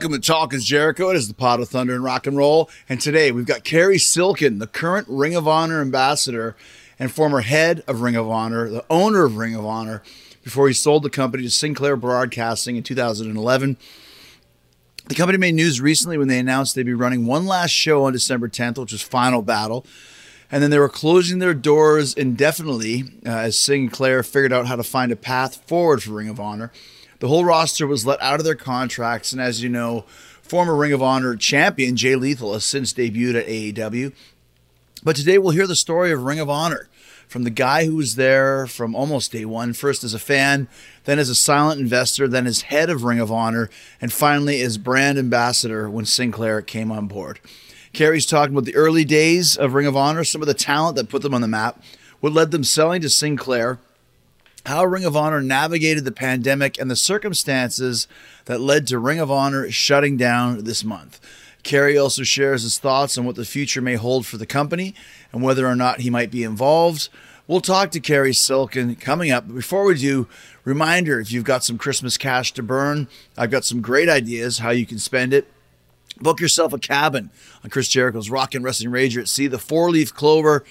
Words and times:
Welcome 0.00 0.18
to 0.18 0.26
Talk 0.26 0.54
is 0.54 0.64
Jericho. 0.64 1.10
It 1.10 1.16
is 1.16 1.28
the 1.28 1.34
pot 1.34 1.60
of 1.60 1.68
thunder 1.68 1.94
and 1.94 2.02
rock 2.02 2.26
and 2.26 2.34
roll. 2.34 2.70
And 2.88 2.98
today 2.98 3.30
we've 3.32 3.44
got 3.44 3.64
Cary 3.64 3.98
Silkin, 3.98 4.58
the 4.58 4.66
current 4.66 5.06
Ring 5.10 5.34
of 5.34 5.46
Honor 5.46 5.82
ambassador 5.82 6.56
and 6.98 7.12
former 7.12 7.42
head 7.42 7.84
of 7.86 8.00
Ring 8.00 8.16
of 8.16 8.26
Honor, 8.26 8.70
the 8.70 8.84
owner 8.88 9.26
of 9.26 9.36
Ring 9.36 9.54
of 9.54 9.66
Honor, 9.66 10.02
before 10.42 10.68
he 10.68 10.72
sold 10.72 11.02
the 11.02 11.10
company 11.10 11.42
to 11.42 11.50
Sinclair 11.50 11.96
Broadcasting 11.96 12.76
in 12.76 12.82
2011. 12.82 13.76
The 15.04 15.14
company 15.14 15.36
made 15.36 15.54
news 15.54 15.82
recently 15.82 16.16
when 16.16 16.28
they 16.28 16.38
announced 16.38 16.74
they'd 16.74 16.86
be 16.86 16.94
running 16.94 17.26
one 17.26 17.44
last 17.44 17.72
show 17.72 18.04
on 18.04 18.14
December 18.14 18.48
10th, 18.48 18.78
which 18.78 18.92
was 18.92 19.02
Final 19.02 19.42
Battle. 19.42 19.84
And 20.50 20.62
then 20.62 20.70
they 20.70 20.78
were 20.78 20.88
closing 20.88 21.40
their 21.40 21.52
doors 21.52 22.14
indefinitely 22.14 23.04
uh, 23.26 23.28
as 23.28 23.58
Sinclair 23.58 24.22
figured 24.22 24.54
out 24.54 24.66
how 24.66 24.76
to 24.76 24.82
find 24.82 25.12
a 25.12 25.16
path 25.16 25.56
forward 25.68 26.02
for 26.02 26.12
Ring 26.12 26.30
of 26.30 26.40
Honor. 26.40 26.72
The 27.20 27.28
whole 27.28 27.44
roster 27.44 27.86
was 27.86 28.06
let 28.06 28.20
out 28.22 28.40
of 28.40 28.44
their 28.44 28.54
contracts, 28.54 29.30
and 29.30 29.42
as 29.42 29.62
you 29.62 29.68
know, 29.68 30.04
former 30.40 30.74
Ring 30.74 30.94
of 30.94 31.02
Honor 31.02 31.36
champion 31.36 31.94
Jay 31.94 32.16
Lethal 32.16 32.54
has 32.54 32.64
since 32.64 32.94
debuted 32.94 33.34
at 33.34 33.46
AEW. 33.46 34.12
But 35.02 35.16
today 35.16 35.36
we'll 35.36 35.52
hear 35.52 35.66
the 35.66 35.76
story 35.76 36.12
of 36.12 36.22
Ring 36.22 36.40
of 36.40 36.48
Honor 36.48 36.88
from 37.28 37.44
the 37.44 37.50
guy 37.50 37.84
who 37.84 37.96
was 37.96 38.16
there 38.16 38.66
from 38.66 38.94
almost 38.94 39.32
day 39.32 39.44
one, 39.44 39.74
first 39.74 40.02
as 40.02 40.14
a 40.14 40.18
fan, 40.18 40.66
then 41.04 41.18
as 41.18 41.28
a 41.28 41.34
silent 41.34 41.78
investor, 41.78 42.26
then 42.26 42.46
as 42.46 42.62
head 42.62 42.88
of 42.88 43.04
Ring 43.04 43.20
of 43.20 43.30
Honor, 43.30 43.68
and 44.00 44.10
finally 44.10 44.62
as 44.62 44.78
brand 44.78 45.18
ambassador 45.18 45.90
when 45.90 46.06
Sinclair 46.06 46.62
came 46.62 46.90
on 46.90 47.06
board. 47.06 47.38
Cary's 47.92 48.24
talking 48.24 48.54
about 48.54 48.64
the 48.64 48.74
early 48.74 49.04
days 49.04 49.56
of 49.56 49.74
Ring 49.74 49.86
of 49.86 49.96
Honor, 49.96 50.24
some 50.24 50.40
of 50.40 50.48
the 50.48 50.54
talent 50.54 50.96
that 50.96 51.10
put 51.10 51.20
them 51.20 51.34
on 51.34 51.42
the 51.42 51.48
map, 51.48 51.82
what 52.20 52.32
led 52.32 52.50
them 52.50 52.64
selling 52.64 53.02
to 53.02 53.10
Sinclair, 53.10 53.78
how 54.66 54.84
Ring 54.84 55.04
of 55.04 55.16
Honor 55.16 55.40
navigated 55.40 56.04
the 56.04 56.12
pandemic 56.12 56.78
and 56.78 56.90
the 56.90 56.96
circumstances 56.96 58.06
that 58.44 58.60
led 58.60 58.86
to 58.88 58.98
Ring 58.98 59.18
of 59.18 59.30
Honor 59.30 59.70
shutting 59.70 60.16
down 60.16 60.64
this 60.64 60.84
month. 60.84 61.20
Cary 61.62 61.96
also 61.96 62.22
shares 62.22 62.62
his 62.62 62.78
thoughts 62.78 63.18
on 63.18 63.24
what 63.24 63.36
the 63.36 63.44
future 63.44 63.80
may 63.80 63.94
hold 63.94 64.26
for 64.26 64.36
the 64.36 64.46
company 64.46 64.94
and 65.32 65.42
whether 65.42 65.66
or 65.66 65.76
not 65.76 66.00
he 66.00 66.10
might 66.10 66.30
be 66.30 66.42
involved. 66.42 67.08
We'll 67.46 67.60
talk 67.60 67.90
to 67.90 68.00
Cary 68.00 68.32
Silkin 68.32 68.94
coming 68.96 69.30
up. 69.30 69.46
But 69.46 69.56
before 69.56 69.84
we 69.84 69.96
do, 69.96 70.28
reminder 70.64 71.20
if 71.20 71.32
you've 71.32 71.44
got 71.44 71.64
some 71.64 71.78
Christmas 71.78 72.16
cash 72.16 72.52
to 72.52 72.62
burn, 72.62 73.08
I've 73.36 73.50
got 73.50 73.64
some 73.64 73.80
great 73.80 74.08
ideas 74.08 74.58
how 74.58 74.70
you 74.70 74.86
can 74.86 74.98
spend 74.98 75.34
it. 75.34 75.48
Book 76.20 76.38
yourself 76.38 76.72
a 76.72 76.78
cabin 76.78 77.30
on 77.64 77.70
Chris 77.70 77.88
Jericho's 77.88 78.30
Rock 78.30 78.54
and 78.54 78.64
Wrestling 78.64 78.92
Rager 78.92 79.20
at 79.20 79.28
Sea. 79.28 79.46
The 79.46 79.58
Four 79.58 79.90
Leaf 79.90 80.14
Clover 80.14 80.64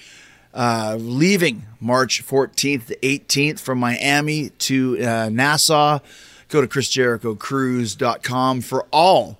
uh, 0.54 0.96
leaving 0.98 1.66
March 1.80 2.26
14th 2.26 2.86
to 2.86 2.96
18th 2.96 3.60
from 3.60 3.78
Miami 3.78 4.50
to 4.50 5.02
uh, 5.02 5.28
Nassau. 5.28 6.00
Go 6.48 6.60
to 6.60 6.66
chrisjerichocruise.com 6.66 8.60
for 8.60 8.86
all 8.90 9.38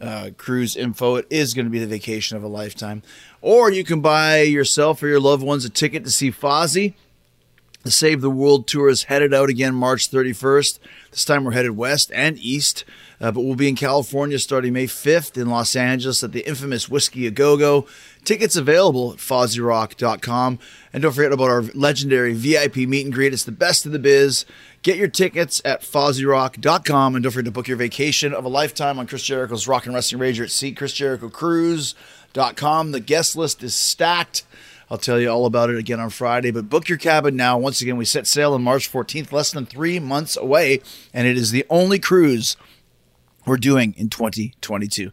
uh, 0.00 0.30
cruise 0.36 0.76
info. 0.76 1.16
It 1.16 1.26
is 1.30 1.54
going 1.54 1.66
to 1.66 1.70
be 1.70 1.78
the 1.78 1.86
vacation 1.86 2.36
of 2.36 2.42
a 2.42 2.48
lifetime. 2.48 3.02
Or 3.42 3.70
you 3.70 3.84
can 3.84 4.00
buy 4.00 4.42
yourself 4.42 5.02
or 5.02 5.08
your 5.08 5.20
loved 5.20 5.42
ones 5.42 5.64
a 5.64 5.70
ticket 5.70 6.04
to 6.04 6.10
see 6.10 6.32
Fozzy. 6.32 6.94
The 7.82 7.90
Save 7.90 8.20
the 8.20 8.30
World 8.30 8.66
Tour 8.66 8.90
is 8.90 9.04
headed 9.04 9.32
out 9.32 9.48
again 9.48 9.74
March 9.74 10.10
31st. 10.10 10.78
This 11.12 11.24
time 11.24 11.44
we're 11.44 11.52
headed 11.52 11.76
west 11.76 12.10
and 12.14 12.38
east. 12.38 12.84
Uh, 13.20 13.30
but 13.30 13.42
we'll 13.42 13.54
be 13.54 13.68
in 13.68 13.76
California 13.76 14.38
starting 14.38 14.72
May 14.72 14.86
5th 14.86 15.40
in 15.40 15.48
Los 15.48 15.76
Angeles 15.76 16.22
at 16.22 16.32
the 16.32 16.46
infamous 16.46 16.88
Whisky 16.88 17.26
A 17.26 17.30
Go 17.30 17.56
Go. 17.56 17.86
Tickets 18.24 18.56
available 18.56 19.12
at 19.12 19.18
FozzyRock.com. 19.18 20.58
And 20.92 21.02
don't 21.02 21.12
forget 21.12 21.32
about 21.32 21.48
our 21.48 21.62
legendary 21.74 22.34
VIP 22.34 22.76
meet 22.76 23.04
and 23.04 23.14
greet. 23.14 23.32
It's 23.32 23.44
the 23.44 23.52
best 23.52 23.86
of 23.86 23.92
the 23.92 23.98
biz. 23.98 24.44
Get 24.82 24.96
your 24.96 25.08
tickets 25.08 25.60
at 25.64 25.82
FozzyRock.com. 25.82 27.14
And 27.14 27.22
don't 27.22 27.32
forget 27.32 27.46
to 27.46 27.50
book 27.50 27.68
your 27.68 27.76
vacation 27.76 28.34
of 28.34 28.44
a 28.44 28.48
lifetime 28.48 28.98
on 28.98 29.06
Chris 29.06 29.22
Jericho's 29.22 29.66
Rock 29.66 29.86
and 29.86 29.94
Wrestling 29.94 30.20
Rager 30.20 30.44
at 30.44 30.50
Sea, 30.50 30.74
ChrisJerichoCruise.com. 30.74 32.92
The 32.92 33.00
guest 33.00 33.36
list 33.36 33.62
is 33.62 33.74
stacked. 33.74 34.44
I'll 34.90 34.98
tell 34.98 35.20
you 35.20 35.30
all 35.30 35.46
about 35.46 35.70
it 35.70 35.78
again 35.78 36.00
on 36.00 36.10
Friday. 36.10 36.50
But 36.50 36.68
book 36.68 36.88
your 36.88 36.98
cabin 36.98 37.36
now. 37.36 37.56
Once 37.56 37.80
again, 37.80 37.96
we 37.96 38.04
set 38.04 38.26
sail 38.26 38.54
on 38.54 38.62
March 38.62 38.90
14th, 38.90 39.30
less 39.32 39.52
than 39.52 39.64
three 39.64 40.00
months 40.00 40.36
away. 40.36 40.80
And 41.14 41.28
it 41.28 41.36
is 41.36 41.52
the 41.52 41.64
only 41.70 42.00
cruise 42.00 42.56
we're 43.46 43.56
doing 43.56 43.94
in 43.96 44.08
2022. 44.08 45.12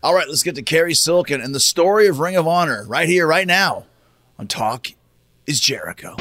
All 0.00 0.14
right, 0.14 0.28
let's 0.28 0.44
get 0.44 0.54
to 0.54 0.62
Cary 0.62 0.94
Silkin 0.94 1.40
and 1.40 1.52
the 1.52 1.58
story 1.58 2.06
of 2.06 2.20
Ring 2.20 2.36
of 2.36 2.46
Honor 2.46 2.84
right 2.86 3.08
here, 3.08 3.26
right 3.26 3.48
now 3.48 3.84
on 4.38 4.46
Talk 4.46 4.92
is 5.44 5.58
Jericho. 5.58 6.14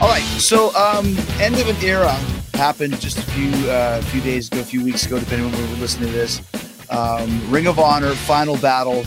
All 0.00 0.08
right, 0.08 0.24
so 0.38 0.74
um, 0.74 1.16
end 1.38 1.54
of 1.60 1.68
an 1.68 1.76
era 1.80 2.10
happened 2.54 3.00
just 3.00 3.18
a 3.18 3.22
few 3.22 3.70
uh, 3.70 4.02
few 4.02 4.20
days 4.20 4.48
ago, 4.48 4.62
a 4.62 4.64
few 4.64 4.82
weeks 4.82 5.06
ago, 5.06 5.20
depending 5.20 5.46
on 5.46 5.52
when 5.52 5.70
we're 5.70 5.76
listening 5.76 6.08
to 6.08 6.16
this. 6.16 6.42
Um, 6.90 7.48
Ring 7.52 7.68
of 7.68 7.78
Honor 7.78 8.16
final 8.16 8.56
battle, 8.56 9.04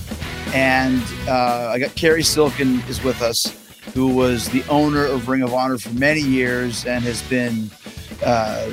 and 0.53 1.03
uh, 1.27 1.67
I 1.73 1.79
got 1.79 1.95
Cary 1.95 2.23
Silkin 2.23 2.79
is 2.87 3.03
with 3.03 3.21
us, 3.21 3.47
who 3.93 4.07
was 4.07 4.47
the 4.51 4.63
owner 4.69 5.05
of 5.05 5.27
Ring 5.27 5.41
of 5.41 5.53
Honor 5.53 5.77
for 5.77 5.89
many 5.89 6.21
years 6.21 6.85
and 6.85 7.03
has 7.03 7.21
been 7.23 7.69
uh, 8.23 8.69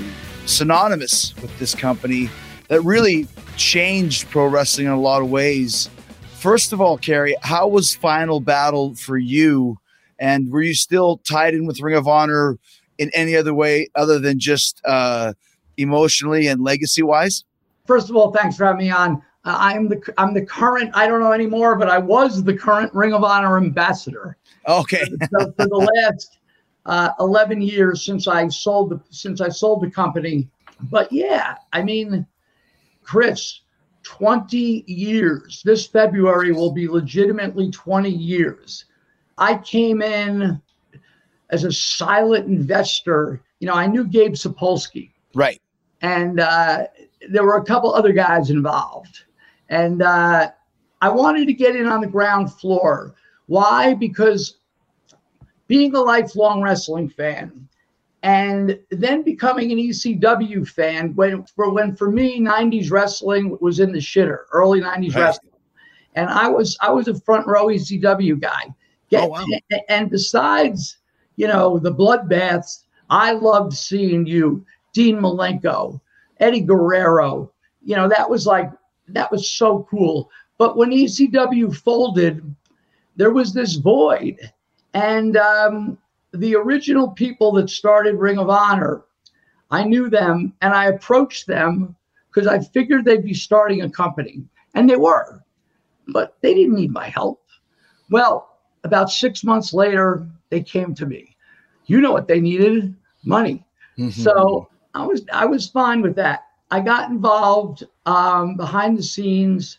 synonymous 0.50 1.34
with 1.36 1.56
this 1.58 1.74
company 1.74 2.28
that 2.68 2.80
really 2.82 3.26
changed 3.56 4.28
pro 4.30 4.46
wrestling 4.46 4.86
in 4.86 4.92
a 4.92 5.00
lot 5.00 5.22
of 5.22 5.30
ways. 5.30 5.90
First 6.38 6.72
of 6.72 6.80
all, 6.80 6.96
Cary, 6.96 7.36
how 7.42 7.68
was 7.68 7.94
Final 7.94 8.40
Battle 8.40 8.94
for 8.94 9.18
you? 9.18 9.78
And 10.18 10.50
were 10.50 10.62
you 10.62 10.74
still 10.74 11.18
tied 11.18 11.54
in 11.54 11.66
with 11.66 11.80
Ring 11.80 11.96
of 11.96 12.06
Honor 12.06 12.58
in 12.98 13.10
any 13.14 13.34
other 13.36 13.54
way 13.54 13.88
other 13.94 14.18
than 14.18 14.38
just 14.38 14.80
uh, 14.84 15.32
emotionally 15.76 16.46
and 16.46 16.62
legacy 16.62 17.02
wise? 17.02 17.44
First 17.86 18.10
of 18.10 18.16
all, 18.16 18.30
thanks 18.30 18.56
for 18.56 18.66
having 18.66 18.86
me 18.86 18.90
on. 18.90 19.22
Uh, 19.44 19.56
I'm 19.58 19.88
the 19.88 20.00
I'm 20.18 20.34
the 20.34 20.44
current. 20.44 20.90
I 20.94 21.06
don't 21.06 21.20
know 21.20 21.32
anymore, 21.32 21.76
but 21.76 21.88
I 21.88 21.98
was 21.98 22.44
the 22.44 22.54
current 22.54 22.92
Ring 22.94 23.14
of 23.14 23.24
Honor 23.24 23.56
ambassador. 23.56 24.36
Okay. 24.68 25.04
so 25.30 25.52
for 25.52 25.66
the 25.66 25.90
last 25.94 26.38
uh, 26.90 27.12
11 27.20 27.62
years 27.62 28.04
since 28.04 28.26
I 28.26 28.48
sold 28.48 28.90
the 28.90 29.00
since 29.10 29.40
I 29.40 29.48
sold 29.48 29.80
the 29.80 29.90
company. 29.90 30.48
But 30.90 31.10
yeah, 31.12 31.54
I 31.72 31.82
mean, 31.84 32.26
Chris, 33.04 33.60
20 34.02 34.84
years. 34.88 35.62
This 35.64 35.86
February 35.86 36.52
will 36.52 36.72
be 36.72 36.88
legitimately 36.88 37.70
20 37.70 38.10
years. 38.10 38.86
I 39.38 39.58
came 39.58 40.02
in 40.02 40.60
as 41.50 41.62
a 41.62 41.70
silent 41.70 42.46
investor. 42.46 43.40
You 43.60 43.68
know, 43.68 43.74
I 43.74 43.86
knew 43.86 44.04
Gabe 44.04 44.32
Sapolsky. 44.32 45.12
Right. 45.32 45.62
And 46.02 46.40
uh, 46.40 46.86
there 47.28 47.44
were 47.44 47.58
a 47.58 47.64
couple 47.64 47.94
other 47.94 48.12
guys 48.12 48.50
involved. 48.50 49.24
And 49.68 50.02
uh, 50.02 50.50
I 51.00 51.08
wanted 51.08 51.46
to 51.46 51.52
get 51.52 51.76
in 51.76 51.86
on 51.86 52.00
the 52.00 52.08
ground 52.08 52.52
floor. 52.52 53.14
Why? 53.46 53.94
Because 53.94 54.59
being 55.70 55.94
a 55.94 56.00
lifelong 56.00 56.60
wrestling 56.60 57.08
fan 57.08 57.68
and 58.24 58.76
then 58.90 59.22
becoming 59.22 59.70
an 59.70 59.78
ECW 59.78 60.66
fan 60.66 61.14
when 61.14 61.44
for 61.44 61.70
when 61.70 61.94
for 61.94 62.10
me 62.10 62.40
90s 62.40 62.90
wrestling 62.90 63.56
was 63.60 63.78
in 63.78 63.92
the 63.92 64.00
shitter, 64.00 64.46
early 64.50 64.80
90s 64.80 65.14
right. 65.14 65.22
wrestling. 65.22 65.52
And 66.16 66.28
I 66.28 66.48
was 66.48 66.76
I 66.80 66.90
was 66.90 67.06
a 67.06 67.20
front 67.20 67.46
row 67.46 67.66
ECW 67.66 68.40
guy. 68.40 68.64
Oh, 68.66 68.74
Get, 69.10 69.22
oh, 69.22 69.28
wow. 69.28 69.44
And 69.88 70.10
besides, 70.10 70.98
you 71.36 71.46
know, 71.46 71.78
the 71.78 71.94
bloodbaths, 71.94 72.82
I 73.08 73.30
loved 73.30 73.72
seeing 73.72 74.26
you, 74.26 74.66
Dean 74.92 75.18
Malenko, 75.18 76.00
Eddie 76.40 76.62
Guerrero. 76.62 77.52
You 77.84 77.94
know, 77.94 78.08
that 78.08 78.28
was 78.28 78.44
like 78.44 78.72
that 79.06 79.30
was 79.30 79.48
so 79.48 79.86
cool. 79.88 80.32
But 80.58 80.76
when 80.76 80.90
ECW 80.90 81.76
folded, 81.76 82.42
there 83.14 83.30
was 83.30 83.54
this 83.54 83.76
void 83.76 84.36
and 84.94 85.36
um, 85.36 85.98
the 86.32 86.56
original 86.56 87.08
people 87.08 87.52
that 87.52 87.70
started 87.70 88.16
Ring 88.16 88.38
of 88.38 88.50
Honor, 88.50 89.02
I 89.70 89.84
knew 89.84 90.08
them 90.08 90.52
and 90.62 90.74
I 90.74 90.86
approached 90.86 91.46
them 91.46 91.96
because 92.28 92.46
I 92.46 92.60
figured 92.60 93.04
they'd 93.04 93.24
be 93.24 93.34
starting 93.34 93.82
a 93.82 93.90
company. 93.90 94.42
And 94.74 94.88
they 94.88 94.96
were, 94.96 95.42
but 96.08 96.36
they 96.42 96.54
didn't 96.54 96.76
need 96.76 96.92
my 96.92 97.08
help. 97.08 97.42
Well, 98.10 98.58
about 98.84 99.10
six 99.10 99.44
months 99.44 99.72
later, 99.72 100.26
they 100.48 100.62
came 100.62 100.94
to 100.94 101.06
me. 101.06 101.36
You 101.86 102.00
know 102.00 102.12
what 102.12 102.28
they 102.28 102.40
needed? 102.40 102.94
Money. 103.24 103.64
Mm-hmm. 103.98 104.10
So 104.22 104.68
I 104.94 105.04
was 105.04 105.22
I 105.32 105.44
was 105.44 105.68
fine 105.68 106.02
with 106.02 106.14
that. 106.16 106.46
I 106.70 106.80
got 106.80 107.10
involved 107.10 107.84
um, 108.06 108.56
behind 108.56 108.96
the 108.96 109.02
scenes, 109.02 109.78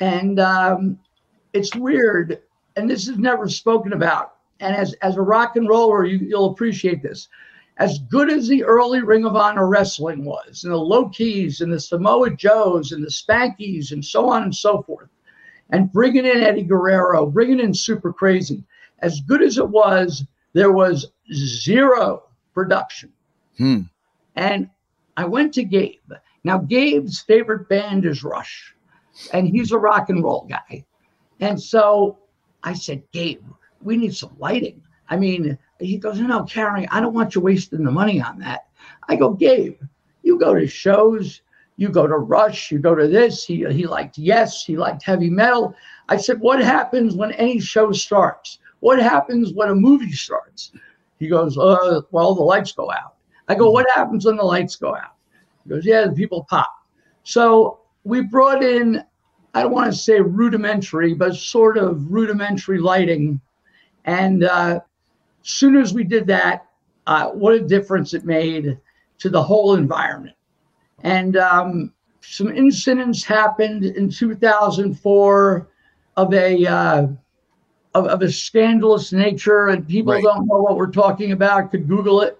and 0.00 0.38
um, 0.38 0.98
it's 1.52 1.74
weird 1.74 2.40
and 2.78 2.88
this 2.88 3.08
is 3.08 3.18
never 3.18 3.48
spoken 3.48 3.92
about. 3.92 4.36
And 4.60 4.74
as, 4.74 4.94
as 5.02 5.16
a 5.16 5.22
rock 5.22 5.56
and 5.56 5.68
roller, 5.68 6.04
you, 6.04 6.18
you'll 6.18 6.52
appreciate 6.52 7.02
this. 7.02 7.28
As 7.76 7.98
good 8.10 8.30
as 8.30 8.48
the 8.48 8.64
early 8.64 9.02
Ring 9.02 9.24
of 9.24 9.36
Honor 9.36 9.68
wrestling 9.68 10.24
was, 10.24 10.64
and 10.64 10.72
the 10.72 10.76
Low 10.76 11.08
Kis, 11.08 11.60
and 11.60 11.72
the 11.72 11.78
Samoa 11.78 12.30
Joes 12.30 12.92
and 12.92 13.04
the 13.04 13.10
Spankies 13.10 13.92
and 13.92 14.04
so 14.04 14.28
on 14.28 14.42
and 14.42 14.54
so 14.54 14.82
forth, 14.82 15.08
and 15.70 15.92
bringing 15.92 16.24
in 16.24 16.42
Eddie 16.42 16.64
Guerrero, 16.64 17.26
bringing 17.26 17.60
in 17.60 17.74
Super 17.74 18.12
Crazy, 18.12 18.64
as 19.00 19.20
good 19.20 19.42
as 19.42 19.58
it 19.58 19.68
was, 19.68 20.24
there 20.54 20.72
was 20.72 21.06
zero 21.32 22.24
production. 22.52 23.12
Hmm. 23.58 23.82
And 24.34 24.70
I 25.16 25.24
went 25.24 25.54
to 25.54 25.64
Gabe. 25.64 26.12
Now, 26.42 26.58
Gabe's 26.58 27.20
favorite 27.20 27.68
band 27.68 28.06
is 28.06 28.24
Rush, 28.24 28.74
and 29.32 29.48
he's 29.48 29.72
a 29.72 29.78
rock 29.78 30.10
and 30.10 30.22
roll 30.24 30.46
guy. 30.48 30.84
And 31.40 31.60
so 31.60 32.18
I 32.62 32.74
said, 32.74 33.02
Gabe, 33.12 33.44
we 33.82 33.96
need 33.96 34.14
some 34.14 34.36
lighting. 34.38 34.82
I 35.08 35.16
mean, 35.16 35.58
he 35.78 35.96
goes, 35.98 36.20
No, 36.20 36.44
Cary, 36.44 36.86
I 36.90 37.00
don't 37.00 37.14
want 37.14 37.34
you 37.34 37.40
wasting 37.40 37.84
the 37.84 37.90
money 37.90 38.20
on 38.20 38.38
that. 38.40 38.66
I 39.08 39.16
go, 39.16 39.30
Gabe, 39.30 39.80
you 40.22 40.38
go 40.38 40.54
to 40.54 40.66
shows, 40.66 41.40
you 41.76 41.88
go 41.88 42.06
to 42.06 42.16
Rush, 42.16 42.70
you 42.70 42.78
go 42.78 42.94
to 42.94 43.06
this. 43.06 43.44
He, 43.44 43.64
he 43.72 43.86
liked 43.86 44.18
Yes, 44.18 44.64
he 44.64 44.76
liked 44.76 45.02
heavy 45.02 45.30
metal. 45.30 45.74
I 46.08 46.16
said, 46.16 46.40
What 46.40 46.60
happens 46.62 47.14
when 47.14 47.32
any 47.32 47.60
show 47.60 47.92
starts? 47.92 48.58
What 48.80 49.00
happens 49.00 49.52
when 49.54 49.70
a 49.70 49.74
movie 49.74 50.12
starts? 50.12 50.72
He 51.18 51.28
goes, 51.28 51.56
uh, 51.56 52.02
Well, 52.10 52.34
the 52.34 52.42
lights 52.42 52.72
go 52.72 52.90
out. 52.90 53.14
I 53.48 53.54
go, 53.54 53.70
What 53.70 53.86
happens 53.94 54.26
when 54.26 54.36
the 54.36 54.42
lights 54.44 54.76
go 54.76 54.94
out? 54.94 55.14
He 55.64 55.70
goes, 55.70 55.86
Yeah, 55.86 56.06
the 56.06 56.12
people 56.12 56.44
pop. 56.50 56.74
So 57.22 57.80
we 58.04 58.22
brought 58.22 58.62
in, 58.62 59.04
I 59.54 59.62
don't 59.62 59.72
want 59.72 59.92
to 59.92 59.98
say 59.98 60.20
rudimentary, 60.20 61.14
but 61.14 61.34
sort 61.34 61.78
of 61.78 62.10
rudimentary 62.10 62.78
lighting. 62.78 63.40
And 64.04 64.44
uh, 64.44 64.80
soon 65.42 65.76
as 65.76 65.94
we 65.94 66.04
did 66.04 66.26
that, 66.26 66.66
uh, 67.06 67.30
what 67.30 67.54
a 67.54 67.60
difference 67.60 68.14
it 68.14 68.24
made 68.24 68.78
to 69.18 69.30
the 69.30 69.42
whole 69.42 69.74
environment. 69.74 70.36
And 71.02 71.36
um, 71.36 71.92
some 72.20 72.54
incidents 72.54 73.24
happened 73.24 73.84
in 73.84 74.10
2004 74.10 75.68
of 76.16 76.34
a 76.34 76.66
uh, 76.66 77.06
of, 77.94 78.06
of, 78.06 78.22
a 78.22 78.30
scandalous 78.30 79.12
nature, 79.12 79.68
and 79.68 79.88
people 79.88 80.12
right. 80.12 80.22
don't 80.22 80.46
know 80.46 80.58
what 80.58 80.76
we're 80.76 80.90
talking 80.90 81.32
about. 81.32 81.70
Could 81.70 81.88
Google 81.88 82.20
it. 82.22 82.38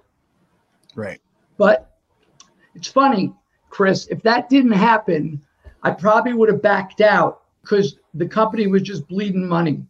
Right. 0.95 1.21
But 1.57 1.97
it's 2.75 2.89
funny, 2.89 3.33
Chris. 3.71 4.07
If 4.09 4.23
that 4.23 4.49
didn't 4.49 4.73
happen, 4.73 5.41
I 5.83 5.91
probably 5.93 6.33
would 6.33 6.49
have 6.49 6.63
backed 6.63 7.01
out 7.01 7.43
because 7.63 7.97
the 8.15 8.27
company 8.27 8.67
was 8.67 8.83
just 8.83 9.07
bleeding 9.09 9.47
money. 9.47 9.83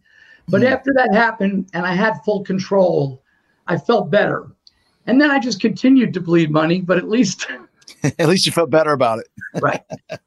But 0.47 0.61
mm. 0.61 0.71
after 0.71 0.91
that 0.95 1.13
happened, 1.13 1.69
and 1.73 1.85
I 1.85 1.93
had 1.93 2.23
full 2.25 2.43
control, 2.43 3.21
I 3.67 3.77
felt 3.77 4.09
better. 4.11 4.47
And 5.07 5.19
then 5.21 5.31
I 5.31 5.39
just 5.39 5.59
continued 5.59 6.13
to 6.13 6.21
bleed 6.21 6.51
money, 6.51 6.81
but 6.81 6.97
at 6.97 7.09
least 7.09 7.47
at 8.19 8.27
least 8.27 8.45
you 8.45 8.51
felt 8.51 8.69
better 8.69 8.91
about 8.91 9.19
it. 9.19 9.27
Right. 9.61 9.83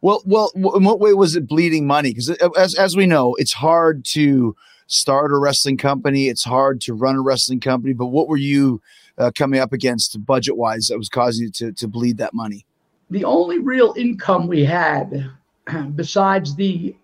well, 0.00 0.22
well, 0.24 0.50
in 0.54 0.84
what 0.84 1.00
way 1.00 1.12
was 1.14 1.36
it 1.36 1.46
bleeding 1.46 1.86
money? 1.86 2.10
Because 2.10 2.30
as 2.56 2.74
as 2.74 2.96
we 2.96 3.06
know, 3.06 3.34
it's 3.34 3.52
hard 3.52 4.04
to 4.06 4.56
start 4.86 5.32
a 5.32 5.36
wrestling 5.36 5.76
company. 5.76 6.28
It's 6.28 6.44
hard 6.44 6.80
to 6.82 6.94
run 6.94 7.16
a 7.16 7.20
wrestling 7.20 7.60
company. 7.60 7.92
But 7.92 8.06
what 8.06 8.28
were 8.28 8.36
you 8.36 8.80
uh, 9.18 9.32
coming 9.36 9.60
up 9.60 9.72
against 9.72 10.24
budget 10.24 10.56
wise 10.56 10.86
that 10.86 10.98
was 10.98 11.08
causing 11.08 11.46
you 11.46 11.50
to 11.52 11.72
to 11.72 11.88
bleed 11.88 12.18
that 12.18 12.34
money? 12.34 12.64
The 13.10 13.24
only 13.24 13.58
real 13.58 13.94
income 13.96 14.46
we 14.46 14.64
had, 14.64 15.30
besides 15.94 16.54
the 16.54 16.96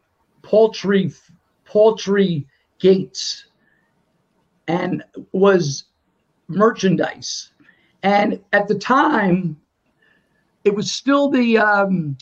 poultry 0.43 1.13
poultry 1.65 2.47
gates, 2.79 3.47
and 4.69 5.03
was 5.33 5.85
merchandise. 6.49 7.51
And 8.03 8.41
at 8.53 8.69
the 8.69 8.79
time, 8.79 9.59
it 10.65 10.75
was 10.75 10.93
still 10.93 11.31
the 11.31 11.59
um, 11.59 12.17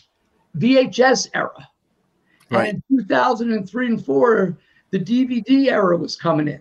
VHS 0.58 1.28
era. 1.34 1.68
Right. 2.50 2.74
And 2.74 2.82
in 2.90 2.98
2003 2.98 3.86
and 3.86 4.04
4, 4.04 4.58
the 4.90 5.00
DVD 5.00 5.70
era 5.70 5.96
was 5.96 6.16
coming 6.16 6.48
in. 6.48 6.60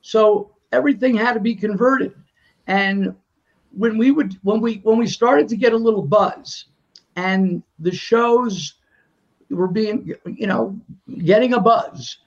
So 0.00 0.52
everything 0.72 1.16
had 1.16 1.34
to 1.34 1.40
be 1.40 1.54
converted. 1.54 2.14
And 2.66 3.14
when 3.76 3.98
we 3.98 4.10
would 4.10 4.38
when 4.42 4.60
we 4.60 4.76
when 4.82 4.98
we 4.98 5.06
started 5.06 5.48
to 5.48 5.56
get 5.56 5.72
a 5.72 5.76
little 5.76 6.02
buzz 6.02 6.66
and 7.16 7.62
the 7.78 7.92
shows 7.92 8.74
were 9.50 9.68
being 9.68 10.14
you 10.26 10.46
know 10.46 10.78
getting 11.18 11.54
a 11.54 11.60
buzz 11.60 12.18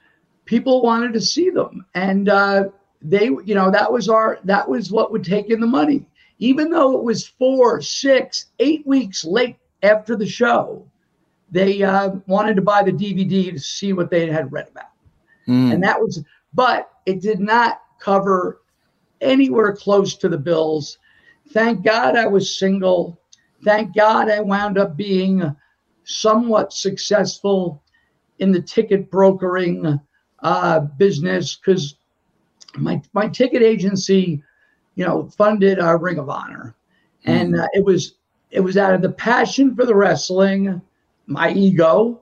people 0.45 0.81
wanted 0.81 1.13
to 1.13 1.21
see 1.21 1.49
them 1.49 1.85
and 1.95 2.29
uh, 2.29 2.63
they 3.01 3.25
you 3.25 3.55
know 3.55 3.69
that 3.69 3.91
was 3.91 4.09
our 4.09 4.39
that 4.43 4.67
was 4.67 4.91
what 4.91 5.11
would 5.11 5.23
take 5.23 5.49
in 5.49 5.59
the 5.59 5.67
money 5.67 6.05
even 6.39 6.69
though 6.69 6.97
it 6.97 7.03
was 7.03 7.27
four, 7.27 7.81
six, 7.81 8.47
eight 8.59 8.87
weeks 8.87 9.25
late 9.25 9.57
after 9.83 10.15
the 10.15 10.27
show, 10.27 10.85
they 11.51 11.83
uh, 11.83 12.11
wanted 12.27 12.55
to 12.55 12.61
buy 12.61 12.81
the 12.81 12.91
DVD 12.91 13.51
to 13.51 13.59
see 13.59 13.93
what 13.93 14.09
they 14.09 14.27
had 14.27 14.51
read 14.51 14.69
about. 14.69 14.91
Mm. 15.47 15.73
And 15.73 15.83
that 15.83 15.99
was, 15.99 16.23
but 16.53 16.91
it 17.05 17.21
did 17.21 17.39
not 17.39 17.81
cover 17.99 18.61
anywhere 19.19 19.75
close 19.75 20.15
to 20.15 20.29
the 20.29 20.37
bills. 20.37 20.97
Thank 21.51 21.83
God 21.83 22.15
I 22.15 22.27
was 22.27 22.59
single. 22.59 23.19
Thank 23.63 23.95
God 23.95 24.29
I 24.29 24.39
wound 24.39 24.77
up 24.77 24.95
being 24.95 25.55
somewhat 26.03 26.73
successful 26.73 27.83
in 28.39 28.51
the 28.51 28.61
ticket 28.61 29.11
brokering 29.11 29.99
uh, 30.41 30.79
business 30.79 31.55
because 31.55 31.95
my, 32.77 33.01
my 33.13 33.27
ticket 33.27 33.61
agency 33.61 34.41
you 34.99 35.05
know, 35.05 35.29
funded 35.29 35.79
our 35.79 35.97
Ring 35.97 36.19
of 36.19 36.29
Honor, 36.29 36.75
and 37.23 37.53
mm. 37.53 37.63
uh, 37.63 37.67
it 37.71 37.85
was 37.85 38.15
it 38.51 38.59
was 38.59 38.75
out 38.75 38.93
of 38.93 39.01
the 39.01 39.13
passion 39.13 39.73
for 39.73 39.85
the 39.85 39.95
wrestling, 39.95 40.81
my 41.25 41.53
ego, 41.53 42.19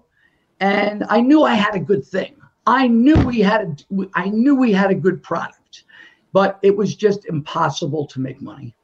and 0.59 1.03
I 1.09 1.21
knew 1.21 1.41
I 1.41 1.55
had 1.55 1.73
a 1.73 1.79
good 1.79 2.05
thing. 2.05 2.35
I 2.67 2.87
knew 2.87 3.15
we 3.25 3.39
had 3.39 3.83
a, 3.91 4.05
I 4.13 4.29
knew 4.29 4.55
we 4.55 4.71
had 4.73 4.91
a 4.91 4.95
good 4.95 5.23
product, 5.23 5.85
but 6.33 6.59
it 6.61 6.77
was 6.77 6.95
just 6.95 7.25
impossible 7.25 8.05
to 8.05 8.19
make 8.19 8.43
money. 8.43 8.75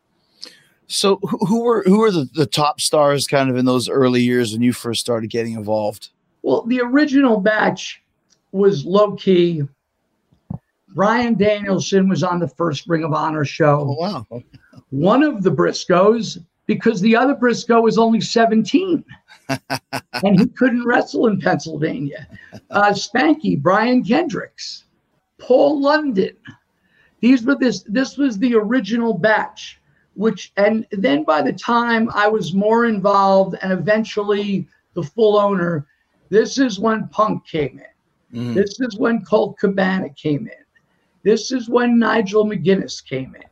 So 0.93 1.17
who 1.17 1.63
were 1.63 1.83
who 1.83 1.99
were 1.99 2.11
the, 2.11 2.29
the 2.33 2.45
top 2.45 2.79
stars 2.79 3.27
kind 3.27 3.49
of 3.49 3.57
in 3.57 3.65
those 3.65 3.89
early 3.89 4.21
years 4.21 4.53
when 4.53 4.61
you 4.61 4.73
first 4.73 5.01
started 5.01 5.29
getting 5.29 5.53
involved? 5.53 6.09
Well, 6.41 6.63
the 6.63 6.81
original 6.81 7.39
batch 7.39 8.01
was 8.51 8.85
Low 8.85 9.15
Ki 9.15 9.63
Bryan 10.93 11.35
Danielson 11.35 12.07
was 12.07 12.23
on 12.23 12.39
the 12.39 12.47
first 12.47 12.87
Ring 12.87 13.03
of 13.03 13.13
Honor 13.13 13.45
show. 13.45 13.79
Oh, 13.81 13.93
wow. 13.99 14.43
One 14.89 15.23
of 15.23 15.43
the 15.43 15.51
Briscoes, 15.51 16.37
because 16.67 17.01
the 17.01 17.15
other 17.15 17.33
Briscoe 17.33 17.81
was 17.81 17.97
only 17.97 18.21
17 18.21 19.03
and 19.49 20.39
he 20.39 20.45
couldn't 20.47 20.85
wrestle 20.85 21.27
in 21.27 21.39
Pennsylvania. 21.39 22.27
Uh, 22.69 22.91
Spanky, 22.91 23.59
Brian 23.59 24.03
Kendricks, 24.03 24.85
Paul 25.39 25.81
London. 25.81 26.35
These 27.21 27.43
were 27.43 27.55
this, 27.55 27.83
this 27.83 28.17
was 28.17 28.37
the 28.37 28.55
original 28.55 29.13
batch, 29.13 29.79
which, 30.15 30.51
and 30.57 30.85
then 30.91 31.23
by 31.23 31.41
the 31.41 31.53
time 31.53 32.09
I 32.13 32.27
was 32.27 32.53
more 32.53 32.85
involved 32.85 33.57
and 33.61 33.71
eventually 33.71 34.67
the 34.93 35.03
full 35.03 35.37
owner, 35.37 35.87
this 36.29 36.57
is 36.57 36.79
when 36.79 37.07
Punk 37.09 37.45
came 37.47 37.79
in. 37.79 38.39
Mm. 38.39 38.53
This 38.55 38.79
is 38.79 38.97
when 38.97 39.23
Colt 39.23 39.57
Cabana 39.59 40.09
came 40.09 40.47
in. 40.47 40.63
This 41.23 41.51
is 41.51 41.69
when 41.69 41.99
Nigel 41.99 42.45
McGuinness 42.45 43.03
came 43.03 43.35
in 43.35 43.43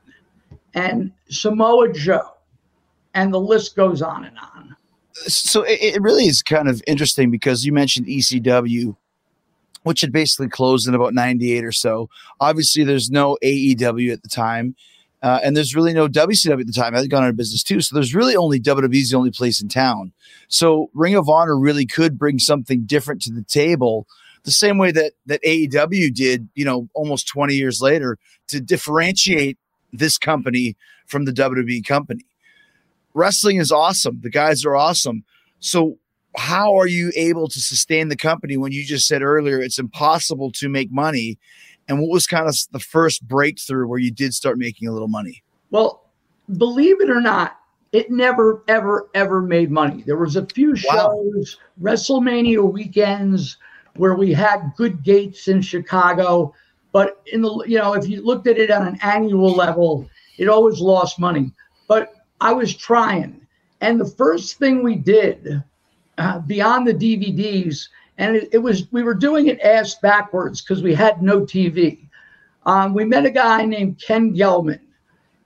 and 0.74 1.12
Samoa 1.30 1.92
Joe, 1.94 2.34
and 3.14 3.34
the 3.34 3.40
list 3.40 3.76
goes 3.76 4.02
on 4.02 4.26
and 4.26 4.38
on. 4.38 4.76
So 5.14 5.64
it, 5.68 6.02
really 6.02 6.26
is 6.26 6.42
kind 6.42 6.70
of 6.70 6.82
interesting 6.88 7.30
because 7.32 7.66
you 7.66 7.74
mentioned 7.74 8.08
ECW, 8.08 8.96
which 9.84 10.02
had 10.02 10.12
basically 10.12 10.48
closed 10.48 10.88
in 10.88 10.96
about 10.96 11.14
98 11.14 11.64
or 11.64 11.72
so. 11.72 12.10
Obviously, 12.40 12.84
there's 12.84 13.12
no 13.12 13.38
AEW 13.44 14.14
at 14.14 14.24
the 14.24 14.30
time. 14.30 14.76
Uh, 15.22 15.40
and 15.44 15.56
there's 15.56 15.76
really 15.76 15.94
no 15.94 16.08
WCW 16.08 16.60
at 16.60 16.66
the 16.66 16.74
time. 16.74 16.96
I 16.96 17.00
had 17.00 17.10
gone 17.10 17.24
out 17.24 17.30
of 17.30 17.36
business 17.36 17.64
too. 17.64 17.80
So 17.82 17.96
there's 17.96 18.16
really 18.16 18.36
only 18.36 18.60
WWE's 18.60 19.12
the 19.12 19.18
only 19.18 19.32
place 19.32 19.62
in 19.62 19.70
town. 19.70 20.14
So 20.48 20.90
Ring 20.94 21.16
of 21.16 21.30
Honor 21.30 21.58
really 21.58 21.86
could 21.86 22.18
bring 22.18 22.40
something 22.40 22.84
different 22.86 23.22
to 23.24 23.32
the 23.32 23.44
table 23.44 24.08
the 24.44 24.52
same 24.52 24.78
way 24.78 24.92
that 24.92 25.14
that 25.26 25.42
AEW 25.44 26.14
did, 26.14 26.50
you 26.56 26.66
know, 26.66 26.90
almost 26.94 27.28
20 27.28 27.54
years 27.56 27.82
later 27.82 28.18
to 28.48 28.60
differentiate 28.60 29.58
this 29.94 30.18
company 30.18 30.76
from 31.06 31.26
the 31.26 31.32
WWE 31.32 31.86
company. 31.86 32.26
Wrestling 33.14 33.58
is 33.58 33.72
awesome. 33.72 34.22
The 34.22 34.30
guys 34.30 34.66
are 34.66 34.76
awesome. 34.76 35.24
So 35.60 35.98
how 36.36 36.78
are 36.78 36.88
you 36.88 37.12
able 37.16 37.48
to 37.50 37.60
sustain 37.60 38.08
the 38.08 38.16
company 38.16 38.56
when 38.56 38.72
you 38.72 38.86
just 38.86 39.08
said 39.08 39.22
earlier 39.22 39.60
it's 39.60 39.80
impossible 39.80 40.52
to 40.54 40.70
make 40.70 40.92
money? 40.92 41.38
And 41.92 42.00
what 42.00 42.10
was 42.10 42.26
kind 42.26 42.48
of 42.48 42.56
the 42.72 42.80
first 42.80 43.28
breakthrough 43.28 43.86
where 43.86 44.00
you 44.00 44.12
did 44.12 44.34
start 44.34 44.58
making 44.58 44.88
a 44.88 44.94
little 44.94 45.10
money? 45.10 45.44
Well, 45.72 46.10
believe 46.58 47.02
it 47.02 47.10
or 47.10 47.20
not, 47.20 47.58
it 47.92 48.10
never, 48.10 48.64
ever, 48.70 49.10
ever 49.14 49.42
made 49.42 49.70
money. 49.70 50.02
There 50.08 50.16
was 50.16 50.38
a 50.38 50.46
few 50.46 50.74
shows, 50.74 51.58
wow. 51.82 51.92
WrestleMania 51.92 52.72
weekends, 52.72 53.58
where 53.98 54.16
we 54.16 54.32
had 54.32 54.72
good 54.78 55.04
gates 55.04 55.50
in 55.50 55.62
Chicago. 55.62 56.54
But 56.94 57.22
in 57.26 57.42
the 57.42 57.66
you 57.68 57.78
know, 57.78 57.92
if 57.92 58.08
you 58.08 58.22
looked 58.22 58.48
at 58.48 58.58
it 58.58 58.72
on 58.72 58.88
an 58.88 58.98
annual 59.02 59.52
level, 59.52 60.10
it 60.38 60.48
always 60.48 60.80
lost 60.80 61.20
money. 61.20 61.52
But 61.90 62.14
I 62.40 62.54
was 62.54 62.74
trying, 62.74 63.46
and 63.82 64.00
the 64.00 64.06
first 64.06 64.60
thing 64.60 64.82
we 64.82 64.96
did 64.96 65.62
uh, 66.18 66.40
beyond 66.40 66.88
the 66.88 66.94
DVDs, 66.94 67.90
and 68.22 68.36
it, 68.36 68.50
it, 68.52 68.58
was 68.60 68.90
we 68.92 69.02
were 69.02 69.16
doing 69.16 69.48
it 69.48 69.60
ass 69.62 69.96
backwards 69.96 70.62
because 70.62 70.84
we 70.84 70.94
had 70.94 71.24
no 71.24 71.42
TV. 71.42 72.08
Um, 72.68 72.94
we 72.94 73.04
met 73.04 73.26
a 73.26 73.32
guy 73.32 73.66
named 73.66 74.00
Ken 74.00 74.36
Gelman, 74.36 74.80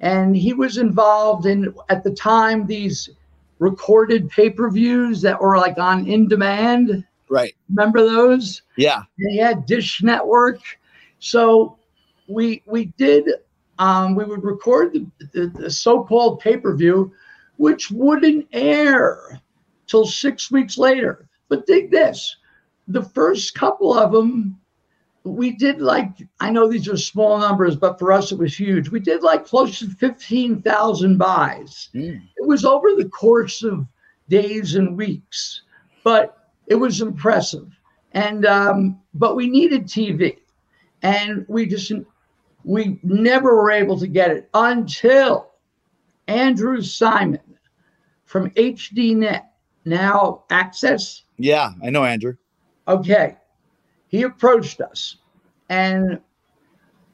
And 0.01 0.36
he 0.36 0.53
was 0.53 0.77
involved 0.77 1.46
in, 1.46 1.74
at 1.88 2.03
the 2.03 2.12
time, 2.12 2.67
these 2.67 3.10
recorded 3.60 4.29
pay 4.29 4.50
per 4.50 4.70
views 4.70 5.22
that 5.22 5.39
were 5.39 5.58
like 5.58 5.77
on 5.77 6.05
in 6.05 6.27
demand. 6.27 7.05
Right. 7.29 7.55
Remember 7.70 8.01
those? 8.01 8.62
Yeah. 8.75 9.03
And 9.20 9.32
he 9.32 9.38
had 9.38 9.65
Dish 9.65 10.03
Network. 10.03 10.60
So 11.20 11.77
we 12.27 12.62
we 12.65 12.86
did 12.98 13.29
um, 13.79 14.15
we 14.15 14.25
would 14.25 14.44
record 14.44 14.94
the, 14.94 15.08
the, 15.34 15.48
the 15.48 15.70
so-called 15.70 16.39
pay-per-view, 16.39 17.13
which 17.58 17.91
wouldn't 17.91 18.48
air 18.53 19.41
till 19.88 20.05
six 20.05 20.50
weeks 20.50 20.77
later. 20.77 21.27
But 21.50 21.67
dig 21.67 21.91
this: 21.91 22.38
the 22.87 23.03
first 23.03 23.55
couple 23.55 23.97
of 23.97 24.11
them, 24.11 24.59
we 25.23 25.51
did 25.51 25.81
like 25.81 26.09
I 26.39 26.51
know 26.51 26.69
these 26.69 26.87
are 26.87 26.97
small 26.97 27.39
numbers, 27.39 27.75
but 27.75 27.97
for 27.97 28.11
us 28.11 28.31
it 28.31 28.37
was 28.37 28.57
huge. 28.57 28.89
We 28.89 28.99
did 28.99 29.23
like 29.23 29.45
close 29.45 29.79
to 29.79 29.89
fifteen 29.89 30.61
thousand 30.61 31.17
buys. 31.17 31.89
Mm. 31.95 32.21
It 32.37 32.47
was 32.47 32.63
over 32.63 32.95
the 32.95 33.09
course 33.09 33.63
of 33.63 33.85
days 34.29 34.75
and 34.75 34.95
weeks, 34.95 35.63
but 36.03 36.49
it 36.67 36.75
was 36.75 37.01
impressive. 37.01 37.67
And 38.11 38.45
um, 38.45 39.01
but 39.13 39.35
we 39.35 39.49
needed 39.49 39.87
TV, 39.87 40.37
and 41.01 41.45
we 41.49 41.65
just 41.65 41.91
we 42.63 42.99
never 43.03 43.55
were 43.55 43.71
able 43.71 43.97
to 43.99 44.07
get 44.07 44.31
it 44.31 44.49
until 44.53 45.51
Andrew 46.27 46.81
Simon 46.81 47.41
from 48.25 48.49
HDNet, 48.51 49.43
now 49.85 50.43
Access. 50.49 51.23
Yeah, 51.37 51.71
I 51.83 51.89
know 51.89 52.03
Andrew. 52.03 52.35
Okay. 52.87 53.37
He 54.07 54.23
approached 54.23 54.81
us 54.81 55.17
and 55.69 56.19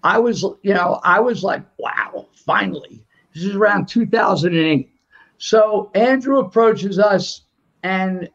I 0.03 0.19
was, 0.19 0.43
you 0.63 0.73
know, 0.73 0.99
I 1.03 1.19
was 1.19 1.43
like, 1.43 1.63
wow, 1.77 2.27
finally. 2.33 3.05
This 3.33 3.43
is 3.43 3.55
around 3.55 3.87
2008. 3.87 4.89
So 5.37 5.89
Andrew 5.95 6.39
approaches 6.39 6.99
us 6.99 7.43
and 7.83 8.29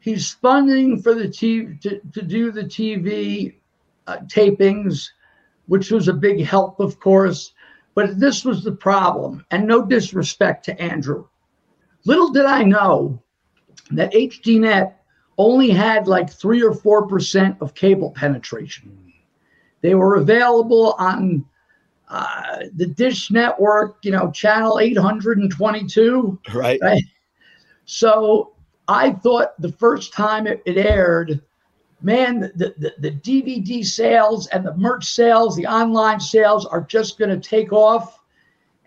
he's 0.00 0.32
funding 0.32 1.02
for 1.02 1.14
the 1.14 1.28
TV 1.28 1.80
to, 1.82 2.00
to 2.12 2.22
do 2.22 2.50
the 2.50 2.64
TV 2.64 3.54
uh, 4.06 4.18
tapings 4.26 5.10
which 5.70 5.92
was 5.92 6.08
a 6.08 6.12
big 6.12 6.44
help, 6.44 6.80
of 6.80 6.98
course. 6.98 7.54
But 7.94 8.18
this 8.18 8.44
was 8.44 8.64
the 8.64 8.72
problem, 8.72 9.46
and 9.52 9.68
no 9.68 9.86
disrespect 9.86 10.64
to 10.64 10.80
Andrew. 10.82 11.28
Little 12.04 12.30
did 12.30 12.44
I 12.44 12.64
know 12.64 13.22
that 13.92 14.12
HDNet 14.12 14.94
only 15.40 15.70
had 15.70 16.06
like 16.06 16.30
three 16.30 16.62
or 16.62 16.74
four 16.74 17.06
percent 17.06 17.56
of 17.62 17.74
cable 17.74 18.10
penetration. 18.10 18.92
They 19.80 19.94
were 19.94 20.16
available 20.16 20.94
on 20.98 21.46
uh, 22.08 22.64
the 22.76 22.86
Dish 22.86 23.30
Network, 23.30 23.96
you 24.02 24.10
know, 24.10 24.30
channel 24.32 24.78
822. 24.78 26.38
Right. 26.52 26.78
right? 26.82 27.02
So 27.86 28.52
I 28.86 29.12
thought 29.12 29.58
the 29.58 29.72
first 29.72 30.12
time 30.12 30.46
it, 30.46 30.62
it 30.66 30.76
aired, 30.76 31.40
man, 32.02 32.52
the, 32.54 32.74
the, 32.76 32.92
the 32.98 33.10
DVD 33.12 33.82
sales 33.82 34.46
and 34.48 34.66
the 34.66 34.76
merch 34.76 35.06
sales, 35.06 35.56
the 35.56 35.66
online 35.66 36.20
sales 36.20 36.66
are 36.66 36.82
just 36.82 37.18
going 37.18 37.30
to 37.30 37.48
take 37.48 37.72
off. 37.72 38.18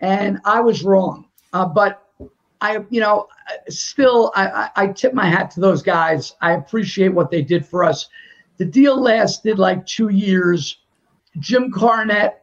And 0.00 0.38
I 0.44 0.60
was 0.60 0.84
wrong. 0.84 1.26
Uh, 1.52 1.66
but 1.66 2.03
I, 2.64 2.78
you 2.88 3.00
know, 3.00 3.28
still, 3.68 4.32
I, 4.34 4.46
I, 4.46 4.70
I 4.76 4.86
tip 4.86 5.12
my 5.12 5.26
hat 5.26 5.50
to 5.50 5.60
those 5.60 5.82
guys. 5.82 6.34
I 6.40 6.52
appreciate 6.52 7.08
what 7.08 7.30
they 7.30 7.42
did 7.42 7.66
for 7.66 7.84
us. 7.84 8.08
The 8.56 8.64
deal 8.64 8.98
lasted 8.98 9.58
like 9.58 9.84
two 9.84 10.08
years. 10.08 10.78
Jim 11.40 11.70
Cornette 11.70 12.36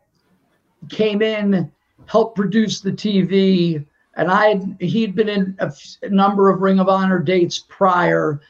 came 0.89 1.23
in, 1.23 1.71
helped 2.05 2.35
produce 2.35 2.81
the 2.81 2.91
TV, 2.91 3.83
and 4.15 4.29
I 4.29 4.61
he'd 4.79 5.15
been 5.15 5.29
in 5.29 5.55
a, 5.57 5.73
a 6.03 6.09
number 6.09 6.51
of 6.51 6.61
Ring 6.61 6.79
of 6.79 6.87
Honor 6.87 7.19
dates 7.19 7.65
prior, 7.67 8.41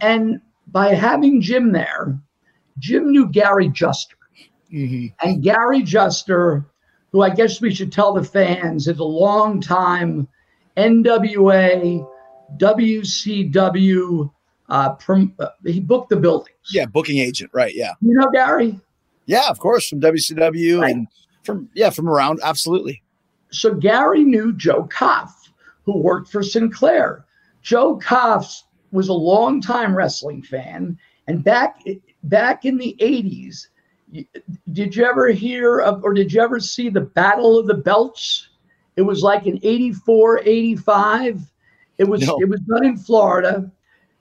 and 0.00 0.40
by 0.68 0.94
having 0.94 1.40
Jim 1.40 1.72
there, 1.72 2.16
Jim 2.78 3.10
knew 3.10 3.28
Gary 3.28 3.70
Juster. 3.70 4.14
Mm-hmm. 4.72 5.26
And 5.26 5.42
Gary 5.42 5.82
Juster, 5.82 6.64
who 7.10 7.22
I 7.22 7.30
guess 7.30 7.60
we 7.60 7.74
should 7.74 7.90
tell 7.90 8.12
the 8.12 8.22
fans, 8.22 8.86
is 8.86 9.00
a 9.00 9.04
long 9.04 9.60
time 9.60 10.28
NWA, 10.78 12.08
WCW. 12.56 14.30
Uh, 14.68 14.92
prom- 14.94 15.34
uh, 15.38 15.48
he 15.64 15.80
booked 15.80 16.10
the 16.10 16.16
buildings. 16.16 16.56
Yeah, 16.72 16.86
booking 16.86 17.18
agent, 17.18 17.50
right? 17.54 17.74
Yeah. 17.74 17.92
You 18.00 18.14
know 18.14 18.28
Gary? 18.32 18.78
Yeah, 19.26 19.48
of 19.48 19.58
course, 19.58 19.88
from 19.88 20.00
WCW 20.00 20.80
right. 20.80 20.94
and 20.94 21.08
from 21.42 21.68
yeah, 21.74 21.90
from 21.90 22.08
around, 22.08 22.40
absolutely. 22.42 23.02
So 23.50 23.74
Gary 23.74 24.24
knew 24.24 24.52
Joe 24.52 24.86
Koff, 24.90 25.50
who 25.84 25.98
worked 25.98 26.30
for 26.30 26.42
Sinclair. 26.42 27.24
Joe 27.62 27.98
Koff's 27.98 28.64
was 28.92 29.08
a 29.08 29.14
long 29.14 29.60
time 29.60 29.94
wrestling 29.94 30.42
fan, 30.42 30.98
and 31.26 31.42
back 31.42 31.82
back 32.24 32.64
in 32.64 32.76
the 32.76 32.96
'80s, 33.00 33.68
did 34.72 34.94
you 34.94 35.04
ever 35.04 35.28
hear 35.28 35.80
of 35.80 36.04
or 36.04 36.14
did 36.14 36.32
you 36.32 36.40
ever 36.40 36.60
see 36.60 36.88
the 36.88 37.00
Battle 37.00 37.58
of 37.58 37.66
the 37.66 37.74
Belts? 37.74 38.47
It 38.98 39.02
was 39.02 39.22
like 39.22 39.46
in 39.46 39.60
'84, 39.62 40.40
'85. 40.40 41.40
It 41.98 42.04
was 42.04 42.26
no. 42.26 42.36
it 42.40 42.48
was 42.48 42.58
done 42.62 42.84
in 42.84 42.96
Florida, 42.96 43.70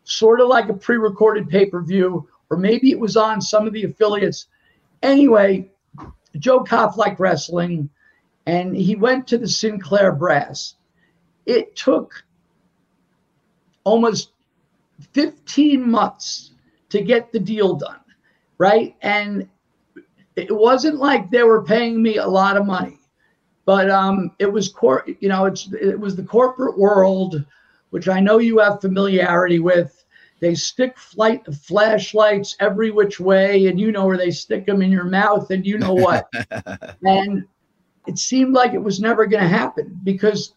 sort 0.03 0.39
of 0.39 0.49
like 0.49 0.69
a 0.69 0.73
pre-recorded 0.75 1.49
pay-per-view, 1.49 2.29
or 2.51 2.57
maybe 2.57 2.91
it 2.91 2.99
was 2.99 3.17
on 3.17 3.41
some 3.41 3.65
of 3.65 3.73
the 3.73 3.85
affiliates. 3.85 4.45
Anyway, 5.01 5.71
Joe 6.37 6.63
Koff 6.63 6.95
liked 6.95 7.19
wrestling, 7.19 7.89
and 8.45 8.77
he 8.77 8.95
went 8.95 9.25
to 9.29 9.39
the 9.39 9.47
Sinclair 9.47 10.11
Brass. 10.11 10.75
It 11.47 11.75
took 11.75 12.23
almost 13.83 14.33
15 15.13 15.89
months 15.89 16.51
to 16.89 17.01
get 17.01 17.31
the 17.31 17.39
deal 17.39 17.73
done, 17.73 18.01
right? 18.59 18.95
And 19.01 19.49
it 20.35 20.55
wasn't 20.55 20.97
like 20.97 21.31
they 21.31 21.41
were 21.41 21.63
paying 21.63 21.99
me 21.99 22.17
a 22.17 22.27
lot 22.27 22.57
of 22.57 22.67
money, 22.67 22.99
but 23.67 23.91
um, 23.91 24.31
it 24.39 24.51
was 24.51 24.69
cor- 24.69 25.05
you 25.19 25.29
know, 25.29 25.45
it's 25.45 25.71
it 25.79 25.99
was 25.99 26.15
the 26.15 26.23
corporate 26.23 26.75
world, 26.75 27.45
which 27.91 28.07
I 28.07 28.19
know 28.19 28.39
you 28.39 28.57
have 28.57 28.81
familiarity 28.81 29.59
with. 29.59 30.03
They 30.39 30.55
stick 30.55 30.97
flight 30.97 31.43
flashlights 31.53 32.55
every 32.59 32.89
which 32.89 33.19
way, 33.19 33.67
and 33.67 33.79
you 33.79 33.91
know 33.91 34.07
where 34.07 34.17
they 34.17 34.31
stick 34.31 34.65
them 34.65 34.81
in 34.81 34.91
your 34.91 35.03
mouth, 35.03 35.51
and 35.51 35.65
you 35.65 35.77
know 35.77 35.93
what. 35.93 36.27
and 37.03 37.43
it 38.07 38.17
seemed 38.17 38.55
like 38.55 38.73
it 38.73 38.83
was 38.83 38.99
never 38.99 39.27
going 39.27 39.43
to 39.43 39.49
happen 39.49 39.99
because 40.03 40.55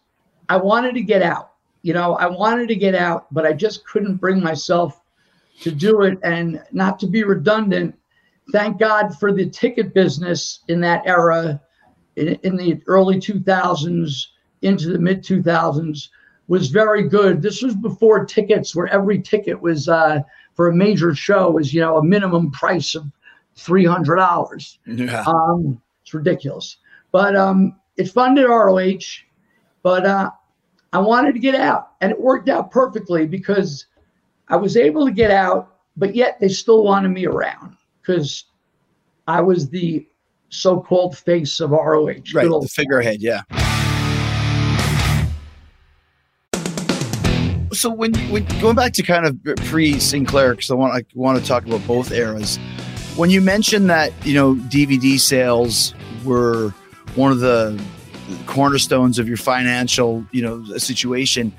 I 0.49 0.57
wanted 0.57 0.95
to 0.95 1.01
get 1.01 1.21
out 1.21 1.51
you 1.81 1.93
know, 1.93 2.15
I 2.15 2.27
wanted 2.27 2.67
to 2.67 2.75
get 2.75 2.95
out, 2.95 3.27
but 3.33 3.45
I 3.45 3.53
just 3.53 3.85
couldn't 3.85 4.15
bring 4.15 4.41
myself 4.41 5.01
to 5.61 5.71
do 5.71 6.03
it. 6.03 6.19
And 6.23 6.61
not 6.71 6.99
to 6.99 7.07
be 7.07 7.23
redundant, 7.23 7.97
thank 8.51 8.79
God 8.79 9.17
for 9.19 9.31
the 9.31 9.49
ticket 9.49 9.93
business 9.93 10.59
in 10.67 10.79
that 10.81 11.05
era, 11.05 11.59
in, 12.15 12.39
in 12.43 12.55
the 12.55 12.81
early 12.87 13.17
2000s 13.17 14.27
into 14.61 14.89
the 14.89 14.99
mid 14.99 15.23
2000s, 15.23 16.09
was 16.47 16.69
very 16.69 17.07
good. 17.07 17.41
This 17.41 17.61
was 17.61 17.75
before 17.75 18.25
tickets, 18.25 18.75
where 18.75 18.87
every 18.87 19.21
ticket 19.21 19.59
was 19.59 19.87
uh, 19.87 20.19
for 20.53 20.67
a 20.67 20.75
major 20.75 21.15
show 21.15 21.51
was, 21.51 21.73
you 21.73 21.79
know, 21.79 21.97
a 21.97 22.03
minimum 22.03 22.51
price 22.51 22.93
of 22.93 23.05
three 23.55 23.85
hundred 23.85 24.17
dollars. 24.17 24.79
Yeah. 24.85 25.23
Um, 25.25 25.81
it's 26.01 26.13
ridiculous, 26.13 26.77
but 27.11 27.35
um, 27.35 27.79
it 27.97 28.09
funded 28.09 28.45
ROH. 28.45 29.23
But 29.83 30.05
uh, 30.05 30.31
I 30.93 30.99
wanted 30.99 31.33
to 31.33 31.39
get 31.39 31.55
out, 31.55 31.93
and 32.01 32.11
it 32.11 32.19
worked 32.19 32.49
out 32.49 32.69
perfectly 32.69 33.25
because 33.25 33.85
I 34.49 34.57
was 34.57 34.75
able 34.75 35.05
to 35.05 35.11
get 35.11 35.31
out, 35.31 35.77
but 35.95 36.15
yet 36.15 36.37
they 36.39 36.49
still 36.49 36.83
wanted 36.83 37.09
me 37.09 37.25
around 37.25 37.77
because 38.01 38.45
I 39.27 39.39
was 39.39 39.69
the 39.69 40.05
so-called 40.51 41.17
face 41.17 41.59
of 41.59 41.71
ROH. 41.71 42.07
Right, 42.33 42.47
the 42.47 42.69
figurehead, 42.71 43.21
yeah. 43.21 43.41
So 47.73 47.89
when, 47.89 48.13
when 48.29 48.45
going 48.59 48.75
back 48.75 48.93
to 48.93 49.03
kind 49.03 49.25
of 49.25 49.39
pre 49.65 49.99
Sinclair, 49.99 50.51
because 50.51 50.69
I 50.69 50.75
want 50.75 50.93
I 50.93 51.05
want 51.15 51.41
to 51.41 51.45
talk 51.45 51.65
about 51.65 51.85
both 51.87 52.11
eras. 52.11 52.57
When 53.15 53.29
you 53.29 53.41
mentioned 53.41 53.89
that 53.89 54.13
you 54.25 54.33
know 54.33 54.55
DVD 54.55 55.19
sales 55.19 55.95
were 56.23 56.73
one 57.15 57.31
of 57.31 57.39
the 57.39 57.81
cornerstones 58.45 59.19
of 59.19 59.27
your 59.27 59.37
financial, 59.37 60.25
you 60.31 60.41
know, 60.41 60.63
situation. 60.77 61.53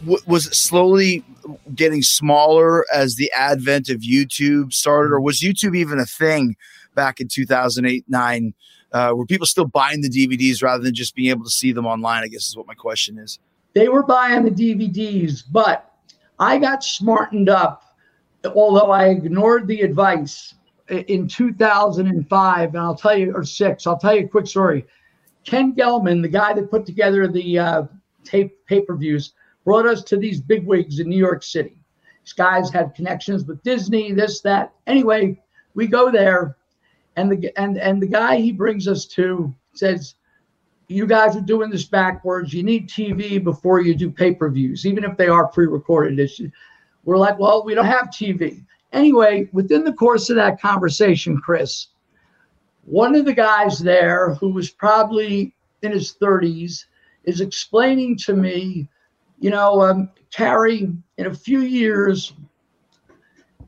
W- 0.00 0.22
was 0.26 0.46
it 0.46 0.54
slowly 0.54 1.24
getting 1.74 2.02
smaller 2.02 2.84
as 2.92 3.16
the 3.16 3.30
advent 3.36 3.88
of 3.88 4.00
YouTube 4.00 4.72
started, 4.72 5.12
or 5.12 5.20
was 5.20 5.40
YouTube 5.40 5.76
even 5.76 5.98
a 5.98 6.06
thing 6.06 6.56
back 6.96 7.20
in 7.20 7.28
2008, 7.28 8.04
nine? 8.08 8.52
Uh, 8.92 9.12
were 9.14 9.26
people 9.26 9.46
still 9.46 9.66
buying 9.66 10.00
the 10.00 10.10
DVDs 10.10 10.62
rather 10.62 10.82
than 10.82 10.94
just 10.94 11.14
being 11.14 11.30
able 11.30 11.44
to 11.44 11.50
see 11.50 11.70
them 11.70 11.86
online? 11.86 12.24
I 12.24 12.28
guess 12.28 12.48
is 12.48 12.56
what 12.56 12.66
my 12.66 12.74
question 12.74 13.18
is. 13.18 13.38
They 13.74 13.88
were 13.88 14.02
buying 14.02 14.44
the 14.44 14.50
DVDs, 14.50 15.42
but 15.48 15.92
I 16.38 16.58
got 16.58 16.82
smartened 16.82 17.48
up, 17.48 17.84
although 18.54 18.90
I 18.90 19.10
ignored 19.10 19.68
the 19.68 19.82
advice 19.82 20.54
in 20.88 21.28
2005. 21.28 22.68
And 22.68 22.78
I'll 22.78 22.94
tell 22.94 23.16
you, 23.16 23.32
or 23.34 23.44
six, 23.44 23.86
I'll 23.86 23.98
tell 23.98 24.16
you 24.16 24.24
a 24.24 24.28
quick 24.28 24.46
story. 24.46 24.86
Ken 25.44 25.74
Gelman, 25.74 26.22
the 26.22 26.28
guy 26.28 26.52
that 26.54 26.70
put 26.70 26.86
together 26.86 27.28
the 27.28 27.58
uh, 27.58 27.82
tape 28.24 28.66
pay 28.66 28.80
per 28.80 28.96
views, 28.96 29.32
brought 29.64 29.86
us 29.86 30.02
to 30.04 30.16
these 30.16 30.40
big 30.40 30.66
wigs 30.66 30.98
in 30.98 31.08
New 31.08 31.18
York 31.18 31.42
City. 31.42 31.78
These 32.24 32.32
guys 32.32 32.72
had 32.72 32.94
connections 32.94 33.44
with 33.44 33.62
Disney, 33.62 34.12
this, 34.12 34.40
that. 34.40 34.72
Anyway, 34.86 35.40
we 35.74 35.86
go 35.86 36.10
there, 36.10 36.55
and 37.16 37.30
the 37.30 37.52
and 37.58 37.78
and 37.78 38.00
the 38.00 38.06
guy 38.06 38.36
he 38.36 38.52
brings 38.52 38.86
us 38.86 39.04
to 39.06 39.54
says, 39.74 40.14
"You 40.88 41.06
guys 41.06 41.36
are 41.36 41.40
doing 41.40 41.70
this 41.70 41.84
backwards. 41.84 42.52
You 42.52 42.62
need 42.62 42.88
TV 42.88 43.42
before 43.42 43.80
you 43.80 43.94
do 43.94 44.10
pay 44.10 44.34
per 44.34 44.50
views, 44.50 44.86
even 44.86 45.04
if 45.04 45.16
they 45.16 45.28
are 45.28 45.48
pre 45.48 45.66
recorded." 45.66 46.30
We're 47.04 47.18
like, 47.18 47.38
"Well, 47.38 47.64
we 47.64 47.74
don't 47.74 47.86
have 47.86 48.10
TV." 48.10 48.64
Anyway, 48.92 49.48
within 49.52 49.84
the 49.84 49.92
course 49.92 50.30
of 50.30 50.36
that 50.36 50.60
conversation, 50.60 51.38
Chris, 51.38 51.88
one 52.84 53.14
of 53.14 53.24
the 53.24 53.34
guys 53.34 53.78
there 53.78 54.34
who 54.34 54.50
was 54.50 54.70
probably 54.70 55.52
in 55.82 55.92
his 55.92 56.14
30s 56.20 56.86
is 57.24 57.40
explaining 57.40 58.16
to 58.16 58.34
me, 58.34 58.88
you 59.40 59.50
know, 59.50 59.82
um, 59.82 60.08
Cary, 60.32 60.90
in 61.18 61.26
a 61.26 61.34
few 61.34 61.60
years, 61.60 62.32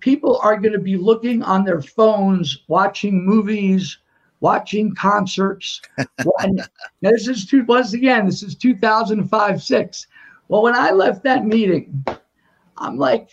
people 0.01 0.39
are 0.43 0.57
going 0.57 0.73
to 0.73 0.79
be 0.79 0.97
looking 0.97 1.43
on 1.43 1.65
their 1.65 1.83
phones, 1.83 2.65
watching 2.69 3.25
movies, 3.25 3.99
watching 4.41 4.95
concerts. 4.95 5.81
this 7.01 7.29
is 7.29 7.47
two, 7.47 7.65
once 7.65 7.93
again, 7.93 8.27
this 8.27 8.43
is 8.43 8.55
2005, 8.55 9.63
six. 9.63 10.07
Well, 10.49 10.63
when 10.63 10.75
I 10.75 10.91
left 10.91 11.23
that 11.25 11.45
meeting, 11.45 12.05
I'm 12.77 12.97
like, 12.97 13.29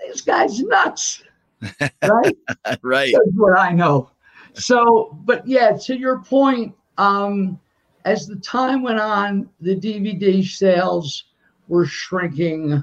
this 0.00 0.20
guy's 0.20 0.60
nuts. 0.60 1.22
Right? 2.02 2.36
right. 2.82 3.12
That's 3.12 3.34
what 3.34 3.58
I 3.58 3.72
know. 3.72 4.10
So, 4.54 5.18
but 5.24 5.46
yeah, 5.46 5.76
to 5.76 5.98
your 5.98 6.20
point, 6.20 6.74
um, 6.98 7.58
as 8.04 8.26
the 8.26 8.36
time 8.36 8.82
went 8.82 9.00
on, 9.00 9.48
the 9.60 9.74
DVD 9.74 10.46
sales 10.46 11.24
were 11.66 11.84
shrinking, 11.84 12.82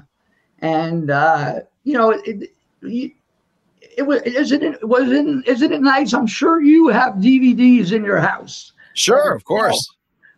and 0.60 1.10
uh, 1.10 1.60
you 1.84 1.94
know, 1.94 2.10
it, 2.10 2.54
it, 2.86 3.12
it 3.96 4.02
was 4.02 4.22
isn't 4.22 4.62
it 4.62 4.88
wasn't 4.88 5.46
isn't 5.46 5.72
it 5.72 5.82
nice? 5.82 6.12
I'm 6.12 6.26
sure 6.26 6.60
you 6.60 6.88
have 6.88 7.14
DVDs 7.14 7.92
in 7.92 8.04
your 8.04 8.18
house. 8.18 8.72
Sure, 8.94 9.34
of 9.34 9.44
course. 9.44 9.94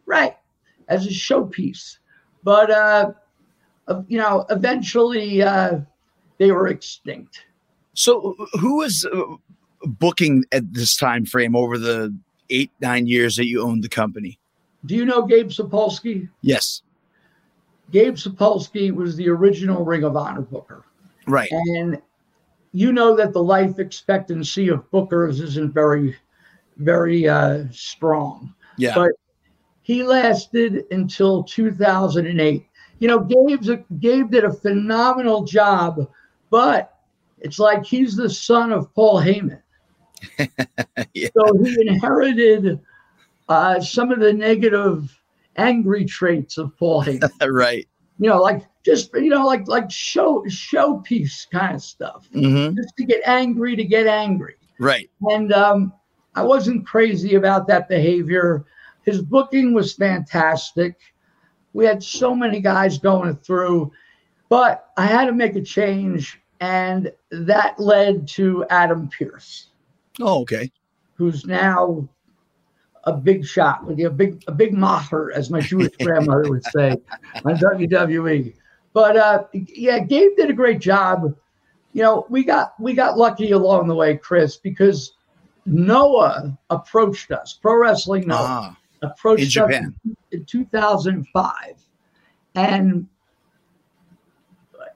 Right, 0.06 0.36
as 0.88 1.06
a 1.06 1.10
showpiece, 1.10 1.98
but 2.42 2.70
uh, 2.70 3.12
you 4.06 4.18
know, 4.18 4.44
eventually 4.50 5.42
uh, 5.42 5.80
they 6.38 6.50
were 6.50 6.68
extinct. 6.68 7.44
So, 7.94 8.34
who 8.60 8.78
was 8.78 9.06
uh, 9.12 9.22
booking 9.82 10.44
at 10.52 10.72
this 10.72 10.96
time 10.96 11.26
frame 11.26 11.56
over 11.56 11.78
the 11.78 12.16
eight 12.50 12.70
nine 12.80 13.06
years 13.06 13.36
that 13.36 13.46
you 13.46 13.62
owned 13.62 13.82
the 13.82 13.88
company? 13.88 14.38
Do 14.86 14.94
you 14.94 15.04
know 15.04 15.22
Gabe 15.22 15.48
Sapolsky? 15.48 16.28
Yes. 16.42 16.82
Gabe 17.90 18.14
Sapolsky 18.14 18.92
was 18.92 19.16
the 19.16 19.28
original 19.28 19.84
Ring 19.84 20.04
of 20.04 20.16
Honor 20.16 20.42
booker. 20.42 20.84
Right. 21.26 21.50
And 21.50 22.00
you 22.78 22.92
know 22.92 23.16
that 23.16 23.32
the 23.32 23.42
life 23.42 23.80
expectancy 23.80 24.68
of 24.68 24.88
bookers 24.92 25.40
isn't 25.40 25.74
very, 25.74 26.14
very 26.76 27.28
uh, 27.28 27.64
strong. 27.72 28.54
Yeah. 28.76 28.94
But 28.94 29.10
he 29.82 30.04
lasted 30.04 30.84
until 30.92 31.42
2008. 31.42 32.64
You 33.00 33.08
know, 33.08 33.18
Gabe's 33.18 33.68
a, 33.68 33.78
Gabe 33.98 34.30
did 34.30 34.44
a 34.44 34.52
phenomenal 34.52 35.42
job, 35.42 36.08
but 36.50 37.00
it's 37.40 37.58
like 37.58 37.84
he's 37.84 38.14
the 38.14 38.30
son 38.30 38.70
of 38.70 38.94
Paul 38.94 39.22
Heyman. 39.22 39.60
yeah. 41.14 41.30
So 41.34 41.60
he 41.60 41.80
inherited 41.80 42.78
uh, 43.48 43.80
some 43.80 44.12
of 44.12 44.20
the 44.20 44.32
negative, 44.32 45.20
angry 45.56 46.04
traits 46.04 46.58
of 46.58 46.76
Paul 46.76 47.02
Heyman. 47.02 47.28
right. 47.52 47.88
You 48.18 48.28
know, 48.28 48.40
like 48.42 48.66
just 48.84 49.14
you 49.14 49.30
know, 49.30 49.46
like 49.46 49.68
like 49.68 49.90
show 49.90 50.42
showpiece 50.48 51.48
kind 51.50 51.76
of 51.76 51.82
stuff. 51.82 52.28
Mm-hmm. 52.34 52.76
Just 52.76 52.96
to 52.96 53.04
get 53.04 53.20
angry 53.26 53.76
to 53.76 53.84
get 53.84 54.06
angry. 54.06 54.56
Right. 54.78 55.10
And 55.22 55.52
um, 55.52 55.92
I 56.34 56.42
wasn't 56.42 56.86
crazy 56.86 57.34
about 57.34 57.66
that 57.68 57.88
behavior. 57.88 58.64
His 59.04 59.22
booking 59.22 59.74
was 59.74 59.94
fantastic. 59.94 60.96
We 61.72 61.84
had 61.84 62.02
so 62.02 62.34
many 62.34 62.60
guys 62.60 62.98
going 62.98 63.36
through, 63.36 63.92
but 64.48 64.90
I 64.96 65.06
had 65.06 65.26
to 65.26 65.32
make 65.32 65.56
a 65.56 65.62
change, 65.62 66.40
and 66.60 67.12
that 67.30 67.78
led 67.78 68.26
to 68.28 68.64
Adam 68.70 69.08
Pearce. 69.08 69.68
Oh, 70.20 70.42
okay. 70.42 70.70
Who's 71.14 71.44
now 71.44 72.08
a 73.08 73.16
big 73.16 73.44
shot 73.44 73.86
with 73.86 73.98
a 74.00 74.10
big 74.10 74.42
a 74.46 74.52
big 74.52 74.74
macher, 74.74 75.32
as 75.32 75.50
my 75.50 75.60
Jewish 75.60 75.96
grandmother 76.00 76.50
would 76.50 76.64
say, 76.72 76.96
on 77.44 77.56
WWE. 77.56 78.54
But 78.92 79.16
uh, 79.16 79.44
yeah, 79.52 80.00
Gabe 80.00 80.36
did 80.36 80.50
a 80.50 80.54
great 80.54 80.80
job. 80.80 81.34
You 81.92 82.02
know, 82.02 82.26
we 82.28 82.44
got 82.44 82.78
we 82.80 82.92
got 82.92 83.18
lucky 83.18 83.52
along 83.52 83.88
the 83.88 83.94
way, 83.94 84.16
Chris, 84.16 84.56
because 84.56 85.12
Noah 85.66 86.56
approached 86.70 87.30
us. 87.30 87.58
Pro 87.60 87.76
Wrestling 87.76 88.26
Noah 88.28 88.74
ah, 88.74 88.76
approached 89.02 89.42
in 89.42 89.48
Japan 89.48 89.94
in 90.30 90.44
2005, 90.44 91.54
and 92.54 93.06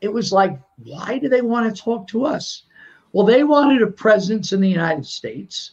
it 0.01 0.13
was 0.13 0.33
like, 0.33 0.59
why 0.85 1.19
do 1.19 1.29
they 1.29 1.43
want 1.43 1.75
to 1.75 1.83
talk 1.83 2.09
to 2.09 2.25
us? 2.25 2.65
Well, 3.13 3.27
they 3.27 3.45
wanted 3.45 3.83
a 3.83 3.87
presence 3.87 4.53
in 4.53 4.61
the 4.61 4.69
United 4.69 5.07
States. 5.07 5.73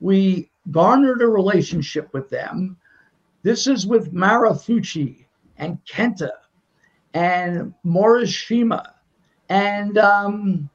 We 0.00 0.50
garnered 0.70 1.22
a 1.22 1.28
relationship 1.28 2.12
with 2.12 2.28
them. 2.30 2.76
This 3.42 3.66
is 3.66 3.86
with 3.86 4.12
Marufuji 4.12 5.24
and 5.56 5.78
Kenta 5.84 6.32
and 7.14 7.72
Morishima. 7.84 8.92
And 9.48 9.98
um, 9.98 10.70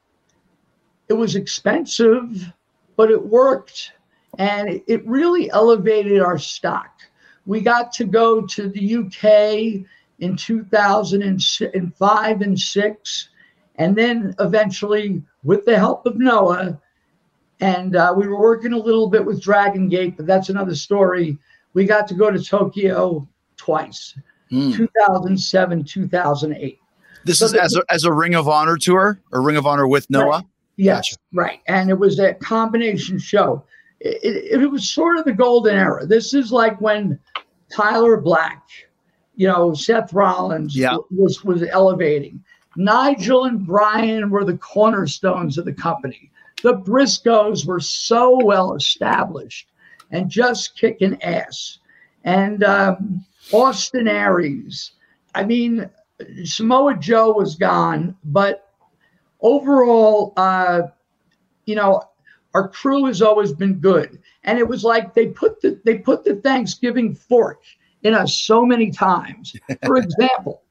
it 1.08 1.14
was 1.14 1.36
expensive, 1.36 2.52
but 2.96 3.12
it 3.12 3.26
worked. 3.26 3.92
And 4.38 4.82
it 4.88 5.08
really 5.08 5.50
elevated 5.52 6.22
our 6.22 6.38
stock. 6.38 6.92
We 7.46 7.62
got 7.62 7.94
to 7.94 8.04
go 8.06 8.42
to 8.42 8.68
the 8.68 8.98
UK 8.98 9.86
in 10.20 10.36
2005 10.36 12.42
and 12.42 12.60
six. 12.60 13.30
And 13.76 13.96
then 13.96 14.36
eventually, 14.40 15.24
with 15.44 15.64
the 15.66 15.78
help 15.78 16.06
of 16.06 16.18
Noah, 16.18 16.82
and 17.60 17.96
uh, 17.96 18.14
we 18.16 18.28
were 18.28 18.40
working 18.40 18.74
a 18.74 18.78
little 18.78 19.10
bit 19.10 19.26
with 19.26 19.42
Dragon 19.42 19.88
Gate, 19.88 20.18
but 20.18 20.26
that's 20.26 20.50
another 20.50 20.76
story. 20.76 21.38
We 21.74 21.86
got 21.86 22.08
to 22.10 22.14
go 22.14 22.32
to 22.32 22.42
Tokyo 22.42 23.28
twice, 23.58 24.18
mm. 24.52 24.76
2007, 24.76 25.84
2008. 25.84 26.80
This 27.24 27.40
so 27.40 27.46
is 27.46 27.52
the, 27.54 27.62
as 27.62 27.76
a, 27.76 27.84
as 27.90 28.04
a 28.04 28.12
Ring 28.12 28.36
of 28.36 28.48
Honor 28.48 28.78
tour, 28.78 29.20
or 29.32 29.42
Ring 29.42 29.58
of 29.58 29.66
Honor 29.66 29.88
with 29.88 30.10
Noah. 30.10 30.28
Right. 30.28 30.46
Yes, 30.78 31.12
gotcha. 31.12 31.18
right, 31.34 31.62
and 31.68 31.90
it 31.90 31.98
was 31.98 32.20
a 32.20 32.34
combination 32.34 33.18
show. 33.18 33.64
It, 34.02 34.20
it, 34.24 34.62
it 34.62 34.68
was 34.68 34.90
sort 34.90 35.18
of 35.18 35.24
the 35.24 35.32
golden 35.32 35.76
era. 35.76 36.06
This 36.06 36.34
is 36.34 36.52
like 36.52 36.80
when 36.82 37.18
Tyler 37.72 38.20
Black, 38.20 38.64
you 39.36 39.48
know, 39.48 39.74
Seth 39.74 40.14
Rollins 40.14 40.76
yeah. 40.76 40.98
was 41.10 41.44
was 41.46 41.64
elevating. 41.64 42.44
Nigel 42.76 43.46
and 43.46 43.66
Brian 43.66 44.30
were 44.30 44.44
the 44.44 44.58
cornerstones 44.58 45.58
of 45.58 45.64
the 45.64 45.74
company 45.74 46.30
the 46.66 46.74
Briscoes 46.74 47.64
were 47.64 47.80
so 47.80 48.44
well 48.44 48.74
established 48.74 49.68
and 50.10 50.32
just 50.32 50.76
kicking 50.76 51.22
ass. 51.22 51.78
And 52.24 52.64
um, 52.64 53.24
Austin 53.54 54.08
Aries, 54.08 54.94
I 55.36 55.44
mean, 55.44 55.88
Samoa 56.44 56.98
Joe 56.98 57.34
was 57.34 57.54
gone, 57.56 58.18
but 58.24 58.74
overall, 59.42 60.34
uh, 60.38 60.88
you 61.68 61.76
know, 61.76 62.02
our 62.56 62.68
crew 62.70 63.06
has 63.06 63.22
always 63.22 63.54
been 63.54 63.76
good. 63.76 64.18
And 64.44 64.58
it 64.58 64.68
was 64.68 64.84
like 64.84 65.14
they 65.14 65.28
put 65.28 65.62
the 65.62 65.80
they 65.86 66.00
put 66.00 66.24
the 66.24 66.38
Thanksgiving 66.38 67.14
fork 67.14 67.62
in 68.02 68.16
us 68.16 68.34
so 68.34 68.66
many 68.66 68.90
times. 68.90 69.56
For 69.86 69.98
example, 70.04 70.64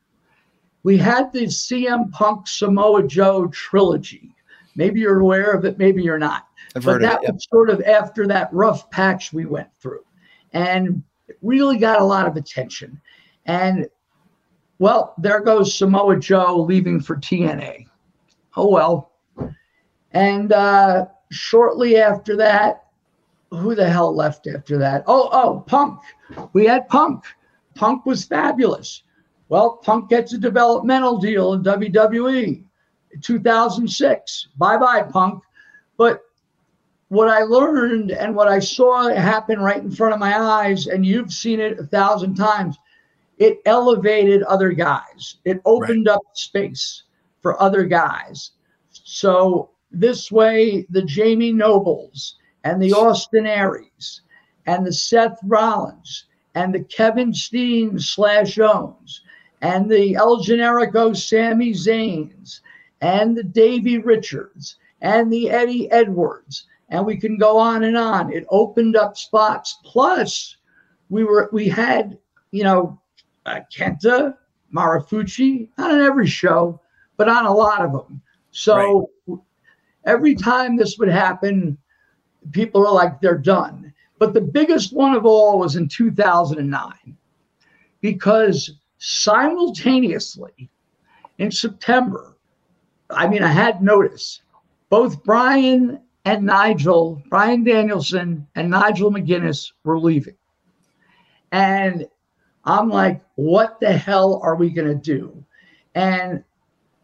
we 0.83 0.99
had 0.99 1.33
the 1.33 1.45
CM 1.45 2.11
Punk 2.11 2.49
Samoa 2.49 3.07
Joe 3.07 3.47
trilogy 3.47 4.34
Maybe 4.77 5.01
you're 5.01 5.21
aware 5.21 5.53
of 5.53 5.65
it, 5.65 5.79
maybe 5.79 6.03
you're 6.03 6.19
not. 6.19 6.49
I've 6.75 6.85
but 6.85 7.01
that 7.03 7.23
it, 7.23 7.33
was 7.33 7.47
sort 7.51 7.71
of 7.71 7.81
after 7.83 8.27
that 8.27 8.53
rough 8.53 8.91
patch 8.91 9.33
we 9.33 9.47
went 9.47 9.69
through. 9.77 10.05
And 10.53 11.03
it 11.29 11.39
really 11.43 11.79
got 11.79 12.01
a 12.01 12.05
lot 12.05 12.27
of 12.27 12.37
attention. 12.37 13.01
And 13.47 13.89
well, 14.79 15.15
there 15.19 15.41
goes 15.41 15.77
Samoa 15.77 16.19
Joe 16.19 16.63
leaving 16.63 17.01
for 17.01 17.17
TNA. 17.17 17.87
Oh 18.57 18.69
well. 18.69 19.13
And 20.13 20.53
uh, 20.53 21.07
shortly 21.31 21.97
after 21.97 22.37
that, 22.37 22.85
who 23.51 23.75
the 23.75 23.89
hell 23.89 24.15
left 24.15 24.47
after 24.47 24.79
that? 24.79 25.05
Oh, 25.07 25.29
oh, 25.33 25.65
Punk. 25.67 26.01
We 26.53 26.67
had 26.67 26.89
Punk. 26.89 27.25
Punk 27.75 28.07
was 28.07 28.25
fabulous. 28.25 29.03
Well, 29.49 29.77
Punk 29.79 30.09
gets 30.11 30.33
a 30.33 30.39
developmental 30.39 31.19
deal 31.19 31.53
in 31.53 31.63
WWE. 31.63 32.65
2006. 33.23 34.49
Bye 34.57 34.77
bye, 34.77 35.03
punk. 35.03 35.43
But 35.97 36.23
what 37.09 37.29
I 37.29 37.43
learned 37.43 38.11
and 38.11 38.35
what 38.35 38.49
I 38.49 38.59
saw 38.59 39.09
happen 39.09 39.61
right 39.61 39.83
in 39.83 39.91
front 39.91 40.15
of 40.15 40.21
my 40.21 40.39
eyes, 40.39 40.87
and 40.87 41.07
you've 41.07 41.33
seen 41.33 41.61
it 41.61 41.79
a 41.79 41.85
thousand 41.85 42.35
times, 42.35 42.77
it 43.39 43.61
elevated 43.67 44.43
other 44.45 44.71
guys. 44.71 45.37
It 45.45 45.61
opened 45.65 46.07
right. 46.07 46.15
up 46.15 46.23
space 46.35 47.05
for 47.43 47.61
other 47.61 47.85
guys. 47.85 48.53
So 48.91 49.71
this 49.91 50.33
way, 50.33 50.87
the 50.91 51.03
Jamie 51.03 51.53
Nobles 51.53 52.37
and 52.65 52.83
the 52.83 52.93
Austin 52.93 53.47
Aries 53.47 54.23
and 54.67 54.87
the 54.87 54.93
Seth 54.93 55.39
Rollins 55.45 56.25
and 56.55 56.75
the 56.75 56.85
Kevin 56.85 57.35
Steen 57.35 57.99
slash 57.99 58.59
Owens 58.59 59.23
and 59.61 59.91
the 59.91 60.15
El 60.15 60.43
Generico 60.43 61.17
Sami 61.17 61.73
Zayn's 61.73 62.61
and 63.05 63.37
the 63.37 63.45
Davey 63.45 63.99
Richards 63.99 64.77
and 65.03 65.31
the 65.31 65.51
Eddie 65.51 65.91
Edwards 65.91 66.67
and 66.89 67.05
we 67.05 67.17
can 67.17 67.37
go 67.37 67.59
on 67.59 67.85
and 67.85 67.97
on. 67.97 68.33
It 68.33 68.47
opened 68.51 68.97
up 68.97 69.17
spots. 69.17 69.79
Plus, 69.85 70.57
we 71.09 71.25
were 71.25 71.49
we 71.53 71.69
had 71.69 72.19
you 72.51 72.65
know 72.65 73.01
uh, 73.47 73.61
Kenta 73.75 74.37
Marufuji 74.75 75.69
not 75.77 75.93
on 75.93 76.01
every 76.01 76.27
show, 76.27 76.81
but 77.17 77.29
on 77.29 77.47
a 77.47 77.53
lot 77.53 77.85
of 77.85 77.93
them. 77.93 78.23
So 78.51 79.11
right. 79.27 79.39
every 80.07 80.35
time 80.35 80.77
this 80.77 80.97
would 80.99 81.09
happen, 81.09 81.77
people 82.53 82.87
are 82.87 82.93
like 82.93 83.21
they're 83.21 83.39
done. 83.39 83.93
But 84.19 84.33
the 84.33 84.41
biggest 84.41 84.95
one 84.95 85.15
of 85.15 85.27
all 85.27 85.59
was 85.59 85.77
in 85.77 85.89
2009 85.89 87.17
because 88.01 88.75
simultaneously 88.99 90.71
in 91.39 91.51
September, 91.51 92.34
I 93.11 93.29
mean, 93.29 93.43
I 93.43 93.49
had 93.49 93.83
notice 93.83 94.43
both 94.91 95.23
Brian 95.25 96.01
and 96.25 96.45
Nigel, 96.45 97.23
Brian 97.29 97.65
Danielson 97.65 98.47
and 98.55 98.71
Nigel 98.71 99.11
McGuinness 99.11 99.73
were 99.85 99.99
leaving. 99.99 100.37
And 101.53 102.07
I'm 102.65 102.89
like, 102.89 103.23
what 103.35 103.79
the 103.81 103.93
hell 103.93 104.41
are 104.43 104.57
we 104.57 104.71
going 104.71 104.89
to 104.89 104.95
do? 104.95 105.45
And 105.95 106.43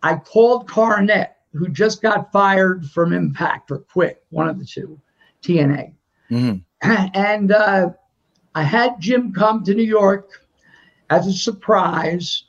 I 0.02 0.16
called 0.16 0.68
Cornette, 0.68 1.34
who 1.52 1.68
just 1.68 2.00
got 2.00 2.32
fired 2.32 2.86
from 2.86 3.12
Impact 3.12 3.70
or 3.70 3.78
quit, 3.78 4.24
one 4.30 4.48
of 4.48 4.58
the 4.58 4.64
two, 4.64 5.00
TNA. 5.42 5.92
Mm-hmm. 6.30 6.56
And 7.14 7.52
uh, 7.52 7.90
I 8.54 8.62
had 8.62 9.00
Jim 9.00 9.32
come 9.32 9.62
to 9.64 9.74
New 9.74 9.82
York 9.82 10.46
as 11.10 11.26
a 11.26 11.32
surprise. 11.32 12.44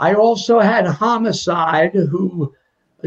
I 0.00 0.14
also 0.14 0.60
had 0.60 0.86
Homicide, 0.86 1.92
who 1.92 2.54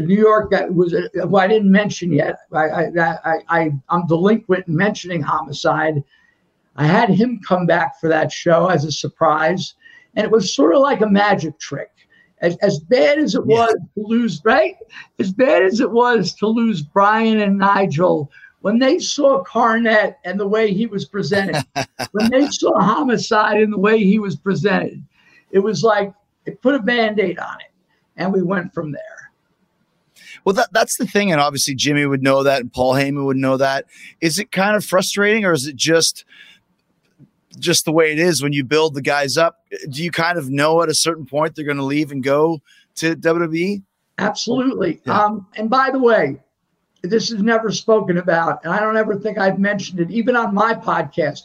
New 0.00 0.18
York 0.18 0.50
that 0.50 0.72
was 0.74 0.94
uh, 0.94 1.08
well, 1.26 1.42
I 1.42 1.48
didn't 1.48 1.70
mention 1.70 2.12
yet. 2.12 2.36
I, 2.52 2.86
I, 2.98 3.38
I, 3.48 3.72
I'm 3.88 4.06
delinquent 4.06 4.68
in 4.68 4.76
mentioning 4.76 5.22
homicide. 5.22 6.02
I 6.76 6.86
had 6.86 7.10
him 7.10 7.40
come 7.46 7.66
back 7.66 8.00
for 8.00 8.08
that 8.08 8.32
show 8.32 8.68
as 8.68 8.84
a 8.84 8.92
surprise, 8.92 9.74
and 10.14 10.24
it 10.24 10.30
was 10.30 10.54
sort 10.54 10.74
of 10.74 10.82
like 10.82 11.00
a 11.00 11.08
magic 11.08 11.58
trick. 11.58 11.90
As, 12.40 12.56
as 12.62 12.78
bad 12.78 13.18
as 13.18 13.34
it 13.34 13.44
was 13.44 13.68
to 13.68 14.06
lose, 14.06 14.40
right? 14.44 14.76
As 15.18 15.30
bad 15.30 15.62
as 15.62 15.80
it 15.80 15.90
was 15.90 16.32
to 16.36 16.46
lose 16.46 16.80
Brian 16.80 17.40
and 17.40 17.58
Nigel, 17.58 18.30
when 18.62 18.78
they 18.78 18.98
saw 18.98 19.42
Cornette 19.44 20.16
and 20.24 20.40
the 20.40 20.46
way 20.46 20.72
he 20.72 20.86
was 20.86 21.04
presented, 21.04 21.62
when 22.12 22.30
they 22.30 22.46
saw 22.48 22.80
Homicide 22.80 23.60
and 23.60 23.72
the 23.72 23.78
way 23.78 24.02
he 24.02 24.18
was 24.18 24.36
presented, 24.36 25.02
it 25.50 25.58
was 25.58 25.82
like 25.82 26.14
it 26.46 26.62
put 26.62 26.74
a 26.74 26.78
band 26.82 27.20
aid 27.20 27.38
on 27.38 27.60
it, 27.60 27.72
and 28.16 28.32
we 28.32 28.42
went 28.42 28.72
from 28.72 28.92
there. 28.92 29.09
Well, 30.44 30.54
that, 30.54 30.72
that's 30.72 30.96
the 30.96 31.06
thing. 31.06 31.32
And 31.32 31.40
obviously, 31.40 31.74
Jimmy 31.74 32.06
would 32.06 32.22
know 32.22 32.42
that, 32.42 32.60
and 32.60 32.72
Paul 32.72 32.94
Heyman 32.94 33.24
would 33.26 33.36
know 33.36 33.56
that. 33.56 33.86
Is 34.20 34.38
it 34.38 34.52
kind 34.52 34.76
of 34.76 34.84
frustrating, 34.84 35.44
or 35.44 35.52
is 35.52 35.66
it 35.66 35.76
just 35.76 36.24
just 37.58 37.84
the 37.84 37.92
way 37.92 38.12
it 38.12 38.18
is 38.18 38.42
when 38.42 38.52
you 38.52 38.64
build 38.64 38.94
the 38.94 39.02
guys 39.02 39.36
up? 39.36 39.64
Do 39.88 40.02
you 40.02 40.10
kind 40.10 40.38
of 40.38 40.50
know 40.50 40.82
at 40.82 40.88
a 40.88 40.94
certain 40.94 41.26
point 41.26 41.54
they're 41.54 41.64
going 41.64 41.76
to 41.76 41.84
leave 41.84 42.12
and 42.12 42.22
go 42.22 42.60
to 42.96 43.16
WWE? 43.16 43.82
Absolutely. 44.18 45.00
Yeah. 45.04 45.24
Um, 45.24 45.46
and 45.56 45.68
by 45.68 45.90
the 45.90 45.98
way, 45.98 46.38
this 47.02 47.30
is 47.30 47.42
never 47.42 47.70
spoken 47.70 48.18
about, 48.18 48.64
and 48.64 48.72
I 48.72 48.80
don't 48.80 48.96
ever 48.96 49.16
think 49.16 49.38
I've 49.38 49.58
mentioned 49.58 50.00
it, 50.00 50.10
even 50.10 50.36
on 50.36 50.54
my 50.54 50.74
podcast. 50.74 51.44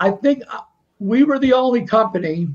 I 0.00 0.10
think 0.10 0.42
uh, 0.50 0.60
we 0.98 1.24
were 1.24 1.38
the 1.38 1.54
only 1.54 1.86
company 1.86 2.48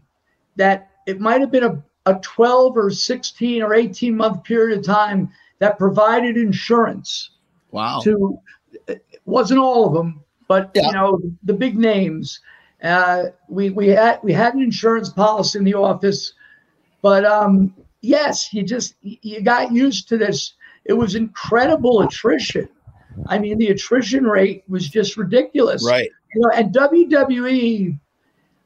that 0.56 0.92
it 1.08 1.20
might 1.20 1.42
have 1.42 1.52
been 1.52 1.64
a, 1.64 1.84
a 2.06 2.16
12 2.20 2.78
or 2.78 2.92
16 2.92 3.64
or 3.64 3.74
18 3.74 4.16
month 4.16 4.44
period 4.44 4.78
of 4.78 4.86
time 4.86 5.32
that 5.60 5.78
provided 5.78 6.38
insurance. 6.38 7.32
Wow. 7.72 8.02
To 8.04 8.40
it 8.88 9.06
wasn't 9.26 9.60
all 9.60 9.88
of 9.88 9.94
them, 9.94 10.22
but 10.48 10.72
yeah. 10.74 10.88
you 10.88 10.92
know 10.92 11.20
the 11.44 11.54
big 11.54 11.78
names. 11.78 12.40
Uh, 12.84 13.26
we 13.48 13.70
we 13.70 13.88
had 13.88 14.20
we 14.24 14.34
had 14.34 14.54
an 14.56 14.62
insurance 14.62 15.10
policy 15.10 15.58
in 15.58 15.66
the 15.66 15.74
office, 15.74 16.34
but 17.02 17.24
um, 17.26 17.74
yes, 18.02 18.54
you 18.54 18.64
just 18.64 18.96
you 19.02 19.42
got 19.42 19.72
used 19.72 20.08
to 20.10 20.18
this. 20.18 20.54
It 20.86 20.94
was 20.94 21.16
incredible 21.16 22.02
attrition. 22.02 22.68
I 23.28 23.40
mean, 23.40 23.58
the 23.58 23.68
attrition 23.68 24.26
rate 24.26 24.64
was 24.68 24.90
just 24.90 25.18
ridiculous. 25.18 25.86
Right. 25.86 26.10
You 26.34 26.42
know, 26.42 26.50
and 26.50 26.74
WWE, 26.74 27.98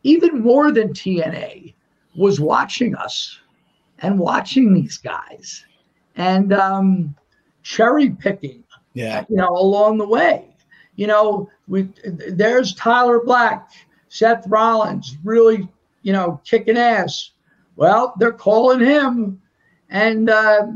even 0.03 0.39
more 0.41 0.71
than 0.71 0.93
TNA, 0.93 1.73
was 2.15 2.39
watching 2.39 2.95
us 2.95 3.39
and 3.99 4.17
watching 4.17 4.73
these 4.73 4.97
guys 4.97 5.65
and 6.17 6.51
um, 6.51 7.15
cherry 7.63 8.09
picking. 8.09 8.63
Yeah. 8.93 9.23
You 9.29 9.37
know, 9.37 9.49
along 9.49 9.99
the 9.99 10.07
way. 10.07 10.55
You 10.95 11.07
know, 11.07 11.49
we 11.67 11.87
there's 12.03 12.73
Tyler 12.73 13.21
Black, 13.23 13.69
Seth 14.09 14.45
Rollins, 14.47 15.15
really, 15.23 15.67
you 16.01 16.11
know, 16.11 16.41
kicking 16.43 16.77
ass. 16.77 17.31
Well, 17.75 18.15
they're 18.17 18.31
calling 18.31 18.79
him, 18.79 19.39
and 19.91 20.29
uh, 20.31 20.67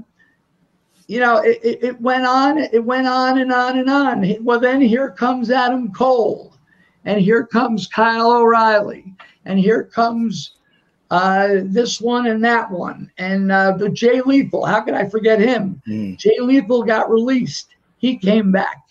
you 1.07 1.19
know, 1.19 1.37
it, 1.37 1.59
it, 1.63 1.83
it 1.83 2.01
went 2.01 2.27
on, 2.27 2.59
it 2.59 2.85
went 2.85 3.07
on 3.07 3.39
and 3.39 3.51
on 3.51 3.79
and 3.79 3.89
on. 3.89 4.43
Well, 4.43 4.59
then 4.59 4.79
here 4.79 5.09
comes 5.09 5.49
Adam 5.49 5.91
Cole, 5.91 6.53
and 7.05 7.19
here 7.19 7.47
comes 7.47 7.87
Kyle 7.87 8.31
O'Reilly, 8.31 9.15
and 9.45 9.57
here 9.57 9.83
comes 9.83 10.57
uh, 11.11 11.59
this 11.65 11.99
one 11.99 12.25
and 12.25 12.43
that 12.43 12.71
one. 12.71 13.11
And 13.17 13.51
uh, 13.51 13.73
the 13.73 13.89
Jay 13.89 14.21
Lethal, 14.21 14.65
how 14.65 14.79
could 14.81 14.93
I 14.93 15.07
forget 15.07 15.39
him? 15.39 15.81
Mm. 15.87 16.17
Jay 16.17 16.37
Lethal 16.39 16.83
got 16.83 17.11
released. 17.11 17.75
He 17.97 18.17
came 18.17 18.51
back. 18.51 18.81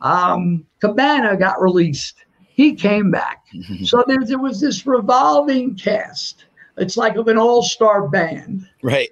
Um, 0.00 0.64
Cabana 0.80 1.36
got 1.36 1.60
released. 1.60 2.24
He 2.48 2.74
came 2.74 3.10
back. 3.10 3.44
so 3.84 4.02
there, 4.06 4.24
there 4.24 4.38
was 4.38 4.58
this 4.60 4.86
revolving 4.86 5.76
cast. 5.76 6.46
It's 6.78 6.96
like 6.96 7.16
of 7.16 7.28
an 7.28 7.36
all-star 7.38 8.08
band. 8.08 8.66
Right. 8.82 9.08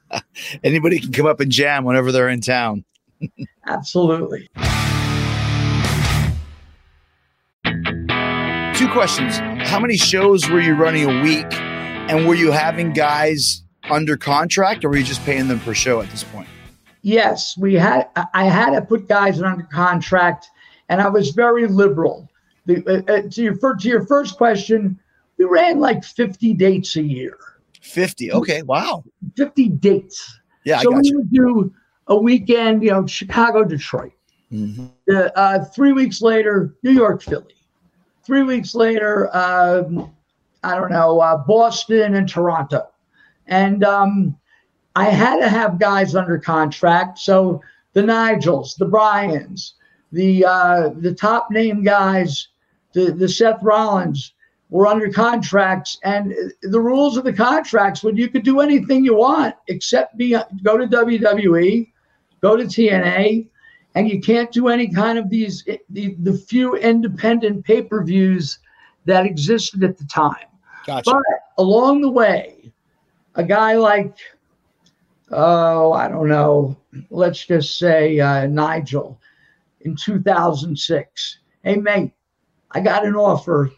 Anybody 0.64 0.98
can 0.98 1.12
come 1.12 1.26
up 1.26 1.38
and 1.38 1.50
jam 1.50 1.84
whenever 1.84 2.10
they're 2.10 2.28
in 2.28 2.40
town. 2.40 2.84
Absolutely. 3.66 4.48
Two 8.74 8.88
questions. 8.90 9.38
How 9.68 9.78
many 9.78 9.96
shows 9.96 10.48
were 10.50 10.60
you 10.60 10.74
running 10.74 11.08
a 11.08 11.22
week? 11.22 11.46
And 12.08 12.28
were 12.28 12.34
you 12.34 12.50
having 12.50 12.92
guys 12.92 13.62
under 13.90 14.16
contract 14.16 14.84
or 14.84 14.90
were 14.90 14.96
you 14.96 15.04
just 15.04 15.24
paying 15.24 15.48
them 15.48 15.60
per 15.60 15.72
show 15.72 16.00
at 16.00 16.10
this 16.10 16.24
point? 16.24 16.48
Yes, 17.02 17.56
we 17.56 17.74
had. 17.74 18.08
I 18.34 18.44
had 18.44 18.70
to 18.70 18.82
put 18.82 19.08
guys 19.08 19.40
under 19.40 19.64
contract, 19.64 20.48
and 20.88 21.00
I 21.00 21.08
was 21.08 21.30
very 21.30 21.66
liberal. 21.66 22.28
The, 22.66 22.84
uh, 22.86 23.12
uh 23.12 23.22
to 23.30 23.42
your 23.42 23.56
first, 23.56 23.82
to 23.82 23.88
your 23.88 24.06
first 24.06 24.36
question, 24.36 24.98
we 25.36 25.46
ran 25.46 25.80
like 25.80 26.04
fifty 26.04 26.54
dates 26.54 26.96
a 26.96 27.02
year. 27.02 27.36
Fifty, 27.80 28.30
okay, 28.32 28.62
wow. 28.62 29.02
Fifty 29.36 29.68
dates. 29.68 30.38
Yeah, 30.64 30.80
so 30.80 30.92
we 30.92 31.00
you. 31.02 31.16
would 31.16 31.32
do 31.32 31.74
a 32.06 32.16
weekend, 32.16 32.84
you 32.84 32.90
know, 32.90 33.06
Chicago, 33.06 33.64
Detroit. 33.64 34.12
Mm-hmm. 34.52 34.86
Uh, 35.10 35.28
uh, 35.34 35.64
three 35.64 35.92
weeks 35.92 36.20
later, 36.22 36.76
New 36.82 36.92
York, 36.92 37.22
Philly. 37.22 37.54
Three 38.24 38.42
weeks 38.42 38.74
later, 38.74 39.34
um, 39.36 40.12
I 40.62 40.76
don't 40.76 40.92
know, 40.92 41.20
uh, 41.20 41.36
Boston 41.38 42.14
and 42.14 42.28
Toronto. 42.28 42.88
And 43.46 43.82
um, 43.84 44.36
I 44.94 45.06
had 45.06 45.40
to 45.40 45.48
have 45.48 45.78
guys 45.78 46.14
under 46.14 46.38
contract. 46.38 47.18
So 47.18 47.60
the 47.94 48.02
Nigels, 48.02 48.76
the 48.76 48.86
Bryans, 48.86 49.74
the 50.12 50.44
uh, 50.44 50.90
the 50.96 51.14
top 51.14 51.50
name 51.50 51.82
guys, 51.82 52.48
the, 52.92 53.12
the 53.12 53.28
Seth 53.28 53.62
Rollins 53.62 54.34
were 54.70 54.86
under 54.86 55.10
contracts. 55.10 55.98
And 56.04 56.34
the 56.62 56.80
rules 56.80 57.16
of 57.16 57.24
the 57.24 57.32
contracts 57.32 58.02
when 58.02 58.16
you 58.16 58.28
could 58.28 58.44
do 58.44 58.60
anything 58.60 59.04
you 59.04 59.16
want 59.16 59.54
except 59.68 60.16
be 60.16 60.36
go 60.62 60.76
to 60.76 60.86
WWE, 60.86 61.90
go 62.40 62.56
to 62.56 62.64
TNA, 62.64 63.48
and 63.94 64.08
you 64.08 64.20
can't 64.20 64.52
do 64.52 64.68
any 64.68 64.88
kind 64.88 65.18
of 65.18 65.28
these 65.28 65.64
the, 65.90 66.14
the 66.20 66.34
few 66.34 66.76
independent 66.76 67.64
pay-per-views 67.64 68.58
that 69.04 69.26
existed 69.26 69.82
at 69.82 69.98
the 69.98 70.04
time. 70.04 70.46
Gotcha. 70.86 71.10
But 71.10 71.22
along 71.58 72.00
the 72.00 72.10
way, 72.10 72.72
a 73.34 73.44
guy 73.44 73.74
like, 73.74 74.16
oh, 75.30 75.92
I 75.92 76.08
don't 76.08 76.28
know, 76.28 76.76
let's 77.10 77.46
just 77.46 77.78
say 77.78 78.20
uh, 78.20 78.46
Nigel, 78.46 79.20
in 79.82 79.96
2006. 79.96 81.38
Hey, 81.62 81.76
mate, 81.76 82.12
I 82.72 82.80
got 82.80 83.06
an 83.06 83.14
offer 83.14 83.70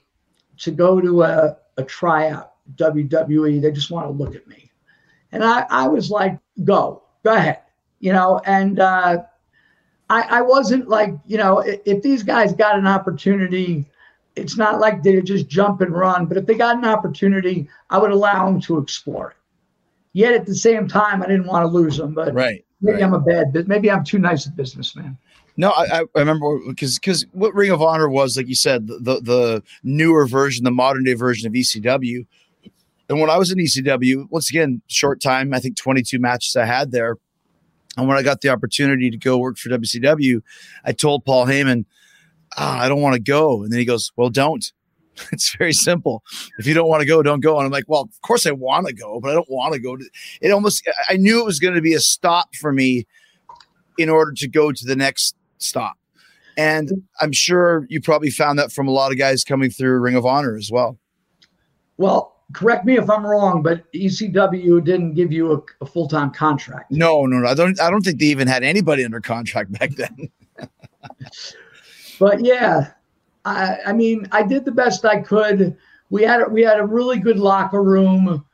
to 0.58 0.70
go 0.70 1.00
to 1.00 1.22
a, 1.22 1.56
a 1.76 1.82
tryout, 1.82 2.52
WWE. 2.76 3.60
They 3.60 3.72
just 3.72 3.90
want 3.90 4.06
to 4.06 4.12
look 4.12 4.34
at 4.34 4.46
me. 4.46 4.70
And 5.32 5.42
I, 5.42 5.66
I 5.68 5.88
was 5.88 6.10
like, 6.10 6.38
go, 6.64 7.02
go 7.24 7.34
ahead, 7.34 7.60
you 8.00 8.12
know, 8.12 8.40
and 8.46 8.78
uh, 8.78 9.24
I, 10.08 10.22
I 10.22 10.40
wasn't 10.42 10.88
like, 10.88 11.14
you 11.26 11.38
know, 11.38 11.58
if, 11.58 11.80
if 11.84 12.02
these 12.02 12.22
guys 12.22 12.52
got 12.52 12.78
an 12.78 12.86
opportunity, 12.86 13.84
it's 14.36 14.56
not 14.56 14.80
like 14.80 15.02
they 15.02 15.20
just 15.22 15.48
jump 15.48 15.80
and 15.80 15.92
run, 15.92 16.26
but 16.26 16.36
if 16.36 16.46
they 16.46 16.54
got 16.54 16.76
an 16.76 16.84
opportunity, 16.84 17.68
I 17.90 17.98
would 17.98 18.10
allow 18.10 18.46
them 18.46 18.60
to 18.62 18.78
explore 18.78 19.30
it. 19.30 19.36
Yet 20.12 20.34
at 20.34 20.46
the 20.46 20.54
same 20.54 20.88
time, 20.88 21.22
I 21.22 21.26
didn't 21.26 21.46
want 21.46 21.64
to 21.64 21.68
lose 21.68 21.96
them, 21.96 22.14
but 22.14 22.32
right, 22.34 22.64
maybe 22.80 22.94
right. 22.96 23.02
I'm 23.04 23.14
a 23.14 23.20
bad, 23.20 23.52
but 23.52 23.66
maybe 23.66 23.90
I'm 23.90 24.04
too 24.04 24.18
nice 24.18 24.46
a 24.46 24.50
businessman. 24.50 25.18
No, 25.56 25.70
I, 25.70 26.00
I 26.00 26.04
remember 26.16 26.58
because 26.68 26.98
because 26.98 27.26
what 27.32 27.54
Ring 27.54 27.70
of 27.70 27.80
Honor 27.80 28.08
was, 28.08 28.36
like 28.36 28.48
you 28.48 28.54
said, 28.54 28.88
the, 28.88 28.98
the, 28.98 29.20
the 29.20 29.62
newer 29.84 30.26
version, 30.26 30.64
the 30.64 30.70
modern 30.70 31.04
day 31.04 31.14
version 31.14 31.46
of 31.46 31.52
ECW. 31.52 32.26
And 33.08 33.20
when 33.20 33.30
I 33.30 33.36
was 33.36 33.52
in 33.52 33.58
ECW, 33.58 34.28
once 34.30 34.50
again, 34.50 34.82
short 34.88 35.20
time, 35.20 35.52
I 35.52 35.60
think 35.60 35.76
22 35.76 36.18
matches 36.18 36.56
I 36.56 36.64
had 36.64 36.90
there. 36.90 37.18
And 37.96 38.08
when 38.08 38.16
I 38.16 38.22
got 38.22 38.40
the 38.40 38.48
opportunity 38.48 39.10
to 39.10 39.16
go 39.16 39.38
work 39.38 39.58
for 39.58 39.68
WCW, 39.68 40.42
I 40.84 40.92
told 40.92 41.24
Paul 41.24 41.46
Heyman, 41.46 41.84
oh, 42.58 42.64
I 42.64 42.88
don't 42.88 43.00
want 43.00 43.14
to 43.14 43.20
go. 43.20 43.62
And 43.62 43.72
then 43.72 43.78
he 43.78 43.84
goes, 43.84 44.12
Well, 44.16 44.30
don't. 44.30 44.72
It's 45.30 45.54
very 45.56 45.72
simple. 45.72 46.24
If 46.58 46.66
you 46.66 46.74
don't 46.74 46.88
want 46.88 47.00
to 47.00 47.06
go, 47.06 47.22
don't 47.22 47.38
go. 47.38 47.56
And 47.56 47.66
I'm 47.66 47.70
like, 47.70 47.84
Well, 47.86 48.02
of 48.02 48.20
course 48.22 48.46
I 48.46 48.50
want 48.50 48.88
to 48.88 48.92
go, 48.92 49.20
but 49.20 49.30
I 49.30 49.34
don't 49.34 49.50
want 49.50 49.74
to 49.74 49.80
go. 49.80 49.96
It 50.40 50.50
almost, 50.50 50.88
I 51.08 51.16
knew 51.16 51.40
it 51.40 51.44
was 51.44 51.60
going 51.60 51.74
to 51.74 51.80
be 51.80 51.94
a 51.94 52.00
stop 52.00 52.54
for 52.56 52.72
me 52.72 53.06
in 53.96 54.08
order 54.08 54.32
to 54.32 54.48
go 54.48 54.72
to 54.72 54.86
the 54.86 54.96
next 54.96 55.36
stop. 55.58 55.96
And 56.56 56.90
I'm 57.20 57.32
sure 57.32 57.86
you 57.88 58.00
probably 58.00 58.30
found 58.30 58.58
that 58.58 58.72
from 58.72 58.88
a 58.88 58.90
lot 58.90 59.12
of 59.12 59.18
guys 59.18 59.44
coming 59.44 59.70
through 59.70 59.98
Ring 60.00 60.14
of 60.14 60.24
Honor 60.24 60.56
as 60.56 60.70
well. 60.70 60.98
Well, 61.96 62.42
correct 62.52 62.84
me 62.84 62.96
if 62.96 63.08
I'm 63.08 63.26
wrong, 63.26 63.62
but 63.62 63.90
ECW 63.92 64.84
didn't 64.84 65.14
give 65.14 65.32
you 65.32 65.52
a, 65.52 65.60
a 65.80 65.86
full 65.86 66.08
time 66.08 66.30
contract. 66.30 66.90
No, 66.90 67.26
no, 67.26 67.38
no. 67.38 67.48
I 67.48 67.54
don't. 67.54 67.80
I 67.80 67.90
don't 67.90 68.02
think 68.02 68.20
they 68.20 68.26
even 68.26 68.48
had 68.48 68.62
anybody 68.62 69.04
under 69.04 69.20
contract 69.20 69.72
back 69.72 69.90
then. 69.90 70.28
but 72.18 72.44
yeah, 72.44 72.92
I, 73.44 73.78
I 73.86 73.92
mean, 73.92 74.26
I 74.32 74.42
did 74.42 74.64
the 74.64 74.72
best 74.72 75.04
I 75.04 75.20
could. 75.20 75.76
We 76.10 76.22
had 76.22 76.50
we 76.50 76.62
had 76.62 76.78
a 76.78 76.86
really 76.86 77.18
good 77.18 77.38
locker 77.38 77.82
room. 77.82 78.44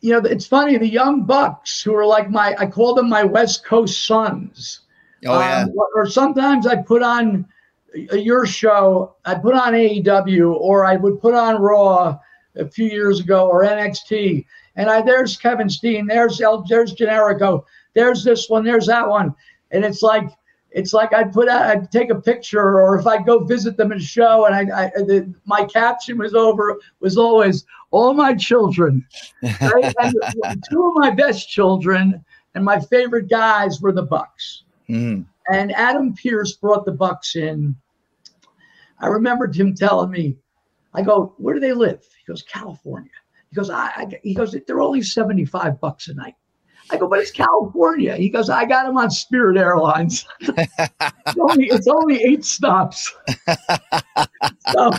You 0.00 0.12
know, 0.12 0.28
it's 0.28 0.46
funny. 0.46 0.78
The 0.78 0.88
young 0.88 1.24
bucks 1.24 1.82
who 1.82 1.94
are 1.94 2.06
like 2.06 2.28
my, 2.30 2.54
I 2.58 2.66
call 2.66 2.94
them 2.94 3.08
my 3.08 3.22
West 3.22 3.64
Coast 3.64 4.04
sons. 4.04 4.80
Oh 5.26 5.38
yeah. 5.38 5.62
Um, 5.62 5.72
or 5.94 6.06
sometimes 6.06 6.66
I 6.66 6.76
put 6.76 7.02
on 7.02 7.46
your 7.94 8.46
show. 8.46 9.16
I 9.24 9.34
put 9.34 9.54
on 9.54 9.74
AEW, 9.74 10.54
or 10.54 10.84
I 10.84 10.96
would 10.96 11.20
put 11.20 11.34
on 11.34 11.60
Raw 11.60 12.18
a 12.56 12.68
few 12.68 12.86
years 12.86 13.20
ago, 13.20 13.48
or 13.48 13.64
NXT. 13.64 14.44
And 14.76 14.88
I 14.88 15.02
there's 15.02 15.36
Kevin 15.36 15.68
Steen, 15.68 16.06
there's 16.06 16.40
El, 16.40 16.62
there's 16.62 16.94
Generico, 16.94 17.64
there's 17.94 18.24
this 18.24 18.48
one, 18.48 18.64
there's 18.64 18.86
that 18.86 19.08
one, 19.08 19.34
and 19.70 19.84
it's 19.84 20.02
like 20.02 20.30
it's 20.74 20.92
like 20.92 21.12
I'd 21.12 21.32
put 21.32 21.48
out, 21.48 21.62
I'd 21.62 21.92
take 21.92 22.10
a 22.10 22.20
picture, 22.20 22.80
or 22.80 22.98
if 22.98 23.06
I'd 23.06 23.26
go 23.26 23.44
visit 23.44 23.76
them 23.76 23.92
in 23.92 23.98
a 23.98 24.02
show, 24.02 24.46
and 24.46 24.54
I, 24.54 24.84
I 24.84 24.90
the, 24.96 25.34
my 25.44 25.64
caption 25.64 26.18
was 26.18 26.34
over 26.34 26.78
was 27.00 27.16
always 27.16 27.64
all 27.90 28.14
my 28.14 28.34
children, 28.34 29.06
right? 29.42 29.94
two 30.70 30.84
of 30.84 30.94
my 30.94 31.10
best 31.10 31.48
children 31.48 32.24
and 32.54 32.64
my 32.64 32.80
favorite 32.80 33.28
guys 33.28 33.80
were 33.80 33.92
the 33.92 34.02
Bucks. 34.02 34.64
Mm. 34.88 35.26
And 35.50 35.72
Adam 35.72 36.14
Pearce 36.14 36.52
brought 36.52 36.84
the 36.84 36.92
Bucks 36.92 37.36
in. 37.36 37.76
I 39.00 39.06
remembered 39.06 39.56
him 39.56 39.74
telling 39.74 40.10
me, 40.10 40.36
I 40.94 41.02
go, 41.02 41.34
where 41.38 41.54
do 41.54 41.60
they 41.60 41.72
live? 41.72 42.06
He 42.18 42.30
goes, 42.30 42.42
California. 42.42 43.10
He 43.50 43.56
goes, 43.56 43.70
I, 43.70 43.86
I 43.96 44.20
he 44.22 44.34
goes, 44.34 44.56
they're 44.66 44.80
only 44.80 45.02
75 45.02 45.80
bucks 45.80 46.08
a 46.08 46.14
night. 46.14 46.34
I 46.90 46.96
go, 46.96 47.08
but 47.08 47.20
it's 47.20 47.30
California. 47.30 48.16
He 48.16 48.28
goes, 48.28 48.50
I 48.50 48.64
got 48.64 48.88
him 48.88 48.96
on 48.98 49.10
Spirit 49.10 49.56
Airlines. 49.56 50.26
it's, 50.40 51.38
only, 51.40 51.66
it's 51.66 51.88
only 51.88 52.22
eight 52.22 52.44
stops. 52.44 53.14
so 54.70 54.90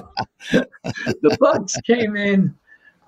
the 0.52 1.38
Bucks 1.40 1.76
came 1.86 2.16
in. 2.16 2.56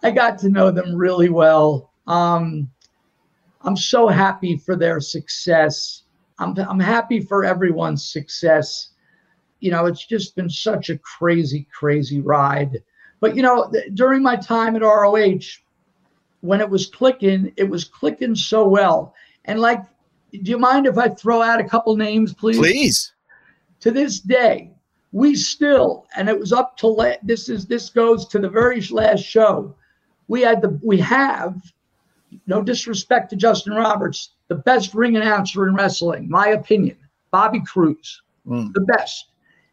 I 0.04 0.12
got 0.12 0.38
to 0.40 0.50
know 0.50 0.72
them 0.72 0.96
really 0.96 1.30
well. 1.30 1.92
Um, 2.08 2.70
I'm 3.62 3.78
so 3.78 4.08
happy 4.08 4.58
for 4.58 4.76
their 4.76 5.00
success. 5.00 6.04
I'm, 6.38 6.56
I'm 6.58 6.80
happy 6.80 7.22
for 7.22 7.44
everyone's 7.44 8.08
success. 8.08 8.90
You 9.62 9.72
know, 9.72 9.86
it's 9.86 10.06
just 10.06 10.36
been 10.36 10.50
such 10.50 10.90
a 10.90 10.98
crazy, 11.00 11.68
crazy 11.74 12.22
ride. 12.22 12.84
But, 13.20 13.36
you 13.36 13.42
know, 13.42 13.70
th- 13.72 13.96
during 13.96 14.22
my 14.22 14.36
time 14.36 14.76
at 14.76 14.84
ROH, 14.84 15.40
when 16.46 16.62
it 16.62 16.70
was 16.70 16.86
clicking, 16.88 17.52
it 17.58 17.70
was 17.70 17.84
clicking 17.84 18.36
so 18.36 18.68
well. 18.68 19.14
And, 19.46 19.60
like, 19.60 19.82
do 20.32 20.52
you 20.52 20.58
mind 20.58 20.86
if 20.86 20.98
I 20.98 21.10
throw 21.10 21.42
out 21.42 21.60
a 21.60 21.64
couple 21.64 21.96
names, 21.96 22.34
please? 22.34 22.58
Please. 22.58 23.14
To 23.82 23.92
this 23.92 24.20
day, 24.20 24.72
we 25.12 25.36
still, 25.36 26.08
and 26.16 26.28
it 26.30 26.38
was 26.40 26.52
up 26.52 26.76
to 26.78 26.88
la- 26.88 27.14
this 27.24 27.50
is 27.50 27.66
this 27.66 27.90
goes 27.90 28.28
to 28.30 28.40
the 28.40 28.50
very 28.50 28.82
last 28.82 29.24
show. 29.24 29.76
We 30.28 30.42
had 30.42 30.62
the 30.62 30.80
we 30.84 30.98
have 31.00 31.62
no 32.48 32.62
disrespect 32.62 33.30
to 33.30 33.36
Justin 33.36 33.74
Roberts, 33.74 34.32
the 34.48 34.56
best 34.56 34.94
ring 34.94 35.16
announcer 35.16 35.68
in 35.68 35.76
wrestling, 35.76 36.30
my 36.30 36.48
opinion, 36.50 36.98
Bobby 37.32 37.62
Cruise, 37.62 38.22
Mm. 38.48 38.74
the 38.74 38.82
best. 38.82 39.28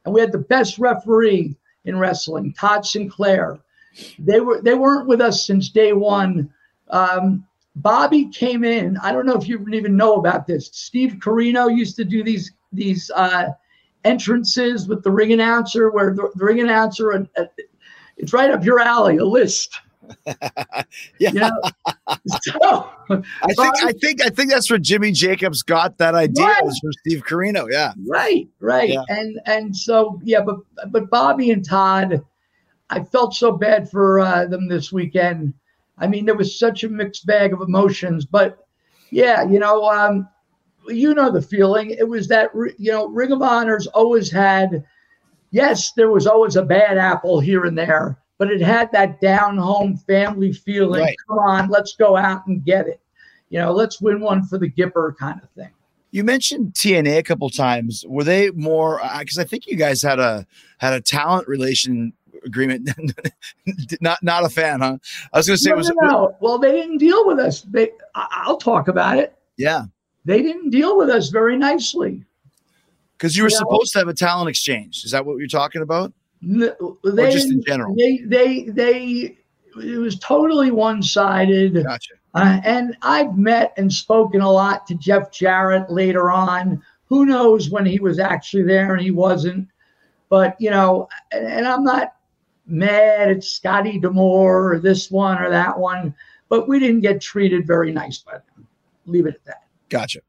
And 0.05 0.15
we 0.15 0.21
had 0.21 0.33
the 0.33 0.39
best 0.39 0.79
referee 0.79 1.57
in 1.85 1.99
wrestling, 1.99 2.55
Todd 2.55 2.85
Sinclair. 2.87 3.59
They 4.19 4.41
were 4.41 4.61
they 4.63 4.75
weren't 4.75 5.09
with 5.09 5.21
us 5.21 5.47
since 5.47 5.71
day 5.71 5.93
one. 5.93 6.53
Um, 6.93 7.47
Bobby 7.77 8.29
came 8.29 8.65
in. 8.65 8.99
I 8.99 9.13
don't 9.13 9.27
know 9.27 9.35
if 9.35 9.49
you 9.49 9.67
even 9.73 9.97
know 9.97 10.17
about 10.17 10.47
this. 10.47 10.71
Steve 10.73 11.17
Corino 11.21 11.75
used 11.75 11.97
to 11.97 12.05
do 12.05 12.23
these 12.23 12.53
these 12.73 13.11
uh, 13.15 13.49
entrances 14.05 14.89
with 14.89 15.03
the 15.03 15.11
ring 15.11 15.33
announcer, 15.33 15.91
where 15.91 16.15
the, 16.15 16.31
the 16.35 16.45
ring 16.45 16.61
announcer, 16.61 17.13
uh, 17.13 17.25
uh, 17.37 17.45
it's 18.17 18.33
right 18.33 18.51
up 18.51 18.65
your 18.65 18.81
alley, 18.81 19.17
a 19.17 19.25
list. 19.25 19.81
yeah. 20.27 20.85
You 21.19 21.33
know? 21.33 21.51
so, 22.43 22.91
I 23.09 23.55
think 23.55 23.85
I 23.85 23.93
think 23.93 24.23
I 24.23 24.29
think 24.29 24.51
that's 24.51 24.69
where 24.69 24.79
Jimmy 24.79 25.13
Jacobs 25.13 25.63
got 25.63 25.97
that 25.99 26.15
idea 26.15 26.45
Right. 26.45 26.65
was 26.65 26.79
from 26.79 26.93
Steve 27.07 27.23
Corino. 27.25 27.67
Yeah. 27.71 27.93
Right, 28.07 28.49
right. 28.61 28.91
Yeah. 28.91 29.03
And 29.09 29.41
and 29.47 29.77
so 29.77 30.21
yeah, 30.25 30.41
but 30.41 30.57
but 30.91 31.09
Bobby 31.09 31.51
and 31.53 31.67
Todd, 31.67 32.23
I 32.91 33.03
felt 33.03 33.35
so 33.35 33.53
bad 33.53 33.91
for 33.91 34.21
uh, 34.21 34.47
them 34.47 34.69
this 34.69 34.93
weekend. 34.93 35.55
I 35.99 36.07
mean, 36.07 36.25
there 36.25 36.35
was 36.35 36.59
such 36.59 36.85
a 36.85 36.89
mixed 36.89 37.27
bag 37.27 37.53
of 37.53 37.61
emotions, 37.61 38.25
but 38.25 38.67
yeah, 39.11 39.43
you 39.43 39.59
know, 39.59 39.85
um, 39.85 40.29
you 40.89 41.15
know 41.15 41.31
the 41.31 41.43
feeling. 41.43 41.91
It 41.91 42.09
was 42.09 42.29
that 42.29 42.51
you 42.79 42.91
know, 42.93 43.07
Ring 43.07 43.33
of 43.33 43.43
Honor's 43.43 43.87
always 43.89 44.31
had. 44.31 44.85
Yes, 45.51 45.93
there 45.93 46.11
was 46.11 46.27
always 46.27 46.57
a 46.57 46.63
bad 46.63 46.97
apple 46.97 47.39
here 47.39 47.67
and 47.67 47.77
there, 47.77 48.19
but 48.39 48.51
it 48.51 48.63
had 48.63 48.91
that 48.93 49.21
down 49.21 49.59
home 49.59 49.99
family 49.99 50.53
feeling. 50.53 51.03
Right. 51.03 51.17
Come 51.29 51.39
on, 51.39 51.69
let's 51.69 51.95
go 51.95 52.17
out 52.17 52.47
and 52.47 52.65
get 52.65 52.89
it. 52.89 53.01
You 53.51 53.59
know, 53.59 53.71
let's 53.71 54.01
win 54.01 54.21
one 54.21 54.45
for 54.45 54.57
the 54.57 54.71
Gipper 54.71 55.15
kind 55.15 55.41
of 55.43 55.51
thing. 55.51 55.71
You 56.11 56.25
mentioned 56.25 56.73
TNA 56.73 57.19
a 57.19 57.23
couple 57.23 57.51
times. 57.51 58.05
Were 58.09 58.25
they 58.25 58.51
more 58.51 59.01
because 59.19 59.39
I 59.39 59.45
think 59.45 59.67
you 59.67 59.77
guys 59.77 60.03
had 60.03 60.19
a 60.19 60.47
had 60.79 60.95
a 60.95 61.01
talent 61.03 61.49
relation 61.49 62.15
agreement. 62.45 62.91
not 64.01 64.23
not 64.23 64.45
a 64.45 64.49
fan, 64.49 64.81
huh? 64.81 64.99
I 65.33 65.39
was 65.39 65.47
going 65.47 65.57
to 65.57 65.63
say 65.63 65.71
no, 65.71 65.77
was 65.77 65.89
no, 66.01 66.09
no. 66.09 66.37
Well, 66.41 66.59
they 66.59 66.73
didn't 66.73 66.99
deal 66.99 67.27
with 67.27 67.39
us. 67.39 67.63
They, 67.63 67.91
I'll 68.15 68.57
talk 68.57 68.89
about 68.89 69.19
it. 69.19 69.35
yeah 69.57 69.85
They 70.25 70.43
didn't 70.43 70.71
deal 70.71 70.97
with 70.97 71.09
us 71.11 71.29
very 71.29 71.57
nicely. 71.57 72.25
because 73.13 73.37
you 73.37 73.43
were 73.45 73.51
Yeah. 73.51 73.59
supposed 73.59 73.93
to 73.93 73.99
have 74.01 74.09
a 74.09 74.15
talent 74.15 74.49
exchange. 74.49 75.05
Is 75.05 75.11
that 75.13 75.25
what 75.25 75.39
you're 75.39 75.47
talking 75.49 75.83
about? 75.83 76.13
N- 76.43 76.73
They, 77.05 77.31
just 77.33 77.51
in 77.51 77.63
general? 77.65 77.95
They, 77.97 78.19
they, 78.27 78.63
they. 78.65 79.37
It 79.83 79.99
was 79.99 80.19
totally 80.19 80.71
one-sided. 80.71 81.83
Gotcha. 81.85 82.15
Uh, 82.35 82.61
and 82.65 82.97
I've 83.03 83.39
met 83.39 83.73
and 83.77 83.91
spoken 83.93 84.41
a 84.41 84.51
lot 84.51 84.87
to 84.89 84.95
Jeff 84.95 85.31
Jarrett 85.33 85.91
later 85.91 86.31
on. 86.31 86.83
Who 87.07 87.25
knows 87.27 87.71
when 87.71 87.87
he 87.87 87.99
was 88.01 88.19
actually 88.19 88.65
there 88.65 88.95
and 88.95 89.03
he 89.03 89.11
wasn't. 89.11 89.69
But, 90.29 90.57
you 90.59 90.71
know, 90.71 91.09
and, 91.31 91.47
and 91.47 91.67
I'm 91.69 91.85
not 91.85 92.15
mad 92.73 93.31
at 93.31 93.45
Scotty 93.45 93.99
D'Amore 93.99 94.73
or 94.73 94.79
this 94.81 95.11
one 95.11 95.41
or 95.41 95.51
that 95.51 95.79
one, 95.79 96.15
but 96.49 96.69
we 96.69 96.79
didn't 96.79 97.01
get 97.01 97.21
treated 97.21 97.67
very 97.67 97.93
nice 97.93 98.19
by 98.19 98.33
them. 98.33 98.67
Leave 99.07 99.27
it 99.27 99.35
at 99.35 99.45
that. 99.45 99.65
Gotcha. 99.89 100.21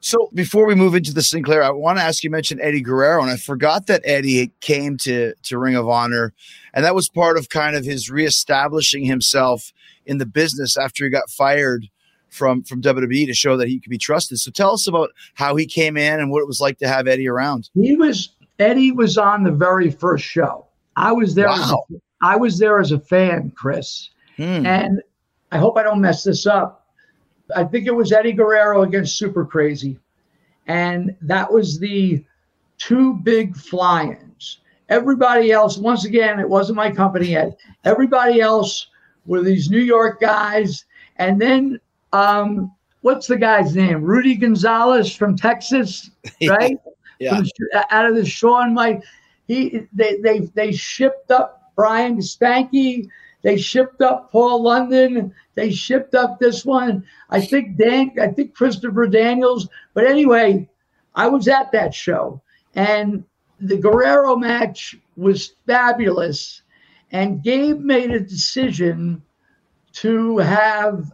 So 0.00 0.28
before 0.34 0.66
we 0.66 0.74
move 0.74 0.94
into 0.94 1.14
the 1.14 1.22
Sinclair, 1.22 1.62
I 1.62 1.70
want 1.70 1.98
to 1.98 2.04
ask 2.04 2.22
you 2.22 2.30
mentioned 2.30 2.60
Eddie 2.62 2.82
Guerrero, 2.82 3.22
and 3.22 3.30
I 3.30 3.36
forgot 3.36 3.86
that 3.86 4.02
Eddie 4.04 4.52
came 4.60 4.98
to 4.98 5.32
to 5.44 5.58
Ring 5.58 5.76
of 5.76 5.88
Honor, 5.88 6.34
and 6.74 6.84
that 6.84 6.94
was 6.94 7.08
part 7.08 7.38
of 7.38 7.48
kind 7.48 7.74
of 7.74 7.86
his 7.86 8.10
reestablishing 8.10 9.04
himself 9.04 9.72
in 10.04 10.18
the 10.18 10.26
business 10.26 10.76
after 10.76 11.04
he 11.04 11.10
got 11.10 11.30
fired 11.30 11.88
from 12.28 12.62
from 12.64 12.82
WWE 12.82 13.26
to 13.26 13.32
show 13.32 13.56
that 13.56 13.68
he 13.68 13.80
could 13.80 13.88
be 13.88 13.96
trusted. 13.96 14.38
So 14.40 14.50
tell 14.50 14.72
us 14.72 14.86
about 14.86 15.10
how 15.34 15.56
he 15.56 15.64
came 15.64 15.96
in 15.96 16.20
and 16.20 16.30
what 16.30 16.40
it 16.40 16.46
was 16.46 16.60
like 16.60 16.78
to 16.78 16.88
have 16.88 17.08
Eddie 17.08 17.28
around. 17.28 17.70
He 17.74 17.96
was 17.96 18.36
Eddie 18.58 18.92
was 18.92 19.16
on 19.16 19.42
the 19.42 19.52
very 19.52 19.90
first 19.90 20.24
show. 20.24 20.66
I 20.96 21.12
was 21.12 21.34
there. 21.34 21.46
Wow. 21.46 21.84
As 21.90 22.00
I 22.22 22.36
was 22.36 22.58
there 22.58 22.80
as 22.80 22.92
a 22.92 22.98
fan, 22.98 23.52
Chris, 23.54 24.10
hmm. 24.36 24.64
and 24.66 25.02
I 25.52 25.58
hope 25.58 25.76
I 25.76 25.82
don't 25.82 26.00
mess 26.00 26.24
this 26.24 26.46
up. 26.46 26.86
I 27.54 27.64
think 27.64 27.86
it 27.86 27.94
was 27.94 28.12
Eddie 28.12 28.32
Guerrero 28.32 28.82
against 28.82 29.16
Super 29.16 29.44
Crazy, 29.44 29.98
and 30.66 31.14
that 31.20 31.52
was 31.52 31.78
the 31.78 32.24
two 32.78 33.14
big 33.14 33.56
fly-ins. 33.56 34.58
Everybody 34.88 35.52
else, 35.52 35.78
once 35.78 36.04
again, 36.04 36.38
it 36.38 36.48
wasn't 36.48 36.76
my 36.76 36.90
company 36.90 37.28
yet. 37.28 37.56
Everybody 37.84 38.40
else 38.40 38.88
were 39.26 39.42
these 39.42 39.70
New 39.70 39.80
York 39.80 40.20
guys, 40.20 40.84
and 41.16 41.40
then 41.40 41.80
um, 42.12 42.72
what's 43.02 43.26
the 43.26 43.36
guy's 43.36 43.74
name? 43.74 44.02
Rudy 44.02 44.34
Gonzalez 44.34 45.14
from 45.14 45.36
Texas, 45.36 46.10
right? 46.48 46.76
yeah. 47.18 47.36
From, 47.36 47.46
out 47.90 48.06
of 48.06 48.14
the 48.14 48.24
Shawn 48.24 48.74
Mike. 48.74 49.02
He 49.46 49.86
they 49.92 50.16
they 50.18 50.40
they 50.54 50.72
shipped 50.72 51.30
up 51.30 51.72
Brian 51.76 52.18
Spanky. 52.18 53.08
They 53.42 53.58
shipped 53.58 54.00
up 54.00 54.32
Paul 54.32 54.62
London. 54.62 55.34
They 55.54 55.70
shipped 55.70 56.14
up 56.14 56.38
this 56.38 56.64
one. 56.64 57.04
I 57.28 57.40
think 57.40 57.76
Dan. 57.76 58.12
I 58.20 58.28
think 58.28 58.54
Christopher 58.54 59.06
Daniels. 59.06 59.68
But 59.92 60.06
anyway, 60.06 60.68
I 61.14 61.28
was 61.28 61.46
at 61.48 61.72
that 61.72 61.94
show, 61.94 62.40
and 62.74 63.24
the 63.60 63.76
Guerrero 63.76 64.36
match 64.36 64.96
was 65.16 65.54
fabulous. 65.66 66.62
And 67.12 67.42
Gabe 67.42 67.80
made 67.80 68.10
a 68.10 68.20
decision 68.20 69.22
to 69.92 70.38
have, 70.38 71.12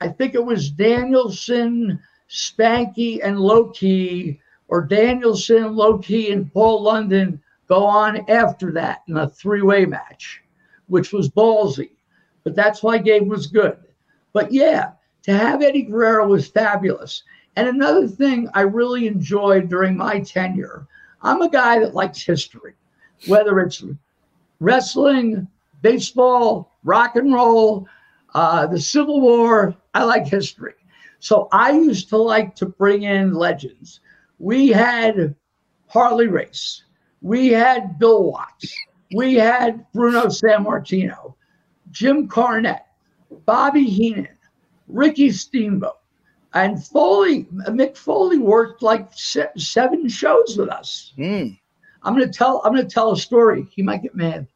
I 0.00 0.08
think 0.08 0.34
it 0.34 0.44
was 0.44 0.70
Danielson, 0.70 1.98
Spanky, 2.30 3.18
and 3.22 3.40
Low 3.40 3.70
Ki, 3.70 4.40
or 4.68 4.82
Danielson, 4.82 5.74
Low 5.74 5.98
Ki, 5.98 6.30
and 6.30 6.52
Paul 6.52 6.82
London 6.82 7.40
go 7.72 7.86
on 7.86 8.28
after 8.28 8.70
that 8.70 9.02
in 9.08 9.16
a 9.16 9.26
three 9.26 9.62
way 9.62 9.86
match, 9.86 10.42
which 10.88 11.10
was 11.10 11.30
ballsy. 11.30 11.92
But 12.44 12.54
that's 12.54 12.82
why 12.82 12.98
Gabe 12.98 13.26
was 13.26 13.46
good. 13.46 13.78
But 14.34 14.52
yeah, 14.52 14.92
to 15.22 15.32
have 15.32 15.62
Eddie 15.62 15.84
Guerrero 15.84 16.26
was 16.28 16.46
fabulous. 16.48 17.22
And 17.56 17.66
another 17.66 18.06
thing 18.06 18.50
I 18.52 18.62
really 18.62 19.06
enjoyed 19.06 19.70
during 19.70 19.96
my 19.96 20.20
tenure, 20.20 20.86
I'm 21.22 21.40
a 21.40 21.48
guy 21.48 21.78
that 21.78 21.94
likes 21.94 22.22
history, 22.22 22.74
whether 23.26 23.58
it's 23.60 23.82
wrestling, 24.60 25.48
baseball, 25.80 26.76
rock 26.84 27.16
and 27.16 27.32
roll, 27.32 27.86
uh, 28.34 28.66
the 28.66 28.80
Civil 28.80 29.22
War. 29.22 29.74
I 29.94 30.04
like 30.04 30.26
history. 30.26 30.74
So 31.20 31.48
I 31.52 31.72
used 31.72 32.10
to 32.10 32.18
like 32.18 32.54
to 32.56 32.66
bring 32.66 33.04
in 33.04 33.32
legends. 33.32 34.00
We 34.38 34.68
had 34.68 35.34
Harley 35.86 36.26
Race. 36.26 36.82
We 37.22 37.48
had 37.48 37.98
Bill 37.98 38.24
Watts. 38.24 38.74
We 39.14 39.34
had 39.34 39.86
Bruno 39.92 40.26
Sammartino, 40.26 41.34
Jim 41.90 42.28
Cornette, 42.28 42.86
Bobby 43.46 43.84
Heenan, 43.84 44.36
Ricky 44.88 45.30
Steamboat, 45.30 45.98
and 46.54 46.84
Foley. 46.84 47.44
Mick 47.68 47.96
Foley 47.96 48.38
worked 48.38 48.82
like 48.82 49.10
seven 49.14 50.08
shows 50.08 50.56
with 50.56 50.68
us. 50.68 51.12
Mm. 51.16 51.58
I'm 52.02 52.14
gonna 52.14 52.32
tell. 52.32 52.62
I'm 52.64 52.74
gonna 52.74 52.88
tell 52.88 53.12
a 53.12 53.16
story. 53.16 53.66
He 53.70 53.82
might 53.82 54.02
get 54.02 54.14
mad. 54.14 54.48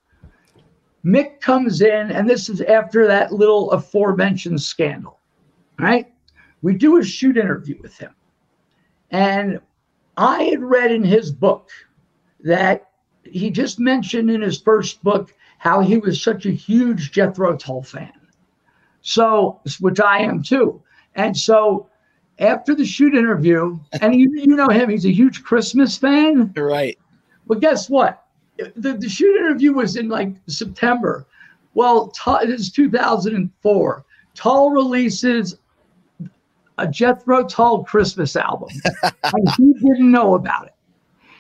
Mick 1.05 1.41
comes 1.41 1.83
in, 1.83 2.11
and 2.11 2.29
this 2.29 2.49
is 2.49 2.61
after 2.63 3.07
that 3.07 3.33
little 3.33 3.71
aforementioned 3.71 4.61
scandal, 4.61 5.21
right? 5.79 6.13
We 6.63 6.75
do 6.75 6.99
a 6.99 7.05
shoot 7.05 7.37
interview 7.37 7.81
with 7.81 7.97
him. 7.97 8.13
And 9.13 9.61
I 10.17 10.45
had 10.45 10.61
read 10.63 10.91
in 10.91 11.05
his 11.05 11.31
book 11.31 11.71
that 12.47 12.91
he 13.25 13.51
just 13.51 13.79
mentioned 13.79 14.31
in 14.31 14.41
his 14.41 14.61
first 14.61 15.03
book 15.03 15.35
how 15.59 15.81
he 15.81 15.99
was 15.99 16.23
such 16.23 16.47
a 16.47 16.51
huge 16.51 17.13
Jethro 17.13 17.57
Tull 17.57 17.83
fan. 17.83 18.13
So, 19.03 19.61
which 19.81 20.01
I 20.01 20.19
am 20.19 20.43
too. 20.43 20.83
And 21.15 21.37
so 21.37 21.89
after 22.39 22.75
the 22.75 22.85
shoot 22.85 23.15
interview, 23.15 23.79
and 24.01 24.15
you, 24.15 24.31
you 24.35 24.57
know 24.57 24.69
him, 24.69 24.91
he's 24.91 25.07
a 25.07 25.13
huge 25.13 25.43
Christmas 25.43 25.97
fan. 25.97 26.53
Right. 26.57 26.99
But 27.47 27.61
guess 27.61 27.89
what? 27.89 28.27
the, 28.77 28.95
the 28.95 29.09
shoot 29.09 29.37
interview 29.37 29.73
was 29.73 29.97
in 29.97 30.09
like 30.09 30.35
September. 30.47 31.27
Well, 31.75 32.13
it 32.27 32.51
is 32.51 32.71
2004. 32.71 34.05
Tull 34.35 34.71
releases 34.71 35.59
a 36.79 36.87
Jethro 36.87 37.45
Tull 37.47 37.85
Christmas 37.85 38.37
album, 38.37 38.69
and 39.03 39.51
he 39.57 39.73
didn't 39.75 40.11
know 40.11 40.35
about 40.35 40.67
it. 40.67 40.75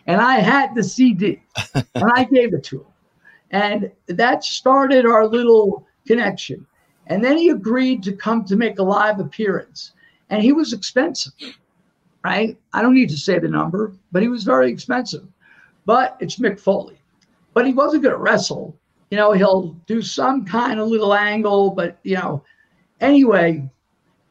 And 0.07 0.21
I 0.21 0.37
had 0.37 0.75
the 0.75 0.85
CD, 0.85 1.43
and 1.75 2.11
I 2.15 2.25
gave 2.25 2.55
it 2.55 2.65
to 2.65 2.81
him, 2.81 2.87
and 3.51 3.91
that 4.07 4.45
started 4.45 5.05
our 5.05 5.27
little 5.27 5.87
connection. 6.07 6.67
And 7.09 7.25
then 7.25 7.37
he 7.37 7.51
agreed 7.51 8.03
to 8.05 8.13
come 8.13 8.45
to 8.45 8.57
make 8.57 8.79
a 8.79 8.83
live 8.83 9.21
appearance, 9.21 9.93
and 10.31 10.43
he 10.43 10.53
was 10.53 10.73
expensive, 10.73 11.33
right? 12.25 12.57
I 12.73 12.83
don't 12.83 12.95
need 12.95 13.11
to 13.11 13.17
say 13.17 13.39
the 13.39 13.49
number, 13.49 13.93
but 14.13 14.23
he 14.23 14.29
was 14.29 14.45
very 14.45 14.71
expensive. 14.71 15.27
But 15.85 16.17
it's 16.21 16.37
Mick 16.37 16.59
Foley 16.59 16.99
but 17.57 17.67
he 17.67 17.73
wasn't 17.73 18.03
going 18.03 18.15
to 18.15 18.21
wrestle. 18.21 18.77
You 19.11 19.17
know, 19.17 19.33
he'll 19.33 19.69
do 19.87 20.03
some 20.03 20.45
kind 20.45 20.79
of 20.79 20.89
little 20.89 21.15
angle, 21.15 21.71
but 21.71 21.99
you 22.03 22.17
know, 22.17 22.45
anyway, 23.01 23.67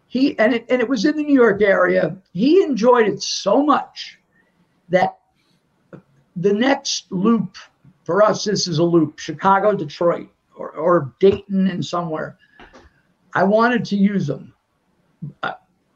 he 0.06 0.38
and 0.38 0.54
it 0.54 0.68
and 0.70 0.80
it 0.80 0.88
was 0.88 1.06
in 1.06 1.16
the 1.16 1.24
New 1.24 1.34
York 1.34 1.60
area. 1.64 2.16
He 2.34 2.62
enjoyed 2.62 3.08
it 3.08 3.24
so 3.24 3.64
much 3.66 4.20
that 4.90 5.18
the 6.36 6.54
next 6.54 7.12
loop 7.12 7.58
for 8.04 8.24
us, 8.24 8.44
this 8.44 8.68
is 8.68 8.80
a 8.80 8.84
loop: 8.84 9.20
Chicago, 9.20 9.74
Detroit, 9.74 10.30
or, 10.56 10.72
or 10.72 11.14
Dayton, 11.20 11.68
and 11.68 11.84
somewhere. 11.86 12.38
I 13.34 13.44
wanted 13.44 13.84
to 13.86 13.98
use 13.98 14.28
them, 14.28 14.54
uh, 15.44 15.54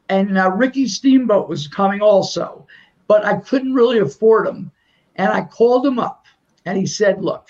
and 0.09 0.37
uh, 0.37 0.51
Ricky 0.51 0.87
Steamboat 0.87 1.47
was 1.47 1.67
coming 1.67 2.01
also, 2.01 2.67
but 3.07 3.25
I 3.25 3.37
couldn't 3.37 3.73
really 3.73 3.99
afford 3.99 4.47
them, 4.47 4.71
and 5.15 5.31
I 5.31 5.43
called 5.43 5.85
him 5.85 5.99
up 5.99 6.19
and 6.65 6.77
he 6.77 6.85
said, 6.85 7.23
Look, 7.23 7.49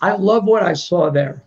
I 0.00 0.12
love 0.14 0.44
what 0.44 0.62
I 0.62 0.74
saw 0.74 1.10
there. 1.10 1.42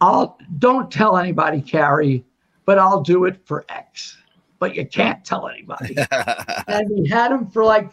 I'll 0.00 0.38
don't 0.58 0.90
tell 0.90 1.16
anybody, 1.16 1.60
Cary, 1.60 2.24
but 2.64 2.78
I'll 2.78 3.02
do 3.02 3.24
it 3.24 3.40
for 3.44 3.64
X. 3.68 4.18
But 4.58 4.74
you 4.74 4.86
can't 4.86 5.24
tell 5.24 5.48
anybody. 5.48 5.96
and 6.68 6.88
we 6.90 7.08
had 7.08 7.32
him 7.32 7.48
for 7.48 7.64
like, 7.64 7.90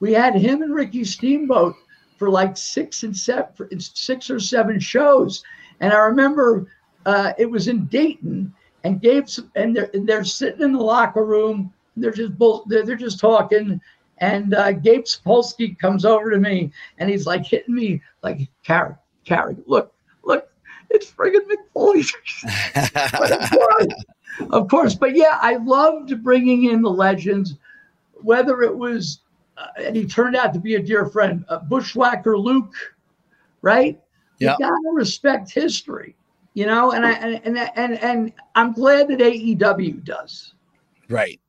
we 0.00 0.12
had 0.12 0.34
him 0.34 0.62
and 0.62 0.74
Ricky 0.74 1.04
Steamboat 1.04 1.74
for 2.16 2.30
like 2.30 2.56
six 2.56 3.02
and 3.02 3.16
seven, 3.16 3.80
six 3.80 4.30
or 4.30 4.40
seven 4.40 4.80
shows. 4.80 5.42
And 5.80 5.92
I 5.92 5.98
remember 5.98 6.66
uh, 7.06 7.32
it 7.38 7.46
was 7.46 7.68
in 7.68 7.86
Dayton, 7.86 8.52
and 8.84 9.00
Gabe 9.00 9.26
and 9.56 9.76
they're 9.76 9.90
they're 9.92 10.24
sitting 10.24 10.62
in 10.62 10.72
the 10.72 10.80
locker 10.80 11.24
room. 11.24 11.72
They're 11.96 12.12
just 12.12 12.32
they're, 12.68 12.84
they're 12.84 12.96
just 12.96 13.20
talking, 13.20 13.80
and 14.20 14.54
uh, 14.54 14.72
Gabe 14.72 15.04
Sapolsky 15.04 15.78
comes 15.78 16.04
over 16.04 16.30
to 16.30 16.38
me 16.38 16.72
and 16.98 17.08
he's 17.08 17.26
like 17.26 17.46
hitting 17.46 17.74
me 17.74 18.02
like, 18.22 18.48
Cary, 18.64 18.94
Cary, 19.24 19.56
look, 19.66 19.94
look, 20.24 20.50
it's 20.90 21.10
friggin' 21.10 21.46
Mick 21.46 21.58
Foley. 21.74 22.04
of, 24.50 24.68
course, 24.68 24.94
but 24.94 25.14
yeah, 25.14 25.38
I 25.40 25.56
loved 25.56 26.22
bringing 26.22 26.64
in 26.64 26.82
the 26.82 26.90
legends, 26.90 27.56
whether 28.22 28.62
it 28.62 28.76
was, 28.76 29.20
and 29.76 29.96
he 29.96 30.06
turned 30.06 30.36
out 30.36 30.52
to 30.54 30.60
be 30.60 30.74
a 30.74 30.82
dear 30.82 31.06
friend, 31.06 31.44
uh, 31.48 31.58
Bushwhacker 31.60 32.38
Luke, 32.38 32.74
right? 33.62 34.00
Yeah. 34.38 34.56
You 34.58 34.66
gotta 34.66 34.90
respect 34.92 35.50
history, 35.50 36.16
you 36.54 36.66
know, 36.66 36.92
and 36.92 37.04
I 37.04 37.12
and 37.12 37.44
and 37.44 37.70
and, 37.76 38.02
and 38.02 38.32
I'm 38.54 38.72
glad 38.72 39.08
that 39.08 39.18
AEW 39.18 40.04
does. 40.04 40.54
Right. 41.08 41.40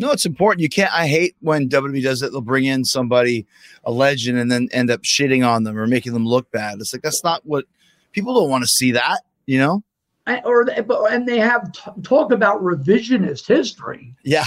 No, 0.00 0.12
it's 0.12 0.26
important. 0.26 0.62
You 0.62 0.68
can't. 0.68 0.94
I 0.94 1.08
hate 1.08 1.34
when 1.40 1.68
WWE 1.68 2.02
does 2.02 2.22
it. 2.22 2.30
They'll 2.30 2.40
bring 2.40 2.66
in 2.66 2.84
somebody, 2.84 3.46
a 3.84 3.90
legend, 3.90 4.38
and 4.38 4.50
then 4.50 4.68
end 4.70 4.90
up 4.90 5.02
shitting 5.02 5.46
on 5.46 5.64
them 5.64 5.76
or 5.76 5.88
making 5.88 6.12
them 6.12 6.24
look 6.24 6.50
bad. 6.52 6.78
It's 6.80 6.92
like 6.92 7.02
that's 7.02 7.24
not 7.24 7.44
what 7.44 7.64
people 8.12 8.34
don't 8.34 8.48
want 8.48 8.62
to 8.62 8.68
see. 8.68 8.92
That 8.92 9.22
you 9.46 9.58
know, 9.58 9.82
I, 10.28 10.40
or 10.44 10.68
and 11.10 11.26
they 11.26 11.38
have 11.38 11.72
t- 11.72 11.90
talk 12.04 12.30
about 12.30 12.62
revisionist 12.62 13.48
history. 13.48 14.14
Yeah, 14.22 14.44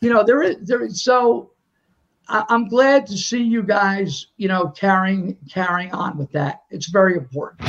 you 0.00 0.10
know 0.10 0.24
there 0.24 0.42
is 0.42 0.56
there 0.66 0.82
is 0.82 1.02
so. 1.02 1.50
I, 2.28 2.44
I'm 2.48 2.68
glad 2.68 3.06
to 3.08 3.16
see 3.16 3.42
you 3.42 3.62
guys, 3.62 4.28
you 4.36 4.48
know, 4.48 4.68
carrying 4.68 5.36
carrying 5.50 5.92
on 5.92 6.16
with 6.16 6.32
that. 6.32 6.62
It's 6.70 6.88
very 6.88 7.16
important. 7.16 7.68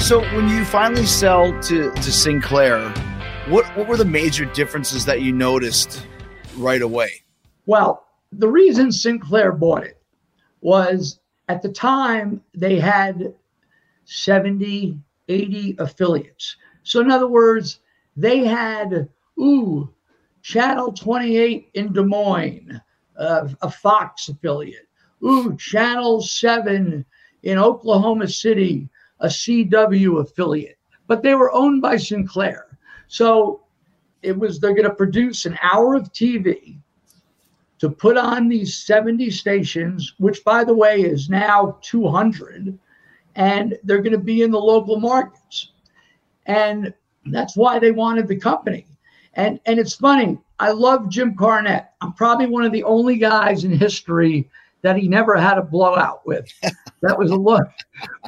So 0.00 0.20
when 0.36 0.48
you 0.48 0.64
finally 0.64 1.04
sell 1.04 1.50
to, 1.62 1.90
to 1.90 2.12
Sinclair, 2.12 2.90
what, 3.48 3.64
what 3.76 3.88
were 3.88 3.96
the 3.96 4.04
major 4.04 4.44
differences 4.44 5.04
that 5.04 5.20
you 5.20 5.32
noticed 5.32 6.06
right 6.56 6.80
away? 6.80 7.24
Well, 7.66 8.06
the 8.30 8.46
reason 8.46 8.92
Sinclair 8.92 9.50
bought 9.50 9.82
it 9.82 10.00
was 10.60 11.18
at 11.48 11.60
the 11.60 11.68
time 11.70 12.40
they 12.54 12.78
had 12.78 13.34
70, 14.04 14.96
80 15.28 15.76
affiliates. 15.80 16.56
So, 16.84 17.00
in 17.00 17.10
other 17.10 17.26
words, 17.26 17.80
they 18.16 18.44
had, 18.44 19.08
ooh, 19.40 19.92
Channel 20.46 20.92
28 20.92 21.70
in 21.74 21.92
Des 21.92 22.04
Moines, 22.04 22.80
uh, 23.18 23.48
a 23.62 23.68
Fox 23.68 24.28
affiliate. 24.28 24.86
Ooh, 25.24 25.56
Channel 25.56 26.22
7 26.22 27.04
in 27.42 27.58
Oklahoma 27.58 28.28
City, 28.28 28.88
a 29.18 29.26
CW 29.26 30.20
affiliate. 30.20 30.78
But 31.08 31.24
they 31.24 31.34
were 31.34 31.52
owned 31.52 31.82
by 31.82 31.96
Sinclair. 31.96 32.78
So 33.08 33.64
it 34.22 34.38
was, 34.38 34.60
they're 34.60 34.70
going 34.72 34.88
to 34.88 34.94
produce 34.94 35.46
an 35.46 35.58
hour 35.62 35.96
of 35.96 36.12
TV 36.12 36.78
to 37.80 37.90
put 37.90 38.16
on 38.16 38.46
these 38.46 38.78
70 38.86 39.32
stations, 39.32 40.14
which, 40.18 40.44
by 40.44 40.62
the 40.62 40.74
way, 40.74 41.00
is 41.00 41.28
now 41.28 41.76
200, 41.82 42.78
and 43.34 43.76
they're 43.82 44.00
going 44.00 44.12
to 44.12 44.18
be 44.18 44.42
in 44.42 44.52
the 44.52 44.60
local 44.60 45.00
markets. 45.00 45.72
And 46.46 46.94
that's 47.24 47.56
why 47.56 47.80
they 47.80 47.90
wanted 47.90 48.28
the 48.28 48.36
company. 48.36 48.86
And, 49.36 49.60
and 49.66 49.78
it's 49.78 49.94
funny, 49.94 50.38
I 50.58 50.70
love 50.70 51.10
Jim 51.10 51.36
Cornette. 51.36 51.88
I'm 52.00 52.14
probably 52.14 52.46
one 52.46 52.64
of 52.64 52.72
the 52.72 52.82
only 52.84 53.16
guys 53.16 53.64
in 53.64 53.70
history 53.70 54.48
that 54.82 54.96
he 54.96 55.08
never 55.08 55.36
had 55.36 55.58
a 55.58 55.62
blowout 55.62 56.26
with. 56.26 56.50
that 57.02 57.18
was 57.18 57.30
a 57.30 57.36
look. 57.36 57.68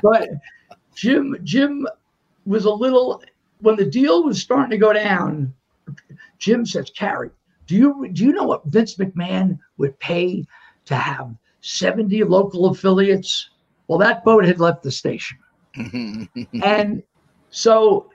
But 0.03 0.29
Jim, 0.95 1.37
Jim 1.45 1.87
was 2.45 2.67
a 2.67 2.71
little 2.71 3.23
when 3.61 3.77
the 3.77 3.87
deal 3.87 4.25
was 4.25 4.41
starting 4.41 4.71
to 4.71 4.79
go 4.79 4.93
down. 4.93 5.55
Jim 6.39 6.67
says, 6.67 6.91
"Cary, 6.91 7.31
do 7.67 7.75
you 7.75 8.09
do 8.13 8.25
you 8.25 8.33
know 8.33 8.45
what 8.45 8.67
Vince 8.67 8.97
McMahon 8.97 9.59
would 9.79 9.99
pay 10.01 10.45
to 10.85 10.95
have 10.95 11.35
70 11.63 12.25
local 12.25 12.67
affiliates?" 12.67 13.51
Well, 13.87 13.99
that 14.01 14.25
boat 14.25 14.45
had 14.45 14.61
left 14.61 14.83
the 14.83 14.91
station, 14.91 15.39
and 16.63 17.03
so 17.51 18.11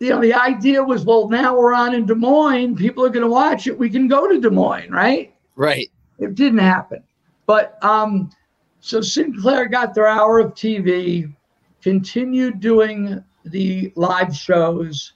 you 0.00 0.10
know 0.10 0.20
the 0.20 0.34
idea 0.34 0.82
was, 0.82 1.04
well, 1.04 1.28
now 1.28 1.56
we're 1.56 1.74
on 1.74 1.94
in 1.94 2.06
Des 2.06 2.14
Moines. 2.14 2.76
People 2.76 3.04
are 3.04 3.10
going 3.10 3.24
to 3.24 3.30
watch 3.30 3.66
it. 3.66 3.78
We 3.78 3.90
can 3.90 4.08
go 4.08 4.28
to 4.28 4.40
Des 4.40 4.50
Moines, 4.50 4.90
right? 4.90 5.34
Right. 5.56 5.90
It 6.18 6.34
didn't 6.34 6.58
happen, 6.58 7.02
but 7.46 7.82
um, 7.84 8.30
so 8.80 9.00
Sinclair 9.00 9.68
got 9.68 9.94
their 9.94 10.06
hour 10.06 10.38
of 10.38 10.54
TV, 10.54 11.32
continued 11.82 12.60
doing 12.60 13.22
the 13.44 13.92
live 13.96 14.34
shows, 14.34 15.14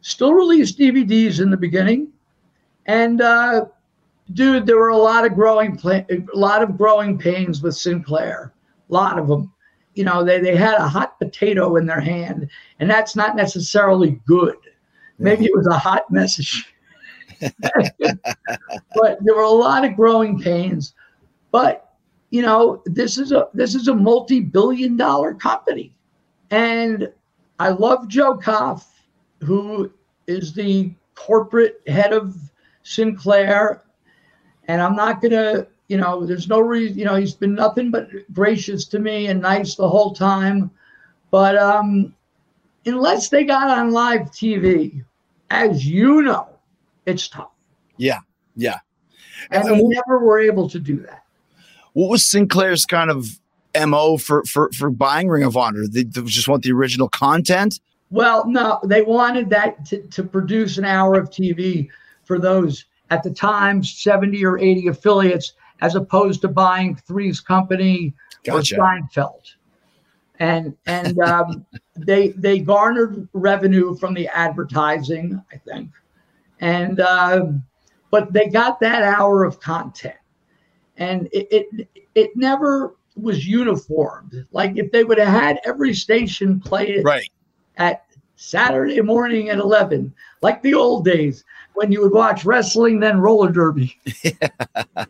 still 0.00 0.32
released 0.32 0.78
DVDs 0.78 1.40
in 1.40 1.50
the 1.50 1.56
beginning, 1.56 2.08
and 2.86 3.20
uh, 3.20 3.66
dude, 4.32 4.66
there 4.66 4.78
were 4.78 4.88
a 4.88 4.96
lot 4.96 5.24
of 5.24 5.34
growing 5.34 5.78
a 5.84 6.04
lot 6.34 6.62
of 6.62 6.76
growing 6.76 7.18
pains 7.18 7.62
with 7.62 7.76
Sinclair, 7.76 8.52
a 8.88 8.92
lot 8.92 9.18
of 9.18 9.28
them. 9.28 9.52
You 9.98 10.04
know, 10.04 10.22
they 10.22 10.38
they 10.40 10.54
had 10.54 10.76
a 10.76 10.88
hot 10.88 11.18
potato 11.18 11.74
in 11.74 11.84
their 11.84 11.98
hand, 11.98 12.48
and 12.78 12.88
that's 12.88 13.16
not 13.16 13.34
necessarily 13.34 14.20
good. 14.28 14.54
Maybe 15.18 15.46
it 15.46 15.56
was 15.56 15.66
a 15.66 15.76
hot 15.76 16.08
message. 16.08 16.72
but 17.40 19.18
there 19.20 19.34
were 19.34 19.42
a 19.42 19.50
lot 19.50 19.84
of 19.84 19.96
growing 19.96 20.38
pains. 20.38 20.94
But 21.50 21.96
you 22.30 22.42
know, 22.42 22.80
this 22.86 23.18
is 23.18 23.32
a 23.32 23.48
this 23.54 23.74
is 23.74 23.88
a 23.88 23.94
multi-billion 23.94 24.96
dollar 24.96 25.34
company. 25.34 25.92
And 26.52 27.12
I 27.58 27.70
love 27.70 28.06
Joe 28.06 28.36
Koff, 28.36 29.02
who 29.42 29.90
is 30.28 30.52
the 30.52 30.94
corporate 31.16 31.82
head 31.88 32.12
of 32.12 32.36
Sinclair. 32.84 33.82
And 34.68 34.80
I'm 34.80 34.94
not 34.94 35.20
to, 35.32 35.66
you 35.88 35.96
know, 35.96 36.24
there's 36.24 36.48
no 36.48 36.60
reason, 36.60 36.98
you 36.98 37.04
know, 37.04 37.16
he's 37.16 37.34
been 37.34 37.54
nothing 37.54 37.90
but 37.90 38.08
gracious 38.32 38.84
to 38.86 38.98
me 38.98 39.26
and 39.26 39.40
nice 39.40 39.74
the 39.74 39.88
whole 39.88 40.14
time. 40.14 40.70
But 41.30 41.56
um, 41.56 42.14
unless 42.86 43.30
they 43.30 43.44
got 43.44 43.70
on 43.70 43.90
live 43.90 44.30
TV, 44.30 45.04
as 45.50 45.86
you 45.86 46.22
know, 46.22 46.48
it's 47.06 47.28
tough. 47.28 47.50
Yeah. 47.96 48.18
Yeah. 48.54 48.78
And, 49.50 49.66
and 49.66 49.78
they 49.78 49.82
never 49.82 50.18
were 50.18 50.38
able 50.38 50.68
to 50.68 50.78
do 50.78 51.00
that. 51.00 51.24
What 51.94 52.10
was 52.10 52.30
Sinclair's 52.30 52.84
kind 52.84 53.10
of 53.10 53.40
mo 53.74 54.18
for 54.18 54.44
for 54.44 54.70
for 54.72 54.90
buying 54.90 55.28
Ring 55.28 55.44
of 55.44 55.56
Honor? 55.56 55.86
They, 55.86 56.04
they 56.04 56.22
just 56.22 56.48
want 56.48 56.64
the 56.64 56.72
original 56.72 57.08
content. 57.08 57.80
Well, 58.10 58.46
no, 58.46 58.80
they 58.84 59.02
wanted 59.02 59.50
that 59.50 59.84
to, 59.86 60.02
to 60.02 60.22
produce 60.22 60.78
an 60.78 60.84
hour 60.84 61.14
of 61.14 61.30
TV 61.30 61.88
for 62.24 62.38
those 62.38 62.84
at 63.10 63.22
the 63.22 63.30
time 63.30 63.82
70 63.82 64.44
or 64.44 64.58
80 64.58 64.88
affiliates, 64.88 65.52
as 65.80 65.94
opposed 65.94 66.40
to 66.42 66.48
buying 66.48 66.96
Three's 66.96 67.40
Company 67.40 68.14
gotcha. 68.44 68.76
or 68.76 68.80
Seinfeld. 68.80 69.54
And 70.38 70.76
and 70.86 71.18
um, 71.22 71.66
they 71.96 72.28
they 72.30 72.60
garnered 72.60 73.28
revenue 73.32 73.96
from 73.96 74.14
the 74.14 74.28
advertising, 74.28 75.42
I 75.52 75.56
think, 75.56 75.90
and 76.60 77.00
uh, 77.00 77.46
but 78.10 78.32
they 78.32 78.48
got 78.48 78.80
that 78.80 79.02
hour 79.02 79.44
of 79.44 79.60
content, 79.60 80.16
and 80.96 81.28
it 81.32 81.48
it, 81.50 81.88
it 82.14 82.36
never 82.36 82.94
was 83.16 83.46
uniformed. 83.46 84.46
Like 84.52 84.76
if 84.76 84.92
they 84.92 85.04
would 85.04 85.18
have 85.18 85.28
had 85.28 85.60
every 85.64 85.94
station 85.94 86.60
play 86.60 86.88
it 86.88 87.04
right. 87.04 87.28
at 87.76 88.04
Saturday 88.40 89.00
morning 89.00 89.48
at 89.48 89.58
11, 89.58 90.14
like 90.42 90.62
the 90.62 90.72
old 90.72 91.04
days 91.04 91.44
when 91.74 91.90
you 91.90 92.00
would 92.00 92.12
watch 92.12 92.44
wrestling, 92.44 93.00
then 93.00 93.20
roller 93.20 93.50
derby. 93.50 93.98
but 94.94 95.08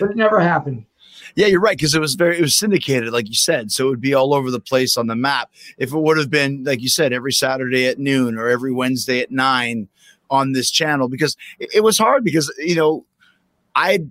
it 0.00 0.16
never 0.16 0.40
happened. 0.40 0.86
Yeah, 1.34 1.48
you're 1.48 1.60
right 1.60 1.76
because 1.76 1.94
it 1.94 2.00
was 2.00 2.14
very 2.14 2.38
it 2.38 2.40
was 2.40 2.58
syndicated, 2.58 3.12
like 3.12 3.28
you 3.28 3.34
said, 3.34 3.70
so 3.70 3.86
it 3.86 3.90
would 3.90 4.00
be 4.00 4.14
all 4.14 4.32
over 4.32 4.50
the 4.50 4.58
place 4.58 4.96
on 4.96 5.08
the 5.08 5.14
map. 5.14 5.50
If 5.76 5.92
it 5.92 5.98
would 5.98 6.16
have 6.16 6.30
been, 6.30 6.64
like 6.64 6.80
you 6.80 6.88
said, 6.88 7.12
every 7.12 7.32
Saturday 7.32 7.86
at 7.86 7.98
noon 7.98 8.38
or 8.38 8.48
every 8.48 8.72
Wednesday 8.72 9.20
at 9.20 9.30
nine 9.30 9.86
on 10.30 10.52
this 10.52 10.70
channel, 10.70 11.08
because 11.08 11.36
it, 11.58 11.68
it 11.74 11.80
was 11.82 11.98
hard 11.98 12.24
because 12.24 12.50
you 12.56 12.74
know 12.74 13.04
I'd 13.74 14.10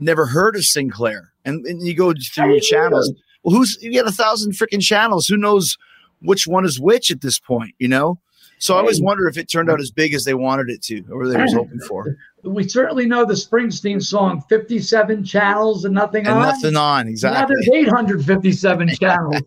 never 0.00 0.26
heard 0.26 0.56
of 0.56 0.64
Sinclair 0.64 1.32
and, 1.44 1.64
and 1.66 1.86
you 1.86 1.94
go 1.94 2.12
through 2.12 2.50
your 2.50 2.60
channels. 2.60 3.12
Well, 3.44 3.54
who's 3.54 3.78
you 3.80 3.92
get 3.92 4.08
a 4.08 4.12
thousand 4.12 4.54
freaking 4.54 4.82
channels? 4.82 5.28
Who 5.28 5.36
knows 5.36 5.78
which 6.20 6.46
one 6.46 6.64
is 6.64 6.80
which 6.80 7.10
at 7.10 7.20
this 7.20 7.38
point? 7.38 7.74
You 7.78 7.88
know. 7.88 8.18
So 8.60 8.74
I 8.74 8.78
always 8.78 9.00
wonder 9.00 9.28
if 9.28 9.38
it 9.38 9.48
turned 9.48 9.70
out 9.70 9.80
as 9.80 9.90
big 9.90 10.14
as 10.14 10.24
they 10.24 10.34
wanted 10.34 10.68
it 10.68 10.82
to, 10.82 11.04
or 11.12 11.28
they 11.28 11.40
was 11.40 11.52
hoping 11.52 11.80
for. 11.80 12.16
We 12.44 12.68
certainly 12.68 13.04
know 13.04 13.24
the 13.24 13.34
Springsteen 13.34 14.00
song, 14.00 14.44
57 14.48 15.24
channels 15.24 15.84
and 15.84 15.92
nothing 15.92 16.24
and 16.24 16.36
on. 16.36 16.42
Nothing 16.42 16.76
on, 16.76 17.08
exactly. 17.08 17.40
Now 17.40 17.46
there's 17.48 17.68
857 17.88 18.94
channels. 19.00 19.42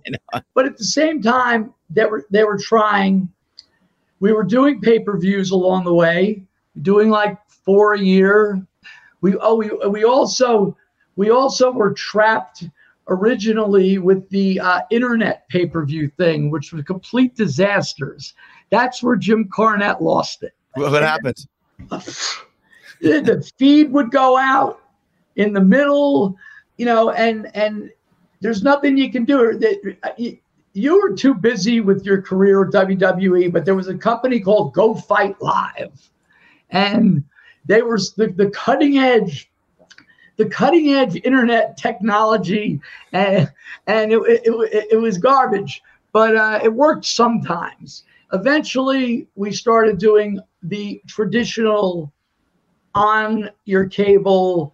But 0.53 0.65
at 0.65 0.77
the 0.77 0.83
same 0.83 1.21
time, 1.21 1.73
they 1.89 2.03
were 2.05 2.25
they 2.31 2.43
were 2.43 2.57
trying. 2.57 3.29
We 4.19 4.33
were 4.33 4.43
doing 4.43 4.81
pay-per-views 4.81 5.51
along 5.51 5.85
the 5.85 5.93
way, 5.93 6.43
doing 6.81 7.09
like 7.09 7.37
four 7.47 7.93
a 7.93 7.99
year. 7.99 8.61
We 9.21 9.37
oh 9.37 9.55
we 9.55 9.69
we 9.87 10.03
also 10.03 10.75
we 11.15 11.29
also 11.29 11.71
were 11.71 11.93
trapped 11.93 12.65
originally 13.11 13.97
with 13.97 14.27
the 14.29 14.59
uh, 14.59 14.81
internet 14.89 15.47
pay 15.49 15.67
per 15.67 15.85
view 15.85 16.09
thing, 16.17 16.49
which 16.49 16.73
was 16.73 16.83
complete 16.83 17.35
disasters. 17.35 18.33
That's 18.69 19.03
where 19.03 19.17
Jim 19.17 19.49
Cornette 19.49 20.01
lost 20.01 20.43
it. 20.43 20.53
What 20.75 21.03
happened? 21.03 21.45
the 23.01 23.51
feed 23.57 23.91
would 23.91 24.11
go 24.11 24.37
out 24.37 24.81
in 25.35 25.53
the 25.53 25.61
middle, 25.61 26.35
you 26.77 26.85
know, 26.85 27.11
and 27.11 27.53
and 27.55 27.91
there's 28.39 28.63
nothing 28.63 28.97
you 28.97 29.11
can 29.11 29.25
do. 29.25 29.57
That 29.59 30.39
You 30.73 31.01
were 31.01 31.13
too 31.13 31.33
busy 31.33 31.81
with 31.81 32.05
your 32.05 32.21
career 32.21 32.63
at 32.63 32.71
WWE, 32.71 33.51
but 33.51 33.65
there 33.65 33.75
was 33.75 33.89
a 33.89 33.97
company 33.97 34.39
called 34.39 34.73
Go 34.73 34.95
Fight 34.95 35.35
Live, 35.41 36.09
and 36.69 37.25
they 37.65 37.81
were 37.81 37.97
the, 37.97 38.33
the 38.35 38.49
cutting 38.51 38.97
edge 38.97 39.50
the 40.41 40.49
cutting 40.49 40.89
edge 40.93 41.15
internet 41.23 41.77
technology, 41.77 42.81
and 43.13 43.51
and 43.85 44.11
it, 44.11 44.19
it, 44.27 44.41
it, 44.45 44.87
it 44.93 44.97
was 44.97 45.19
garbage, 45.19 45.83
but 46.11 46.35
uh, 46.35 46.59
it 46.63 46.73
worked 46.73 47.05
sometimes. 47.05 48.05
Eventually, 48.33 49.27
we 49.35 49.51
started 49.51 49.99
doing 49.99 50.39
the 50.63 50.99
traditional 51.07 52.11
on 52.95 53.51
your 53.65 53.87
cable, 53.87 54.73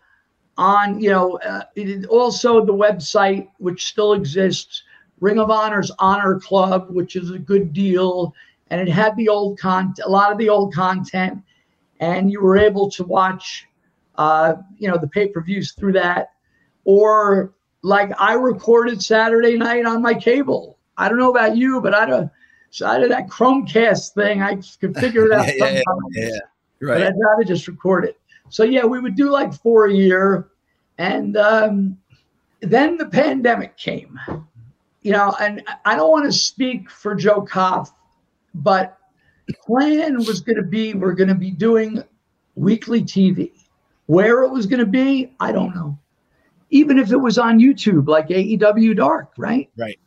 on 0.57 1.01
you 1.01 1.09
know, 1.09 1.38
uh, 1.39 1.63
also 2.09 2.63
the 2.63 2.74
website 2.74 3.49
which 3.57 3.88
still 3.88 4.13
exists, 4.13 4.84
Ring 5.20 5.38
of 5.38 5.51
Honor's 5.51 5.91
Honor 5.99 6.39
Club, 6.39 6.88
which 6.91 7.18
is 7.18 7.32
a 7.32 7.39
good 7.39 7.74
deal, 7.74 8.34
and 8.70 8.80
it 8.80 8.89
had 8.89 9.18
the 9.18 9.28
old 9.28 9.59
content, 9.59 9.99
a 10.05 10.09
lot 10.09 10.32
of 10.32 10.38
the 10.38 10.47
old 10.47 10.74
content, 10.74 11.43
and 11.99 12.32
you 12.32 12.41
were 12.41 12.57
able 12.57 12.89
to 12.91 13.03
watch 13.03 13.66
uh, 14.18 14.55
you 14.78 14.89
know, 14.89 14.97
the 14.97 15.07
pay 15.07 15.28
per 15.28 15.41
views 15.41 15.74
through 15.74 15.93
that. 15.93 16.32
Or 16.86 17.53
like 17.82 18.11
I 18.20 18.34
recorded 18.34 19.01
Saturday 19.01 19.57
night 19.57 19.86
on 19.86 20.01
my 20.01 20.13
cable. 20.13 20.78
I 20.97 21.09
don't 21.09 21.20
know 21.20 21.30
about 21.30 21.55
you, 21.55 21.82
but 21.82 21.93
I 21.93 22.05
don't. 22.05 22.32
So 22.70 22.88
I 22.88 22.99
did 22.99 23.11
that 23.11 23.28
Chromecast 23.28 24.13
thing. 24.13 24.41
I 24.41 24.59
could 24.80 24.95
figure 24.97 25.28
it 25.28 25.32
out. 25.34 25.47
yeah, 25.47 25.65
yeah, 25.65 25.82
yeah, 26.11 26.30
right. 26.82 26.97
But 26.97 27.01
I'd 27.01 27.13
rather 27.20 27.43
just 27.43 27.68
record 27.68 28.05
it. 28.05 28.20
So 28.49 28.63
yeah, 28.63 28.86
we 28.86 28.99
would 28.99 29.15
do 29.15 29.30
like 29.30 29.53
four 29.53 29.88
a 29.88 29.93
year, 29.93 30.49
and 30.97 31.38
um, 31.38 31.97
then 32.61 32.97
the 32.97 33.05
pandemic 33.05 33.78
came. 33.78 34.20
you 35.01 35.11
know, 35.11 35.36
and 35.39 35.63
I 35.86 35.95
don't 35.95 36.11
want 36.11 36.26
to 36.26 36.32
speak 36.32 36.89
for 36.89 37.15
Joe 37.15 37.41
Koff, 37.41 37.93
but 38.53 38.97
plan 39.65 40.18
was 40.18 40.41
going 40.41 40.57
to 40.57 40.63
be 40.63 40.93
we're 40.93 41.13
going 41.13 41.30
to 41.30 41.36
be 41.36 41.51
doing 41.51 42.03
weekly 42.55 43.01
TV. 43.01 43.51
Where 44.08 44.43
it 44.43 44.49
was 44.49 44.66
going 44.66 44.80
to 44.80 44.86
be, 44.86 45.34
I 45.39 45.51
don't 45.51 45.76
know. 45.76 45.97
Even 46.70 46.99
if 46.99 47.12
it 47.12 47.18
was 47.18 47.38
on 47.38 47.60
YouTube, 47.60 48.08
like 48.08 48.28
AEW 48.28 48.95
Dark, 48.97 49.34
right? 49.38 49.70
Right. 49.78 49.99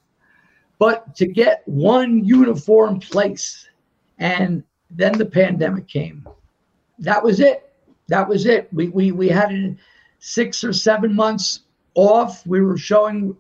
But 0.78 1.14
to 1.16 1.26
get 1.26 1.62
one 1.66 2.24
uniform 2.24 3.00
place, 3.00 3.68
and 4.18 4.62
then 4.90 5.12
the 5.16 5.26
pandemic 5.26 5.88
came. 5.88 6.26
That 6.98 7.22
was 7.22 7.40
it. 7.40 7.72
That 8.08 8.28
was 8.28 8.46
it. 8.46 8.68
We 8.72 8.88
we 8.88 9.12
we 9.12 9.28
had 9.28 9.78
six 10.18 10.64
or 10.64 10.72
seven 10.72 11.14
months 11.14 11.60
off. 11.94 12.46
We 12.46 12.60
were 12.60 12.76
showing 12.76 13.36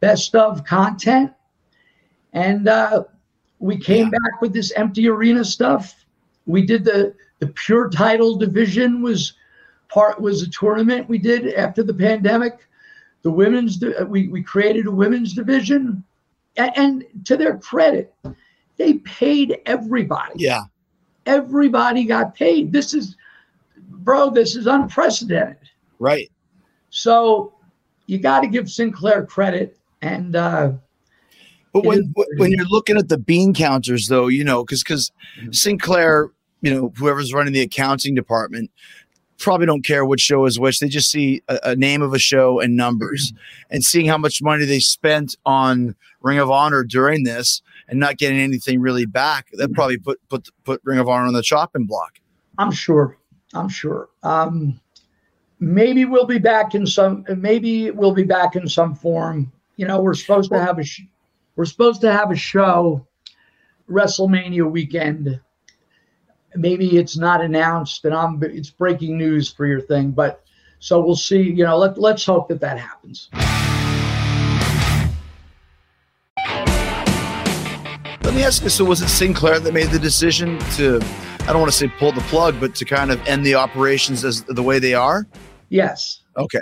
best 0.00 0.34
of 0.34 0.64
content, 0.64 1.32
and 2.32 2.68
uh, 2.68 3.04
we 3.58 3.78
came 3.78 4.06
yeah. 4.06 4.10
back 4.10 4.40
with 4.40 4.52
this 4.52 4.72
empty 4.72 5.08
arena 5.08 5.44
stuff. 5.44 6.04
We 6.46 6.66
did 6.66 6.84
the 6.84 7.14
the 7.38 7.48
pure 7.48 7.88
title 7.88 8.36
division 8.36 9.02
was 9.02 9.34
part 9.92 10.20
was 10.20 10.42
a 10.42 10.50
tournament 10.50 11.08
we 11.08 11.18
did 11.18 11.54
after 11.54 11.82
the 11.82 11.94
pandemic. 11.94 12.66
The 13.22 13.30
women's 13.30 13.82
we 14.06 14.28
we 14.28 14.42
created 14.42 14.86
a 14.86 14.90
women's 14.90 15.34
division, 15.34 16.02
and, 16.56 16.72
and 16.76 17.04
to 17.24 17.36
their 17.36 17.58
credit, 17.58 18.14
they 18.76 18.94
paid 18.94 19.58
everybody. 19.66 20.34
Yeah, 20.36 20.62
everybody 21.26 22.04
got 22.04 22.34
paid. 22.34 22.72
This 22.72 22.94
is, 22.94 23.16
bro, 23.76 24.30
this 24.30 24.56
is 24.56 24.66
unprecedented. 24.66 25.58
Right. 25.98 26.30
So 26.90 27.54
you 28.06 28.18
got 28.18 28.40
to 28.40 28.48
give 28.48 28.70
Sinclair 28.70 29.24
credit. 29.24 29.78
And, 30.02 30.34
uh, 30.34 30.72
but 31.72 31.84
when 31.84 32.12
when 32.36 32.50
you're 32.50 32.66
looking 32.66 32.96
at 32.96 33.08
the 33.08 33.18
bean 33.18 33.54
counters, 33.54 34.08
though, 34.08 34.26
you 34.26 34.44
know, 34.44 34.64
because 34.64 34.82
because. 34.82 35.12
Sinclair, 35.50 36.30
you 36.60 36.72
know, 36.72 36.92
whoever's 36.96 37.32
running 37.32 37.52
the 37.52 37.62
accounting 37.62 38.14
department, 38.14 38.70
probably 39.42 39.66
don't 39.66 39.84
care 39.84 40.04
which 40.04 40.20
show 40.20 40.46
is 40.46 40.58
which. 40.58 40.80
They 40.80 40.88
just 40.88 41.10
see 41.10 41.42
a, 41.48 41.58
a 41.64 41.76
name 41.76 42.02
of 42.02 42.14
a 42.14 42.18
show 42.18 42.60
and 42.60 42.76
numbers, 42.76 43.32
mm-hmm. 43.32 43.74
and 43.74 43.84
seeing 43.84 44.06
how 44.06 44.18
much 44.18 44.42
money 44.42 44.64
they 44.64 44.80
spent 44.80 45.36
on 45.44 45.94
Ring 46.20 46.38
of 46.38 46.50
Honor 46.50 46.84
during 46.84 47.24
this, 47.24 47.62
and 47.88 47.98
not 48.00 48.18
getting 48.18 48.38
anything 48.38 48.80
really 48.80 49.06
back. 49.06 49.48
That 49.52 49.64
mm-hmm. 49.64 49.74
probably 49.74 49.98
put 49.98 50.20
put 50.28 50.48
put 50.64 50.80
Ring 50.84 50.98
of 50.98 51.08
Honor 51.08 51.26
on 51.26 51.34
the 51.34 51.42
chopping 51.42 51.86
block. 51.86 52.20
I'm 52.58 52.72
sure. 52.72 53.18
I'm 53.54 53.68
sure. 53.68 54.08
Um, 54.22 54.80
maybe 55.60 56.04
we'll 56.04 56.26
be 56.26 56.38
back 56.38 56.74
in 56.74 56.86
some. 56.86 57.24
Maybe 57.36 57.90
we'll 57.90 58.14
be 58.14 58.24
back 58.24 58.56
in 58.56 58.66
some 58.68 58.94
form. 58.94 59.52
You 59.76 59.86
know, 59.86 60.00
we're 60.00 60.14
supposed 60.14 60.50
to 60.52 60.58
have 60.58 60.78
a. 60.78 60.84
Sh- 60.84 61.02
we're 61.56 61.66
supposed 61.66 62.00
to 62.00 62.10
have 62.10 62.30
a 62.30 62.36
show, 62.36 63.06
WrestleMania 63.90 64.70
weekend 64.70 65.38
maybe 66.56 66.98
it's 66.98 67.16
not 67.16 67.40
announced 67.40 68.04
and 68.04 68.14
I'm 68.14 68.42
it's 68.42 68.70
breaking 68.70 69.18
news 69.18 69.50
for 69.52 69.66
your 69.66 69.80
thing, 69.80 70.10
but 70.10 70.44
so 70.78 71.00
we'll 71.00 71.16
see. 71.16 71.40
You 71.40 71.64
know, 71.64 71.78
let 71.78 71.98
let's 71.98 72.24
hope 72.24 72.48
that 72.48 72.60
that 72.60 72.78
happens. 72.78 73.28
Let 78.24 78.34
me 78.34 78.44
ask 78.44 78.62
you. 78.62 78.68
So, 78.68 78.84
was 78.84 79.02
it 79.02 79.08
Sinclair 79.08 79.60
that 79.60 79.74
made 79.74 79.90
the 79.90 79.98
decision 79.98 80.58
to? 80.76 81.00
I 81.40 81.46
don't 81.46 81.60
want 81.60 81.70
to 81.70 81.76
say 81.76 81.88
pull 81.98 82.12
the 82.12 82.20
plug, 82.22 82.58
but 82.60 82.74
to 82.76 82.84
kind 82.84 83.10
of 83.10 83.20
end 83.26 83.44
the 83.44 83.56
operations 83.56 84.24
as 84.24 84.42
the 84.44 84.62
way 84.62 84.78
they 84.78 84.94
are. 84.94 85.26
Yes. 85.68 86.22
Okay, 86.36 86.60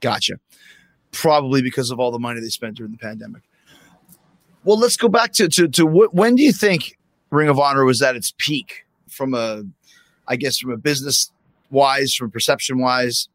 gotcha. 0.00 0.34
Probably 1.12 1.62
because 1.62 1.90
of 1.90 2.00
all 2.00 2.10
the 2.10 2.18
money 2.18 2.40
they 2.40 2.48
spent 2.48 2.76
during 2.76 2.92
the 2.92 2.98
pandemic. 2.98 3.42
Well, 4.64 4.78
let's 4.78 4.96
go 4.96 5.08
back 5.08 5.32
to 5.34 5.48
to 5.48 5.68
to 5.68 5.86
what, 5.86 6.14
when 6.14 6.36
do 6.36 6.42
you 6.42 6.52
think 6.52 6.98
Ring 7.30 7.48
of 7.48 7.58
Honor 7.58 7.84
was 7.84 8.02
at 8.02 8.16
its 8.16 8.32
peak? 8.38 8.84
From 9.10 9.34
a, 9.34 9.64
I 10.28 10.36
guess, 10.36 10.58
from 10.58 10.72
a 10.72 10.76
business 10.76 11.32
wise, 11.70 12.14
from 12.14 12.30
perception 12.30 12.78
wise? 12.78 13.28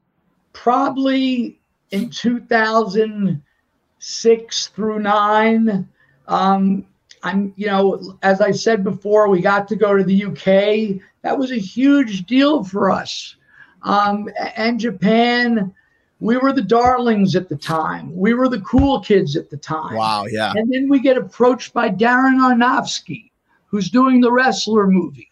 Probably 0.53 1.59
in 1.91 2.09
2006 2.09 4.67
through 4.67 4.99
nine. 4.99 5.89
Um, 6.27 6.85
I'm, 7.23 7.53
you 7.55 7.67
know, 7.67 8.17
as 8.21 8.41
I 8.41 8.51
said 8.51 8.83
before, 8.83 9.29
we 9.29 9.41
got 9.41 9.67
to 9.69 9.75
go 9.75 9.97
to 9.97 10.03
the 10.03 10.25
UK. 10.25 11.01
That 11.23 11.35
was 11.37 11.51
a 11.51 11.57
huge 11.57 12.25
deal 12.25 12.63
for 12.63 12.91
us. 12.91 13.35
Um, 13.81 14.29
and 14.55 14.79
Japan, 14.79 15.73
we 16.19 16.37
were 16.37 16.53
the 16.53 16.61
darlings 16.61 17.35
at 17.35 17.49
the 17.49 17.55
time. 17.55 18.15
We 18.15 18.33
were 18.33 18.47
the 18.47 18.61
cool 18.61 18.99
kids 18.99 19.35
at 19.35 19.49
the 19.49 19.57
time. 19.57 19.95
Wow, 19.95 20.25
yeah. 20.25 20.53
And 20.55 20.71
then 20.71 20.89
we 20.89 20.99
get 20.99 21.17
approached 21.17 21.73
by 21.73 21.89
Darren 21.89 22.37
Aronofsky, 22.37 23.31
who's 23.67 23.89
doing 23.89 24.21
the 24.21 24.31
wrestler 24.31 24.87
movie. 24.87 25.29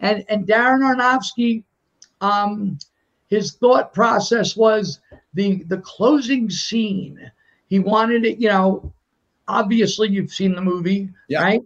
And 0.00 0.24
and 0.28 0.46
Darren 0.46 0.80
Aronofsky, 0.80 1.64
um, 2.20 2.78
his 3.28 3.54
thought 3.54 3.92
process 3.92 4.56
was 4.56 5.00
the 5.34 5.62
the 5.64 5.78
closing 5.78 6.50
scene. 6.50 7.30
He 7.68 7.78
wanted 7.78 8.24
it, 8.24 8.38
you 8.38 8.48
know. 8.48 8.92
Obviously, 9.48 10.08
you've 10.08 10.32
seen 10.32 10.56
the 10.56 10.60
movie, 10.60 11.08
yeah. 11.28 11.40
right? 11.40 11.62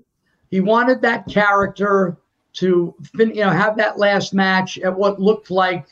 He 0.50 0.60
wanted 0.60 1.00
that 1.00 1.26
character 1.28 2.18
to, 2.54 2.94
fin- 3.16 3.34
you 3.34 3.42
know, 3.42 3.50
have 3.50 3.76
that 3.76 3.98
last 3.98 4.34
match 4.34 4.78
at 4.78 4.94
what 4.94 5.20
looked 5.20 5.50
like, 5.50 5.86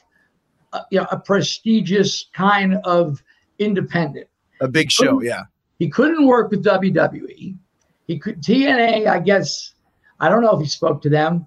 a, 0.73 0.81
you 0.91 1.01
know, 1.01 1.07
a 1.11 1.19
prestigious 1.19 2.27
kind 2.35 2.77
of 2.85 3.23
independent. 3.59 4.29
A 4.61 4.69
big 4.69 4.91
show, 4.91 5.23
yeah. 5.23 5.45
He 5.79 5.89
couldn't 5.89 6.27
work 6.27 6.51
with 6.51 6.65
WWE. 6.65 7.57
He 8.07 8.19
could 8.19 8.43
TNA, 8.43 9.07
I 9.07 9.21
guess. 9.21 9.75
I 10.21 10.29
don't 10.29 10.43
know 10.43 10.57
if 10.57 10.61
he 10.61 10.69
spoke 10.69 11.01
to 11.03 11.09
them, 11.09 11.47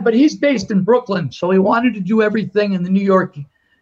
but 0.00 0.14
he's 0.14 0.36
based 0.36 0.70
in 0.70 0.82
Brooklyn, 0.82 1.30
so 1.32 1.50
he 1.50 1.58
wanted 1.58 1.94
to 1.94 2.00
do 2.00 2.22
everything 2.22 2.72
in 2.72 2.82
the 2.82 2.90
New 2.90 3.02
York, 3.02 3.36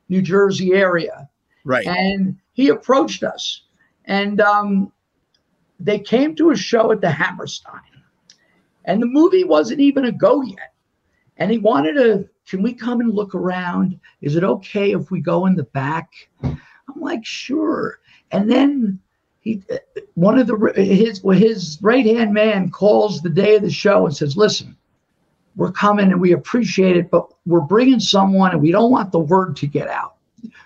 New 0.08 0.22
Jersey 0.22 0.72
area. 0.72 1.28
Right. 1.64 1.86
And 1.86 2.36
he 2.52 2.68
approached 2.68 3.22
us, 3.22 3.62
and 4.06 4.40
um, 4.40 4.92
they 5.78 5.98
came 5.98 6.34
to 6.36 6.50
a 6.50 6.56
show 6.56 6.92
at 6.92 7.00
the 7.00 7.10
Hammerstein, 7.10 7.80
and 8.84 9.00
the 9.00 9.06
movie 9.06 9.44
wasn't 9.44 9.80
even 9.80 10.06
a 10.06 10.12
go 10.12 10.42
yet. 10.42 10.74
And 11.36 11.50
he 11.50 11.58
wanted 11.58 11.94
to, 11.94 12.28
can 12.46 12.62
we 12.62 12.74
come 12.74 13.00
and 13.00 13.14
look 13.14 13.34
around? 13.34 13.98
Is 14.20 14.36
it 14.36 14.44
okay 14.44 14.92
if 14.92 15.10
we 15.10 15.20
go 15.20 15.46
in 15.46 15.56
the 15.56 15.64
back? 15.64 16.10
I'm 16.42 16.60
like, 16.96 17.24
sure. 17.24 18.00
And 18.30 18.50
then 18.50 19.00
he, 19.40 19.62
one 20.14 20.38
of 20.38 20.46
the 20.46 20.72
his 20.76 21.22
his 21.32 21.78
right 21.80 22.04
hand 22.04 22.34
man 22.34 22.70
calls 22.70 23.22
the 23.22 23.30
day 23.30 23.56
of 23.56 23.62
the 23.62 23.70
show 23.70 24.04
and 24.04 24.14
says, 24.14 24.36
listen 24.36 24.76
we're 25.56 25.72
coming 25.72 26.10
and 26.10 26.20
we 26.20 26.32
appreciate 26.32 26.96
it, 26.96 27.10
but 27.10 27.26
we're 27.46 27.60
bringing 27.60 28.00
someone 28.00 28.52
and 28.52 28.62
we 28.62 28.70
don't 28.70 28.90
want 28.90 29.12
the 29.12 29.18
word 29.18 29.56
to 29.56 29.66
get 29.66 29.88
out. 29.88 30.16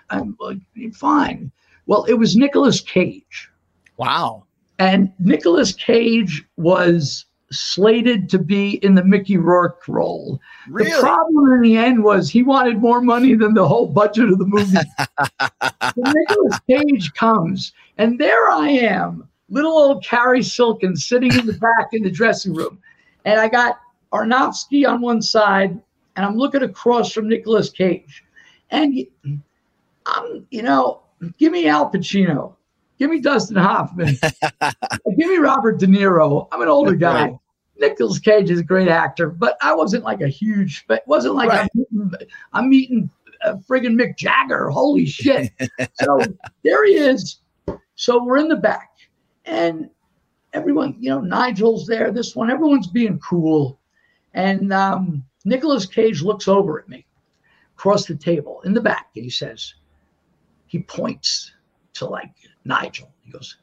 I'm 0.09 0.37
like, 0.39 0.57
fine. 0.93 1.51
Well, 1.85 2.03
it 2.05 2.13
was 2.13 2.35
Nicolas 2.35 2.81
Cage. 2.81 3.49
Wow. 3.97 4.45
And 4.79 5.11
Nicolas 5.19 5.73
Cage 5.73 6.45
was 6.57 7.25
slated 7.51 8.29
to 8.29 8.39
be 8.39 8.83
in 8.83 8.95
the 8.95 9.03
Mickey 9.03 9.37
Rourke 9.37 9.87
role. 9.87 10.39
Really? 10.67 10.91
The 10.91 10.99
problem 10.99 11.53
in 11.53 11.61
the 11.61 11.77
end 11.77 12.03
was 12.03 12.29
he 12.29 12.43
wanted 12.43 12.79
more 12.79 13.01
money 13.01 13.35
than 13.35 13.53
the 13.53 13.67
whole 13.67 13.87
budget 13.87 14.29
of 14.29 14.39
the 14.39 14.45
movie. 14.45 14.77
Nicolas 15.97 16.59
Cage 16.69 17.13
comes, 17.13 17.73
and 17.97 18.19
there 18.19 18.49
I 18.49 18.69
am, 18.69 19.27
little 19.49 19.71
old 19.71 20.03
Cary 20.03 20.43
Silkin 20.43 20.95
sitting 20.95 21.31
in 21.33 21.45
the 21.45 21.53
back 21.53 21.89
in 21.93 22.03
the 22.03 22.11
dressing 22.11 22.53
room. 22.53 22.79
And 23.25 23.39
I 23.39 23.47
got 23.47 23.79
Aronofsky 24.13 24.87
on 24.87 25.01
one 25.01 25.21
side, 25.21 25.79
and 26.15 26.25
I'm 26.25 26.35
looking 26.37 26.63
across 26.63 27.11
from 27.11 27.27
Nicolas 27.27 27.69
Cage. 27.69 28.23
And 28.71 29.05
I'm, 30.05 30.45
you 30.49 30.61
know, 30.61 31.01
give 31.37 31.51
me 31.51 31.67
Al 31.67 31.91
Pacino, 31.91 32.55
give 32.97 33.09
me 33.09 33.19
Dustin 33.19 33.57
Hoffman, 33.57 34.17
give 35.17 35.29
me 35.29 35.37
Robert 35.37 35.79
De 35.79 35.87
Niro. 35.87 36.47
I'm 36.51 36.61
an 36.61 36.67
older 36.67 36.91
That's 36.91 36.99
guy. 37.01 37.23
Right. 37.29 37.39
Nicolas 37.77 38.19
Cage 38.19 38.49
is 38.49 38.59
a 38.61 38.63
great 38.63 38.87
actor, 38.87 39.29
but 39.29 39.57
I 39.61 39.73
wasn't 39.73 40.03
like 40.03 40.21
a 40.21 40.29
huge, 40.29 40.85
but 40.87 41.05
wasn't 41.07 41.35
like 41.35 41.49
right. 41.49 41.61
I'm, 41.61 41.69
meeting, 41.73 42.11
I'm 42.53 42.69
meeting 42.69 43.09
uh, 43.43 43.55
friggin' 43.69 43.99
Mick 43.99 44.17
Jagger. 44.17 44.69
Holy 44.69 45.05
shit. 45.05 45.51
so 45.93 46.19
there 46.63 46.85
he 46.85 46.93
is. 46.93 47.39
So 47.95 48.23
we're 48.23 48.37
in 48.37 48.47
the 48.47 48.55
back 48.55 48.91
and 49.45 49.89
everyone, 50.53 50.95
you 50.99 51.09
know, 51.09 51.21
Nigel's 51.21 51.85
there, 51.85 52.11
this 52.11 52.35
one, 52.35 52.49
everyone's 52.49 52.87
being 52.87 53.19
cool. 53.19 53.79
And 54.35 54.73
um, 54.73 55.23
Nicolas 55.45 55.85
Cage 55.85 56.21
looks 56.21 56.47
over 56.47 56.79
at 56.79 56.89
me 56.89 57.05
across 57.75 58.05
the 58.05 58.15
table 58.15 58.61
in 58.65 58.73
the 58.73 58.81
back 58.81 59.07
and 59.15 59.23
he 59.23 59.29
says, 59.29 59.73
he 60.67 60.79
points 60.79 61.53
to 61.93 62.05
like 62.05 62.31
Nigel. 62.65 63.11
He 63.23 63.31
goes, 63.31 63.57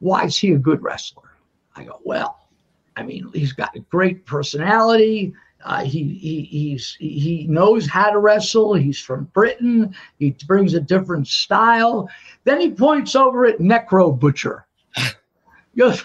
Why 0.00 0.24
is 0.24 0.36
he 0.36 0.52
a 0.52 0.58
good 0.58 0.82
wrestler? 0.82 1.30
I 1.76 1.84
go, 1.84 2.00
Well, 2.04 2.48
I 2.96 3.04
mean, 3.04 3.30
he's 3.32 3.52
got 3.52 3.76
a 3.76 3.80
great 3.80 4.26
personality. 4.26 5.32
Uh, 5.64 5.84
he, 5.84 6.14
he 6.14 6.42
he's 6.42 6.96
he 6.98 7.46
knows 7.48 7.86
how 7.86 8.10
to 8.10 8.18
wrestle. 8.18 8.74
He's 8.74 8.98
from 8.98 9.24
Britain. 9.26 9.94
He 10.18 10.34
brings 10.46 10.74
a 10.74 10.80
different 10.80 11.28
style. 11.28 12.08
Then 12.44 12.60
he 12.60 12.70
points 12.70 13.14
over 13.14 13.46
at 13.46 13.58
Necro 13.58 14.18
Butcher. 14.18 14.66
He 15.72 15.78
goes, 15.78 16.04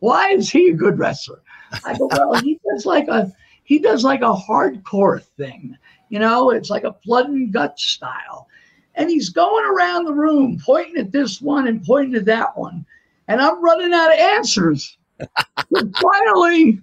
why 0.00 0.30
is 0.30 0.50
he 0.50 0.70
a 0.70 0.74
good 0.74 0.98
wrestler? 0.98 1.40
I 1.84 1.96
go, 1.96 2.08
well, 2.10 2.34
he 2.42 2.58
does 2.68 2.84
like 2.84 3.06
a 3.06 3.32
he 3.64 3.78
does 3.78 4.04
like 4.04 4.20
a 4.20 4.34
hardcore 4.34 5.22
thing. 5.22 5.76
You 6.08 6.18
know, 6.18 6.50
it's 6.50 6.70
like 6.70 6.84
a 6.84 6.96
blood 7.04 7.28
and 7.28 7.52
guts 7.52 7.84
style. 7.84 8.48
And 8.94 9.10
he's 9.10 9.30
going 9.30 9.64
around 9.64 10.04
the 10.04 10.14
room 10.14 10.60
pointing 10.64 10.98
at 10.98 11.10
this 11.10 11.40
one 11.40 11.66
and 11.66 11.84
pointing 11.84 12.14
at 12.14 12.26
that 12.26 12.56
one. 12.56 12.86
And 13.26 13.40
I'm 13.40 13.62
running 13.64 13.92
out 13.92 14.12
of 14.12 14.18
answers. 14.18 14.96
but 15.18 15.96
finally, 15.96 16.80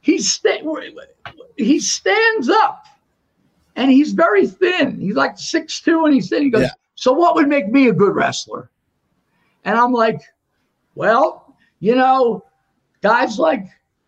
he, 0.00 0.18
sta- 0.18 0.62
he 1.56 1.80
stands 1.80 2.48
up 2.48 2.86
and 3.76 3.90
he's 3.90 4.12
very 4.12 4.46
thin. 4.46 5.00
He's 5.00 5.16
like 5.16 5.38
six 5.38 5.80
two, 5.80 6.04
and 6.04 6.14
he's 6.14 6.28
thin. 6.28 6.44
He 6.44 6.50
goes, 6.50 6.62
yeah. 6.62 6.70
So 6.94 7.12
what 7.12 7.34
would 7.34 7.48
make 7.48 7.68
me 7.68 7.88
a 7.88 7.92
good 7.92 8.14
wrestler? 8.14 8.70
And 9.64 9.76
I'm 9.76 9.92
like, 9.92 10.20
Well, 10.94 11.56
you 11.80 11.94
know, 11.94 12.44
guys 13.02 13.38
like 13.38 13.66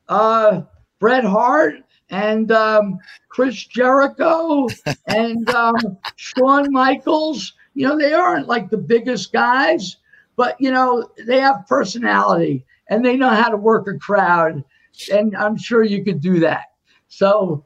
uh, 0.08 0.62
Bret 0.98 1.24
Hart 1.24 1.76
and 2.10 2.52
um, 2.52 2.98
Chris 3.28 3.64
Jericho 3.66 4.68
and 5.06 5.48
um, 5.50 5.98
Shawn 6.16 6.72
Michaels. 6.72 7.54
You 7.74 7.88
know, 7.88 7.98
they 7.98 8.12
aren't 8.12 8.48
like 8.48 8.70
the 8.70 8.78
biggest 8.78 9.32
guys, 9.32 9.96
but 10.36 10.60
you 10.60 10.70
know, 10.70 11.10
they 11.26 11.40
have 11.40 11.66
personality 11.68 12.64
and 12.88 13.04
they 13.04 13.16
know 13.16 13.28
how 13.28 13.48
to 13.48 13.56
work 13.56 13.86
a 13.88 13.98
crowd. 13.98 14.64
And 15.12 15.36
I'm 15.36 15.58
sure 15.58 15.82
you 15.82 16.04
could 16.04 16.20
do 16.20 16.40
that. 16.40 16.72
So 17.08 17.64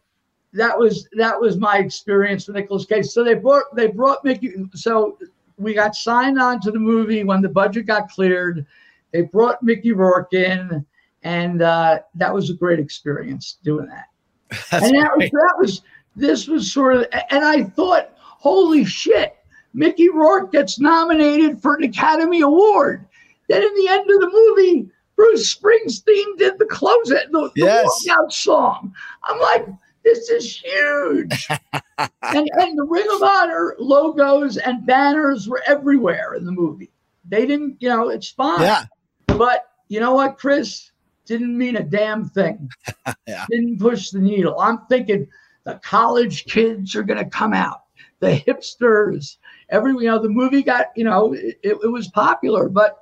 that 0.53 0.77
was 0.77 1.09
that 1.17 1.41
was 1.41 1.59
my 1.59 1.79
experience 1.79 2.47
with 2.47 2.57
Nicolas 2.57 2.87
Cage. 2.87 3.07
So 3.07 3.23
they 3.23 3.35
brought 3.35 3.75
they 3.77 3.87
brought 3.87 4.25
Mickey. 4.25 4.55
So 4.75 5.17
we 5.59 5.75
got 5.75 5.95
signed 5.95 6.41
on 6.41 6.61
to 6.63 6.71
the 6.71 6.79
movie 6.79 7.23
when 7.23 7.43
the 7.43 7.49
budget 7.49 7.87
got 7.87 8.11
cleared. 8.11 8.67
They 9.13 9.23
brought 9.23 9.63
Mickey 9.63 9.93
Rourke 9.93 10.33
in, 10.33 10.85
and 11.23 11.63
uh, 11.63 12.01
that 12.15 12.33
was 12.33 12.51
a 12.51 12.55
great 12.55 12.79
experience 12.79 13.59
doing 13.63 13.87
that. 13.87 14.10
That's 14.71 14.87
and 14.87 14.97
that 14.97 15.17
was, 15.17 15.31
that 15.31 15.55
was 15.59 15.83
this 16.17 16.49
was 16.49 16.73
sort 16.73 16.97
of, 16.97 17.07
and 17.31 17.45
I 17.45 17.65
thought, 17.65 18.13
holy 18.17 18.85
shit, 18.85 19.37
Mickey 19.75 20.09
Rourke 20.09 20.53
gets 20.53 20.81
nominated 20.81 21.61
for 21.61 21.77
an 21.77 21.85
Academy 21.85 22.41
Award. 22.41 23.07
Then 23.49 23.63
in 23.63 23.75
the 23.75 23.89
end 23.89 24.03
of 24.03 24.21
the 24.21 24.31
movie, 24.33 24.91
Bruce 25.17 25.55
Springsteen 25.55 26.39
did 26.39 26.59
the 26.59 26.67
close 26.67 27.11
it, 27.11 27.31
the, 27.31 27.51
yes. 27.55 27.85
the 27.85 28.11
walkout 28.11 28.33
song. 28.33 28.95
I'm 29.25 29.39
like, 29.41 29.67
this 30.05 30.31
is 30.31 30.57
huge. 30.57 31.49
and, 31.99 32.51
and 32.55 32.79
the 32.79 32.87
Ring 32.89 33.07
of 33.13 33.23
Honor 33.23 33.77
logos 33.79 34.57
and 34.57 34.87
banners 34.87 35.49
were 35.49 35.63
everywhere 35.67 36.35
in 36.35 36.45
the 36.45 36.53
movie. 36.53 36.91
They 37.29 37.47
didn't, 37.47 37.77
you 37.81 37.89
know, 37.89 38.09
it's 38.09 38.31
fine. 38.31 38.63
Yeah. 38.63 38.85
But 39.27 39.71
you 39.89 40.01
know 40.01 40.15
what, 40.15 40.39
Chris? 40.39 40.91
Didn't 41.27 41.57
mean 41.57 41.77
a 41.77 41.83
damn 41.83 42.29
thing. 42.29 42.71
yeah. 43.27 43.47
Didn't 43.51 43.79
push 43.79 44.11
the 44.11 44.21
needle. 44.21 44.59
I'm 44.59 44.79
thinking 44.89 45.27
the 45.65 45.75
college 45.83 46.45
kids 46.47 46.95
are 46.97 47.03
going 47.03 47.23
to 47.23 47.31
come 47.31 47.53
out, 47.53 47.83
the 48.21 48.43
hipsters, 48.47 49.37
every, 49.69 49.93
you 49.93 50.11
know, 50.11 50.21
the 50.21 50.29
movie 50.29 50.63
got, 50.63 50.87
you 50.97 51.05
know, 51.05 51.33
it, 51.35 51.59
it 51.63 51.93
was 51.93 52.09
popular, 52.09 52.69
but 52.69 52.97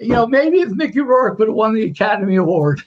you 0.00 0.08
know, 0.08 0.26
maybe 0.26 0.60
if 0.60 0.70
Mickey 0.70 1.00
Rourke 1.00 1.38
would 1.38 1.48
have 1.48 1.54
won 1.54 1.74
the 1.74 1.84
Academy 1.84 2.36
Award. 2.36 2.82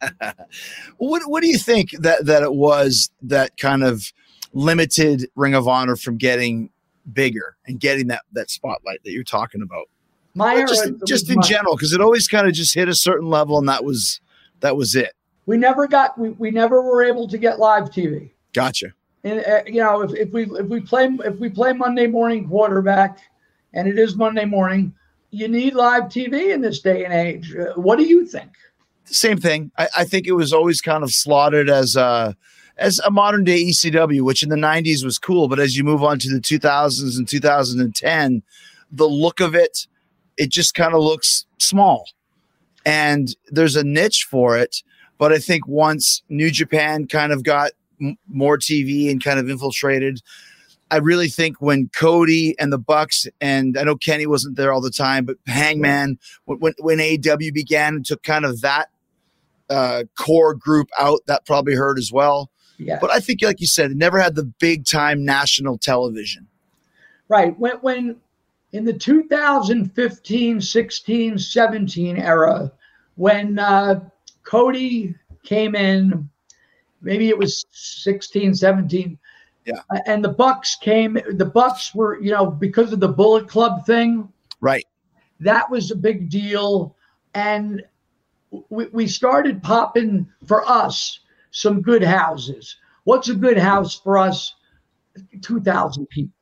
what 0.98 1.22
What 1.26 1.42
do 1.42 1.48
you 1.48 1.58
think 1.58 1.90
that 1.98 2.26
that 2.26 2.42
it 2.42 2.54
was 2.54 3.10
that 3.22 3.56
kind 3.56 3.82
of 3.82 4.12
limited 4.52 5.28
Ring 5.34 5.54
of 5.54 5.66
Honor 5.66 5.96
from 5.96 6.16
getting 6.18 6.70
bigger 7.12 7.56
and 7.66 7.80
getting 7.80 8.06
that 8.08 8.22
that 8.32 8.48
spotlight 8.48 9.02
that 9.04 9.10
you're 9.10 9.24
talking 9.24 9.62
about? 9.62 9.88
My 10.34 10.56
era, 10.56 10.66
just, 10.66 10.92
just 11.06 11.30
in 11.30 11.36
my, 11.36 11.42
general, 11.42 11.76
because 11.76 11.92
it 11.92 12.00
always 12.00 12.26
kind 12.26 12.46
of 12.46 12.54
just 12.54 12.74
hit 12.74 12.88
a 12.88 12.94
certain 12.94 13.28
level, 13.28 13.58
and 13.58 13.68
that 13.68 13.84
was 13.84 14.20
that 14.60 14.76
was 14.76 14.94
it. 14.94 15.12
We 15.46 15.56
never 15.56 15.86
got 15.86 16.18
we, 16.18 16.30
we 16.30 16.50
never 16.50 16.80
were 16.82 17.02
able 17.02 17.28
to 17.28 17.38
get 17.38 17.58
live 17.58 17.90
TV. 17.90 18.30
Gotcha. 18.52 18.94
And 19.24 19.44
uh, 19.46 19.62
you 19.66 19.80
know, 19.80 20.00
if, 20.02 20.14
if 20.14 20.32
we 20.32 20.44
if 20.44 20.66
we 20.66 20.80
play 20.80 21.06
if 21.24 21.36
we 21.36 21.48
play 21.50 21.72
Monday 21.72 22.06
morning 22.06 22.48
quarterback, 22.48 23.18
and 23.74 23.86
it 23.86 23.98
is 23.98 24.16
Monday 24.16 24.44
morning 24.44 24.94
you 25.32 25.48
need 25.48 25.74
live 25.74 26.04
TV 26.04 26.54
in 26.54 26.60
this 26.60 26.80
day 26.80 27.04
and 27.04 27.12
age. 27.12 27.56
Uh, 27.56 27.72
what 27.74 27.96
do 27.96 28.04
you 28.04 28.24
think? 28.26 28.50
Same 29.06 29.38
thing. 29.38 29.72
I, 29.76 29.88
I, 29.96 30.04
think 30.04 30.26
it 30.26 30.32
was 30.32 30.52
always 30.52 30.80
kind 30.80 31.02
of 31.02 31.10
slotted 31.10 31.68
as 31.68 31.96
a 31.96 32.36
as 32.76 33.00
a 33.00 33.10
modern 33.10 33.42
day 33.42 33.64
ECW, 33.64 34.22
which 34.22 34.42
in 34.42 34.50
the 34.50 34.56
'90s 34.56 35.04
was 35.04 35.18
cool, 35.18 35.48
but 35.48 35.58
as 35.58 35.76
you 35.76 35.84
move 35.84 36.04
on 36.04 36.18
to 36.20 36.28
the 36.28 36.40
2000s 36.40 37.18
and 37.18 37.26
2010, 37.26 38.42
the 38.92 39.08
look 39.08 39.40
of 39.40 39.54
it, 39.54 39.86
it 40.36 40.50
just 40.50 40.74
kind 40.74 40.94
of 40.94 41.02
looks 41.02 41.46
small, 41.58 42.08
and 42.84 43.34
there's 43.48 43.76
a 43.76 43.84
niche 43.84 44.26
for 44.30 44.56
it. 44.56 44.82
But 45.18 45.32
I 45.32 45.38
think 45.38 45.66
once 45.68 46.22
New 46.28 46.50
Japan 46.50 47.06
kind 47.06 47.32
of 47.32 47.44
got 47.44 47.72
m- 48.00 48.18
more 48.28 48.58
TV 48.58 49.10
and 49.10 49.22
kind 49.22 49.38
of 49.38 49.48
infiltrated, 49.48 50.20
I 50.90 50.98
really 50.98 51.28
think 51.28 51.60
when 51.60 51.88
Cody 51.96 52.54
and 52.58 52.72
the 52.72 52.78
Bucks 52.78 53.26
and 53.40 53.78
I 53.78 53.84
know 53.84 53.96
Kenny 53.96 54.26
wasn't 54.26 54.56
there 54.56 54.72
all 54.72 54.80
the 54.80 54.90
time, 54.90 55.24
but 55.24 55.36
Hangman 55.46 56.18
when 56.44 56.74
when 56.78 56.98
AEW 56.98 57.54
began 57.54 57.94
and 57.94 58.04
took 58.04 58.22
kind 58.22 58.44
of 58.44 58.60
that 58.60 58.90
uh, 59.70 60.04
core 60.18 60.54
group 60.54 60.88
out, 61.00 61.20
that 61.26 61.46
probably 61.46 61.74
hurt 61.74 61.98
as 61.98 62.12
well. 62.12 62.50
Yeah. 62.76 62.98
But 63.00 63.10
I 63.10 63.20
think, 63.20 63.42
like 63.42 63.60
you 63.60 63.66
said, 63.66 63.90
it 63.92 63.96
never 63.96 64.20
had 64.20 64.34
the 64.34 64.44
big 64.44 64.84
time 64.84 65.24
national 65.24 65.78
television. 65.78 66.46
Right. 67.28 67.58
When 67.58 67.76
when 67.76 68.16
in 68.72 68.84
the 68.84 68.92
2015, 68.92 70.60
16, 70.60 71.38
17 71.38 72.16
era, 72.16 72.72
when 73.16 73.58
uh, 73.58 74.00
Cody 74.44 75.14
came 75.42 75.74
in, 75.74 76.28
maybe 77.00 77.28
it 77.28 77.38
was 77.38 77.66
16, 77.70 78.54
17 78.54 79.18
yeah. 79.64 79.80
And 80.06 80.24
the 80.24 80.30
Bucks 80.30 80.76
came. 80.76 81.18
The 81.34 81.44
Bucks 81.44 81.94
were, 81.94 82.20
you 82.20 82.32
know, 82.32 82.46
because 82.46 82.92
of 82.92 83.00
the 83.00 83.08
Bullet 83.08 83.48
Club 83.48 83.86
thing. 83.86 84.28
Right. 84.60 84.86
That 85.40 85.70
was 85.70 85.90
a 85.90 85.96
big 85.96 86.28
deal, 86.28 86.96
and 87.34 87.82
we, 88.70 88.86
we 88.86 89.06
started 89.06 89.62
popping 89.62 90.28
for 90.46 90.68
us 90.68 91.20
some 91.50 91.82
good 91.82 92.02
houses. 92.02 92.76
What's 93.04 93.28
a 93.28 93.34
good 93.34 93.58
house 93.58 93.98
for 93.98 94.18
us? 94.18 94.54
Two 95.42 95.60
thousand 95.60 96.08
people. 96.08 96.34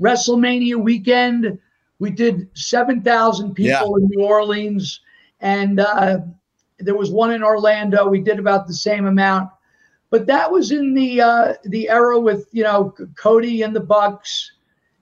WrestleMania 0.00 0.76
weekend, 0.76 1.58
we 1.98 2.10
did 2.10 2.48
seven 2.54 3.02
thousand 3.02 3.54
people 3.54 3.98
yeah. 3.98 4.04
in 4.04 4.08
New 4.10 4.24
Orleans, 4.24 5.00
and 5.40 5.80
uh, 5.80 6.18
there 6.78 6.96
was 6.96 7.10
one 7.10 7.32
in 7.32 7.42
Orlando. 7.42 8.08
We 8.08 8.20
did 8.20 8.38
about 8.38 8.66
the 8.66 8.74
same 8.74 9.06
amount 9.06 9.50
but 10.10 10.26
that 10.26 10.50
was 10.50 10.72
in 10.72 10.94
the 10.94 11.20
uh, 11.20 11.54
the 11.64 11.88
era 11.88 12.18
with 12.18 12.48
you 12.52 12.62
know 12.62 12.94
Cody 13.16 13.62
and 13.62 13.74
the 13.74 13.80
Bucks 13.80 14.52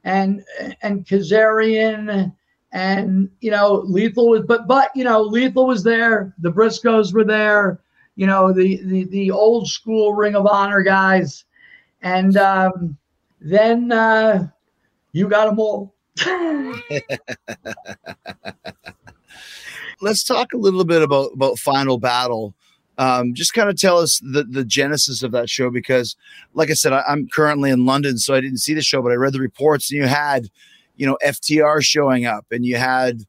and 0.04 0.44
and 0.82 1.06
Kazarian 1.06 2.32
and 2.72 3.30
you 3.40 3.50
know 3.50 3.84
Lethal 3.86 4.28
was 4.28 4.42
but 4.46 4.66
but 4.66 4.90
you 4.94 5.04
know 5.04 5.22
Lethal 5.22 5.66
was 5.66 5.82
there 5.82 6.34
the 6.38 6.50
Briscoes 6.50 7.12
were 7.12 7.24
there 7.24 7.80
you 8.16 8.26
know 8.26 8.52
the 8.52 8.80
the 8.84 9.04
the 9.04 9.30
old 9.30 9.68
school 9.68 10.14
Ring 10.14 10.34
of 10.34 10.46
Honor 10.46 10.82
guys 10.82 11.44
and 12.02 12.36
um, 12.36 12.96
then 13.40 13.92
uh, 13.92 14.48
you 15.12 15.28
got 15.28 15.46
them 15.46 15.58
all. 15.58 15.94
Let's 20.00 20.24
talk 20.24 20.52
a 20.52 20.58
little 20.58 20.84
bit 20.84 21.02
about 21.02 21.32
about 21.34 21.58
Final 21.58 21.98
Battle 21.98 22.54
um, 22.98 23.34
just 23.34 23.52
kind 23.52 23.68
of 23.68 23.76
tell 23.76 23.98
us 23.98 24.20
the, 24.20 24.44
the 24.44 24.64
genesis 24.64 25.22
of 25.22 25.32
that 25.32 25.50
show 25.50 25.70
because, 25.70 26.16
like 26.54 26.70
I 26.70 26.74
said, 26.74 26.92
I, 26.92 27.02
am 27.08 27.28
currently 27.28 27.70
in 27.70 27.84
London, 27.84 28.18
so 28.18 28.34
I 28.34 28.40
didn't 28.40 28.58
see 28.58 28.74
the 28.74 28.82
show, 28.82 29.02
but 29.02 29.12
I 29.12 29.16
read 29.16 29.34
the 29.34 29.40
reports, 29.40 29.90
and 29.90 30.00
you 30.00 30.06
had, 30.06 30.48
you 30.96 31.06
know, 31.06 31.18
FTR 31.24 31.82
showing 31.82 32.24
up, 32.24 32.46
and 32.50 32.64
you 32.64 32.76
had 32.76 33.22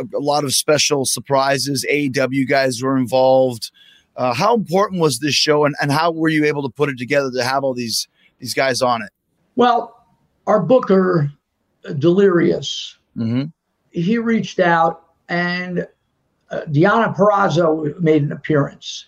a, 0.00 0.16
a 0.16 0.18
lot 0.18 0.44
of 0.44 0.52
special 0.52 1.04
surprises. 1.04 1.86
AEW 1.90 2.48
guys 2.48 2.82
were 2.82 2.96
involved. 2.96 3.70
Uh, 4.16 4.34
how 4.34 4.54
important 4.54 5.00
was 5.00 5.20
this 5.20 5.34
show, 5.34 5.64
and, 5.64 5.76
and 5.80 5.92
how 5.92 6.10
were 6.10 6.28
you 6.28 6.44
able 6.44 6.62
to 6.62 6.68
put 6.68 6.88
it 6.88 6.98
together 6.98 7.30
to 7.30 7.44
have 7.44 7.62
all 7.62 7.74
these 7.74 8.08
these 8.40 8.54
guys 8.54 8.82
on 8.82 9.00
it? 9.00 9.10
Well, 9.54 10.04
our 10.48 10.60
booker, 10.60 11.30
Delirious, 11.98 12.98
mm-hmm. 13.16 13.44
he 13.90 14.18
reached 14.18 14.60
out 14.60 15.12
and 15.28 15.86
uh, 16.50 16.60
Deonna 16.66 17.14
Purrazzo 17.14 17.98
made 18.00 18.22
an 18.22 18.32
appearance. 18.32 19.06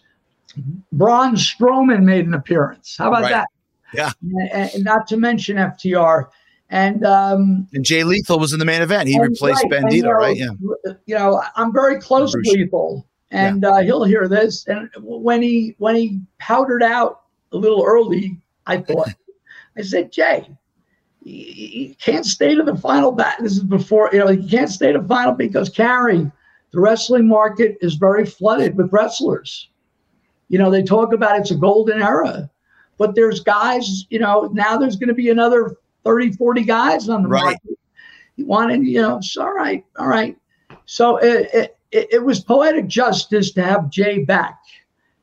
Braun 0.93 1.35
Strowman 1.37 2.03
made 2.03 2.27
an 2.27 2.35
appearance. 2.35 2.97
How 2.97 3.09
about 3.09 3.22
right. 3.22 3.31
that? 3.31 3.49
Yeah. 3.93 4.11
And, 4.53 4.70
and, 4.74 4.85
not 4.85 5.07
to 5.09 5.16
mention 5.16 5.57
FTR. 5.57 6.29
And 6.70 7.05
um, 7.05 7.68
and 7.72 7.85
Jay 7.85 8.03
Lethal 8.03 8.41
was 8.41 8.53
in 8.53 8.59
the 8.59 8.64
main 8.64 8.83
event. 8.83 9.09
He 9.09 9.20
replaced 9.20 9.62
right, 9.70 9.83
Bandito, 9.83 9.85
and, 9.85 9.93
you 9.93 10.03
know, 10.03 10.11
right? 10.11 10.37
Yeah. 10.37 10.51
You 11.07 11.14
know, 11.14 11.43
I'm 11.55 11.72
very 11.72 12.01
close 12.01 12.33
to 12.33 12.41
Lethal, 12.43 13.07
and 13.31 13.62
yeah. 13.62 13.68
uh, 13.68 13.83
he'll 13.83 14.03
hear 14.03 14.27
this. 14.27 14.66
And 14.66 14.91
when 14.99 15.43
he 15.43 15.77
when 15.79 15.95
he 15.95 16.20
powdered 16.39 16.83
out 16.83 17.20
a 17.53 17.57
little 17.57 17.85
early, 17.85 18.41
I 18.66 18.79
thought, 18.79 19.11
I 19.79 19.83
said, 19.83 20.11
Jay, 20.11 20.49
you 21.29 21.95
can't 21.97 22.24
stay 22.24 22.55
to 22.55 22.62
the 22.62 22.77
final 22.77 23.11
bat. 23.11 23.37
This 23.41 23.53
is 23.53 23.64
before 23.64 24.11
you 24.12 24.20
know 24.20 24.31
you 24.31 24.49
can't 24.49 24.70
stay 24.70 24.93
to 24.93 25.03
final 25.03 25.33
because 25.33 25.68
Cary 25.68 26.31
the 26.72 26.81
wrestling 26.81 27.27
market 27.27 27.79
is 27.81 27.95
very 27.95 28.27
flooded 28.27 28.77
with 28.77 28.93
wrestlers. 28.93 29.70
You 30.49 30.59
know, 30.59 30.70
they 30.70 30.83
talk 30.83 31.12
about 31.12 31.41
it's 31.41 31.51
a 31.51 31.57
golden 31.57 32.03
era, 32.03 32.51
but 32.99 33.14
there's 33.14 33.41
guys, 33.41 34.05
you 34.11 34.18
know, 34.18 34.51
now 34.53 34.77
there's 34.77 34.97
going 34.97 35.09
to 35.09 35.14
be 35.14 35.31
another 35.31 35.77
30, 36.05 36.33
40 36.33 36.62
guys 36.64 37.09
on 37.09 37.22
the 37.22 37.29
right. 37.29 37.45
market. 37.45 37.79
You 38.37 38.47
want 38.47 38.72
to, 38.72 38.79
you 38.79 39.01
know, 39.01 39.16
it's 39.16 39.37
all 39.37 39.53
right, 39.53 39.85
all 39.99 40.07
right. 40.07 40.37
So 40.85 41.16
it, 41.16 41.77
it, 41.93 42.09
it 42.12 42.24
was 42.24 42.41
poetic 42.41 42.87
justice 42.87 43.53
to 43.53 43.62
have 43.62 43.91
Jay 43.91 44.24
back, 44.24 44.59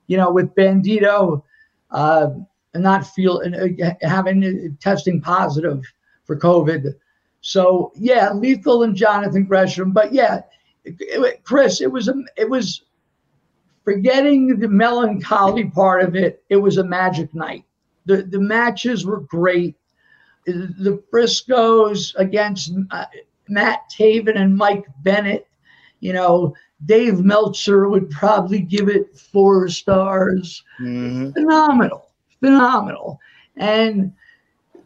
you 0.07 0.17
know, 0.17 0.31
with 0.31 0.55
Bandito 0.55 1.43
uh, 1.91 2.29
not 2.73 3.05
feel 3.07 3.41
uh, 3.45 3.91
having 4.01 4.77
testing 4.79 5.21
positive 5.21 5.83
for 6.25 6.37
COVID. 6.37 6.93
So 7.41 7.91
yeah, 7.95 8.31
Lethal 8.31 8.83
and 8.83 8.95
Jonathan 8.95 9.43
Gresham. 9.43 9.91
But 9.91 10.13
yeah, 10.13 10.41
it, 10.85 10.95
it, 10.99 11.43
Chris, 11.43 11.81
it 11.81 11.91
was 11.91 12.07
a, 12.07 12.15
it 12.37 12.49
was 12.49 12.83
forgetting 13.83 14.59
the 14.59 14.67
melancholy 14.67 15.65
part 15.65 16.03
of 16.03 16.15
it. 16.15 16.43
It 16.49 16.57
was 16.57 16.77
a 16.77 16.83
magic 16.83 17.33
night. 17.33 17.65
The 18.05 18.23
the 18.23 18.39
matches 18.39 19.05
were 19.05 19.21
great. 19.21 19.75
The 20.45 21.01
Briscoes 21.13 22.13
against 22.15 22.73
uh, 22.91 23.05
Matt 23.47 23.81
Taven 23.89 24.37
and 24.37 24.55
Mike 24.55 24.85
Bennett. 25.03 25.47
You 25.99 26.13
know, 26.13 26.53
Dave 26.85 27.19
Meltzer 27.23 27.87
would 27.87 28.09
probably 28.09 28.59
give 28.59 28.89
it 28.89 29.17
four 29.17 29.69
stars. 29.69 30.63
Mm-hmm. 30.81 31.31
Phenomenal, 31.31 32.09
phenomenal. 32.43 33.19
And 33.55 34.13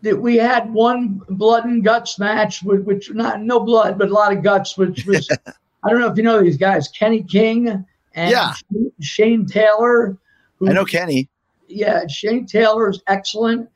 that 0.03 0.16
we 0.16 0.38
had 0.38 0.72
one 0.72 1.22
blood 1.30 1.66
and 1.66 1.84
guts 1.84 2.20
match, 2.20 2.62
which, 2.62 2.82
which 2.82 3.12
not 3.14 3.41
no 3.41 3.60
blood, 3.60 3.97
but 3.97 4.10
a 4.10 4.14
lot 4.14 4.32
of 4.32 4.43
guts, 4.43 4.78
which 4.78 5.05
was 5.05 5.28
I 5.84 5.89
don't 5.89 5.99
know 5.99 6.12
if 6.12 6.18
you 6.18 6.24
know 6.24 6.41
these 6.41 6.58
guys, 6.58 6.88
Kenny 6.88 7.24
King 7.24 7.86
and 8.14 8.32
yeah. 8.32 8.53
Shane 8.99 9.45
Taylor. 9.45 10.18
Who, 10.58 10.70
I 10.70 10.74
know 10.74 10.86
Kenny. 10.86 11.30
Yeah, 11.68 12.05
Shane 12.08 12.45
Taylor 12.45 12.89
is 12.89 13.01
excellent, 13.08 13.70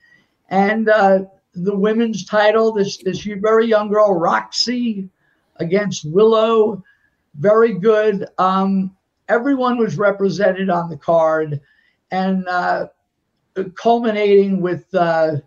and 0.49 0.89
uh, 0.89 1.19
the 1.53 1.75
women's 1.75 2.25
title, 2.25 2.71
this 2.71 2.97
this 2.97 3.21
very 3.23 3.67
young 3.67 3.89
girl 3.89 4.13
Roxy 4.13 5.09
against 5.57 6.05
Willow, 6.05 6.83
very 7.35 7.73
good. 7.73 8.27
Um, 8.37 8.95
everyone 9.29 9.77
was 9.77 9.97
represented 9.97 10.69
on 10.69 10.89
the 10.89 10.97
card, 10.97 11.59
and 12.11 12.47
uh, 12.47 12.87
culminating 13.75 14.61
with. 14.61 14.93
Uh, 14.93 15.37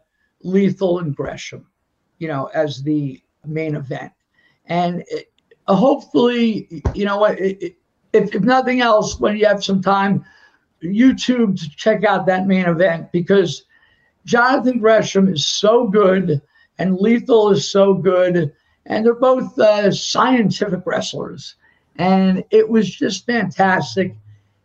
Lethal 0.44 0.98
and 1.00 1.16
Gresham, 1.16 1.66
you 2.18 2.28
know, 2.28 2.50
as 2.54 2.82
the 2.82 3.20
main 3.44 3.74
event. 3.74 4.12
And 4.66 5.02
it, 5.08 5.32
uh, 5.66 5.74
hopefully, 5.74 6.82
you 6.94 7.06
know 7.06 7.18
what, 7.18 7.40
if, 7.40 7.72
if 8.12 8.34
nothing 8.42 8.80
else, 8.80 9.18
when 9.18 9.36
you 9.36 9.46
have 9.46 9.64
some 9.64 9.82
time, 9.82 10.24
YouTube 10.82 11.58
to 11.58 11.76
check 11.76 12.04
out 12.04 12.26
that 12.26 12.46
main 12.46 12.66
event 12.66 13.10
because 13.10 13.64
Jonathan 14.26 14.78
Gresham 14.78 15.28
is 15.28 15.46
so 15.46 15.88
good 15.88 16.42
and 16.78 16.98
Lethal 16.98 17.50
is 17.50 17.68
so 17.68 17.94
good. 17.94 18.52
And 18.86 19.04
they're 19.04 19.14
both 19.14 19.58
uh, 19.58 19.90
scientific 19.90 20.80
wrestlers. 20.84 21.54
And 21.96 22.44
it 22.50 22.68
was 22.68 22.94
just 22.94 23.24
fantastic. 23.24 24.14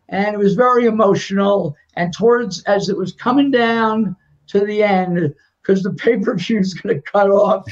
And 0.09 0.35
it 0.35 0.39
was 0.39 0.55
very 0.55 0.87
emotional. 0.87 1.77
And 1.99 2.13
towards 2.13 2.63
as 2.63 2.87
it 2.87 2.95
was 2.95 3.11
coming 3.11 3.51
down 3.51 4.15
to 4.47 4.61
the 4.61 4.81
end, 4.81 5.35
because 5.61 5.83
the 5.83 5.91
pay 5.91 6.17
per 6.17 6.33
view 6.37 6.59
is 6.59 6.73
going 6.73 6.95
to 6.95 7.01
cut 7.01 7.29
off, 7.29 7.67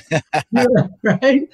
right? 1.01 1.47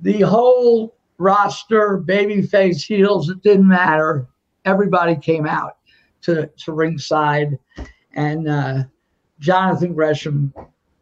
The 0.00 0.20
whole 0.22 0.96
roster, 1.18 2.02
babyface, 2.02 2.86
heels, 2.86 3.28
it 3.28 3.42
didn't 3.42 3.68
matter. 3.68 4.26
Everybody 4.64 5.14
came 5.14 5.46
out 5.46 5.76
to, 6.22 6.46
to 6.46 6.72
ringside, 6.72 7.58
and 8.14 8.48
uh, 8.48 8.84
Jonathan 9.38 9.92
Gresham 9.92 10.54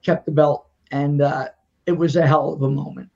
kept 0.02 0.26
the 0.26 0.32
belt, 0.32 0.66
and 0.90 1.22
uh, 1.22 1.46
it 1.86 1.92
was 1.92 2.16
a 2.16 2.26
hell 2.26 2.52
of 2.52 2.62
a 2.62 2.70
moment. 2.70 3.08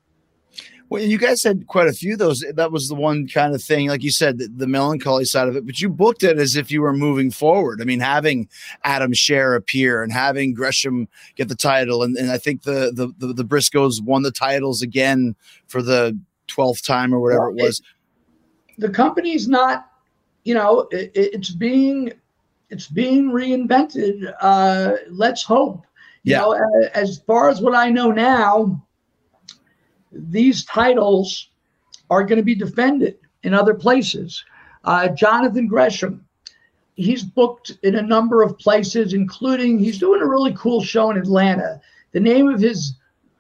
Well, 0.91 1.03
you 1.03 1.19
guys 1.19 1.43
had 1.43 1.67
quite 1.67 1.87
a 1.87 1.93
few 1.93 2.15
of 2.15 2.19
those. 2.19 2.43
That 2.55 2.73
was 2.73 2.89
the 2.89 2.95
one 2.95 3.29
kind 3.29 3.55
of 3.55 3.63
thing, 3.63 3.89
like 3.89 4.03
you 4.03 4.11
said, 4.11 4.39
the, 4.39 4.49
the, 4.49 4.67
melancholy 4.67 5.27
side 5.27 5.47
of 5.47 5.55
it. 5.55 5.67
But 5.67 5.81
you 5.81 5.91
booked 5.91 6.23
it 6.23 6.39
as 6.39 6.57
if 6.57 6.71
you 6.71 6.81
were 6.81 6.95
moving 6.95 7.31
forward. 7.31 7.83
I 7.83 7.85
mean, 7.85 8.01
having 8.01 8.49
Adam 8.85 9.13
Scherr 9.13 9.55
appear 9.55 10.03
and 10.03 10.11
having 10.11 10.55
Gresham 10.55 11.07
get 11.37 11.49
the 11.49 11.55
title, 11.55 12.03
and, 12.03 12.17
and 12.17 12.31
I 12.31 12.39
think 12.39 12.63
the, 12.63 12.91
the, 12.95 13.13
the 13.19 13.35
the 13.35 13.45
Briscoes 13.45 14.03
won 14.03 14.23
the 14.23 14.31
titles 14.31 14.81
again 14.81 15.37
for 15.67 15.83
the 15.83 16.19
twelfth 16.47 16.87
time 16.87 17.15
or 17.15 17.21
whatever 17.21 17.51
well, 17.51 17.59
it 17.59 17.63
was. 17.63 17.81
It, 17.81 18.81
the 18.81 18.91
company's 18.91 19.47
not, 19.47 19.91
you 20.45 20.55
know, 20.55 20.89
it, 20.91 21.13
it's 21.15 21.51
being 21.51 22.13
it's 22.71 22.87
being 22.87 23.31
reinvented. 23.31 24.33
Uh, 24.41 24.95
let's 25.11 25.43
hope. 25.43 25.85
You 26.23 26.33
yeah. 26.33 26.39
know, 26.39 26.89
as 26.95 27.19
far 27.27 27.51
as 27.51 27.61
what 27.61 27.75
I 27.75 27.91
know 27.91 28.11
now 28.11 28.83
these 30.13 30.65
titles 30.65 31.49
are 32.11 32.25
going 32.25 32.39
to 32.39 32.45
be 32.45 32.55
defended 32.55 33.19
in 33.43 33.55
other 33.55 33.75
places. 33.75 34.45
Uh, 34.85 35.09
Jonathan 35.09 35.67
Gresham, 35.67 36.25
he's 36.95 37.23
booked 37.23 37.73
in 37.83 37.97
a 37.97 38.03
number 38.03 38.43
of 38.43 38.59
places, 38.59 39.15
including 39.15 39.79
he's 39.79 39.99
doing 39.99 40.23
a 40.23 40.27
really 40.27 40.55
cool 40.55 40.83
show 40.83 41.11
in 41.11 41.19
Atlanta. 41.19 41.81
The 42.13 42.21
name 42.21 42.49
of 42.49 42.61
his 42.61 42.95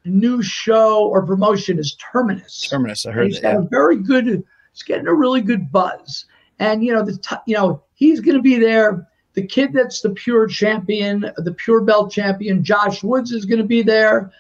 new 0.05 0.43
show 0.43 1.07
or 1.07 1.25
promotion 1.25 1.79
is 1.79 1.97
Terminus. 1.97 2.69
Terminus, 2.69 3.07
I 3.07 3.12
heard 3.12 3.27
he's 3.29 3.41
got 3.41 3.55
yeah. 3.55 3.61
a 3.61 3.69
very 3.69 3.97
good. 3.97 4.45
He's 4.73 4.83
getting 4.83 5.07
a 5.07 5.14
really 5.14 5.41
good 5.41 5.73
buzz, 5.73 6.27
and 6.59 6.85
you 6.85 6.93
know 6.93 7.05
the 7.05 7.16
t- 7.16 7.37
you 7.47 7.57
know 7.57 7.83
he's 7.95 8.21
going 8.21 8.37
to 8.37 8.43
be 8.43 8.59
there. 8.59 9.09
The 9.35 9.47
kid 9.47 9.73
that's 9.73 10.01
the 10.01 10.11
pure 10.11 10.47
champion, 10.47 11.31
the 11.37 11.53
pure 11.53 11.81
belt 11.81 12.11
champion, 12.11 12.64
Josh 12.64 13.03
Woods 13.03 13.31
is 13.31 13.45
going 13.45 13.61
to 13.61 13.66
be 13.66 13.83
there. 13.83 14.33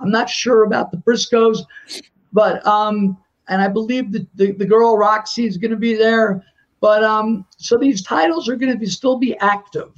I'm 0.00 0.10
not 0.10 0.30
sure 0.30 0.64
about 0.64 0.90
the 0.90 0.96
Briscoes, 0.98 1.58
but 2.32 2.66
um, 2.66 3.16
and 3.48 3.60
I 3.60 3.68
believe 3.68 4.12
the, 4.12 4.26
the, 4.34 4.52
the 4.52 4.64
girl 4.64 4.96
Roxy 4.96 5.46
is 5.46 5.56
going 5.56 5.70
to 5.70 5.76
be 5.76 5.94
there. 5.94 6.44
But 6.80 7.04
um, 7.04 7.44
so 7.58 7.76
these 7.76 8.02
titles 8.02 8.48
are 8.48 8.56
going 8.56 8.72
to 8.72 8.78
be 8.78 8.86
still 8.86 9.18
be 9.18 9.36
active 9.38 9.92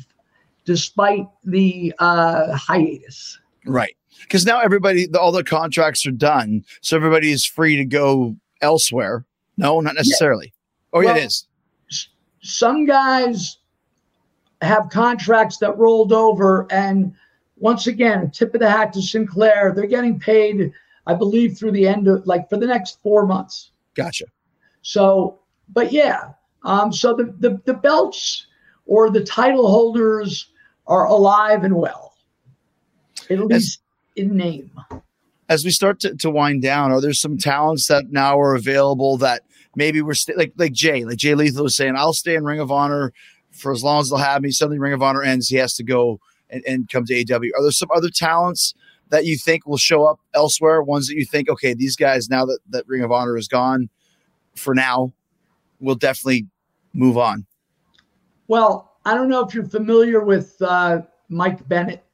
despite 0.65 1.27
the 1.45 1.95
uh, 1.99 2.57
hiatus. 2.57 3.39
Right, 3.67 3.97
because 4.23 4.45
now 4.45 4.61
everybody, 4.61 5.07
the, 5.07 5.21
all 5.21 5.31
the 5.31 5.45
contracts 5.45 6.05
are 6.07 6.13
done, 6.13 6.65
so 6.81 6.97
everybody 6.97 7.31
is 7.31 7.47
free 7.47 7.77
to 7.77 7.85
go 7.85 8.35
elsewhere. 8.61 9.25
No, 9.57 9.81
not 9.81 9.95
necessarily. 9.95 10.47
Yeah. 10.47 10.99
Oh, 10.99 11.05
well, 11.05 11.17
yeah, 11.17 11.23
it 11.23 11.27
is. 11.27 11.47
Some 12.43 12.87
guys 12.87 13.59
have 14.63 14.89
contracts 14.91 15.59
that 15.59 15.77
rolled 15.79 16.13
over 16.13 16.67
and 16.73 17.15
once 17.63 17.87
again, 17.87 18.29
tip 18.33 18.53
of 18.55 18.61
the 18.61 18.69
hat 18.69 18.93
to 18.93 19.01
Sinclair. 19.01 19.73
They're 19.73 19.87
getting 19.87 20.19
paid, 20.19 20.73
I 21.07 21.15
believe, 21.15 21.57
through 21.57 21.71
the 21.71 21.87
end 21.87 22.09
of 22.09 22.27
like 22.27 22.51
for 22.51 22.57
the 22.59 22.67
next 22.67 23.01
four 23.03 23.25
months. 23.25 23.71
Gotcha. 23.95 24.27
So, 24.83 25.39
but 25.69 25.93
yeah, 25.93 26.33
um, 26.65 26.93
so 26.93 27.15
the, 27.15 27.33
the 27.39 27.63
the 27.65 27.75
belts 27.75 28.47
or 28.85 29.11
the 29.11 29.23
title 29.25 29.69
holders 29.69 30.51
are 30.89 31.07
alive 31.07 31.63
and 31.63 31.77
well, 31.77 32.15
at 33.31 33.39
least 33.39 33.53
as, 33.53 34.25
in 34.25 34.37
name. 34.37 34.73
As 35.49 35.65
we 35.65 35.71
start 35.71 36.01
to, 36.01 36.17
to 36.17 36.31
wind 36.31 36.63
down, 36.63 36.91
are 36.91 37.01
there 37.01 37.13
some 37.13 37.39
talents 37.39 37.87
that 37.87 38.11
now 38.11 38.41
are 38.41 38.57
available 38.57 39.19
that 39.19 39.43
maybe 39.77 40.03
we're 40.03 40.15
st- 40.15 40.37
like 40.37 40.53
like 40.57 40.73
Jay, 40.73 41.05
like 41.05 41.19
Jay 41.19 41.37
Lethal 41.37 41.63
was 41.63 41.77
saying, 41.77 41.95
I'll 41.95 42.13
stay 42.13 42.35
in 42.35 42.45
Ring 42.45 42.59
of 42.59 42.73
Honor 42.73 43.13
for 43.53 43.71
as 43.71 43.85
long 43.85 44.01
as 44.01 44.09
they'll 44.09 44.19
have 44.19 44.43
me. 44.43 44.51
Suddenly, 44.51 44.81
Ring 44.81 44.95
of 44.95 45.03
Honor 45.03 45.23
ends, 45.23 45.47
he 45.47 45.59
has 45.59 45.77
to 45.77 45.85
go 45.85 46.19
and, 46.53 46.63
and 46.67 46.89
come 46.89 47.05
to 47.07 47.15
AEW? 47.15 47.51
Are 47.57 47.63
there 47.63 47.73
some 47.73 47.89
other 47.95 48.11
talents 48.11 48.75
that 49.09 49.25
you 49.27 49.37
think 49.37 49.67
will 49.67 49.79
show 49.79 50.05
up 50.05 50.21
elsewhere? 50.35 50.83
Ones 50.83 51.09
that 51.09 51.17
you 51.17 51.25
think, 51.25 51.49
okay, 51.49 51.75
these 51.75 51.97
guys 51.97 52.29
now 52.31 52.45
that 52.45 52.61
that 52.71 52.87
Ring 52.87 53.03
of 53.03 53.11
Honor 53.11 53.37
is 53.37 53.49
gone, 53.49 53.89
for 54.55 54.75
now, 54.75 55.13
will 55.81 55.95
definitely 55.97 56.47
move 56.93 57.19
on. 57.19 57.47
Well, 58.49 58.93
I 59.05 59.15
don't 59.15 59.29
know 59.29 59.45
if 59.45 59.55
you're 59.55 59.65
familiar 59.65 60.21
with 60.21 60.55
uh, 60.61 61.03
Mike 61.29 61.67
Bennett. 61.69 62.05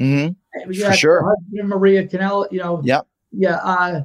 Mm-hmm. 0.00 0.72
For 0.72 0.92
sure. 0.94 1.36
Maria 1.52 2.06
Kanellis, 2.06 2.50
you 2.50 2.58
know. 2.58 2.80
Yep. 2.84 3.06
Yeah. 3.32 3.56
Uh, 3.56 4.02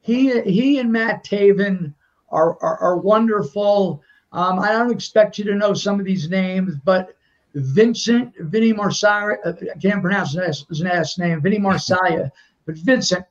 he 0.00 0.40
he 0.42 0.78
and 0.78 0.92
Matt 0.92 1.24
Taven 1.24 1.94
are 2.30 2.58
are, 2.62 2.78
are 2.78 2.96
wonderful. 2.96 4.02
Um, 4.32 4.58
I 4.58 4.72
don't 4.72 4.90
expect 4.90 5.38
you 5.38 5.44
to 5.44 5.54
know 5.54 5.74
some 5.74 6.00
of 6.00 6.06
these 6.06 6.28
names, 6.28 6.74
but 6.84 7.16
Vincent 7.54 8.34
Vinny 8.38 8.72
Marsaya. 8.72 9.36
Uh, 9.44 9.52
I 9.74 9.78
can't 9.78 10.02
pronounce 10.02 10.32
his, 10.34 10.66
last 10.80 11.18
name, 11.18 11.40
Vinny 11.40 11.58
Marsaya, 11.58 12.30
but 12.66 12.76
Vincent. 12.76 13.24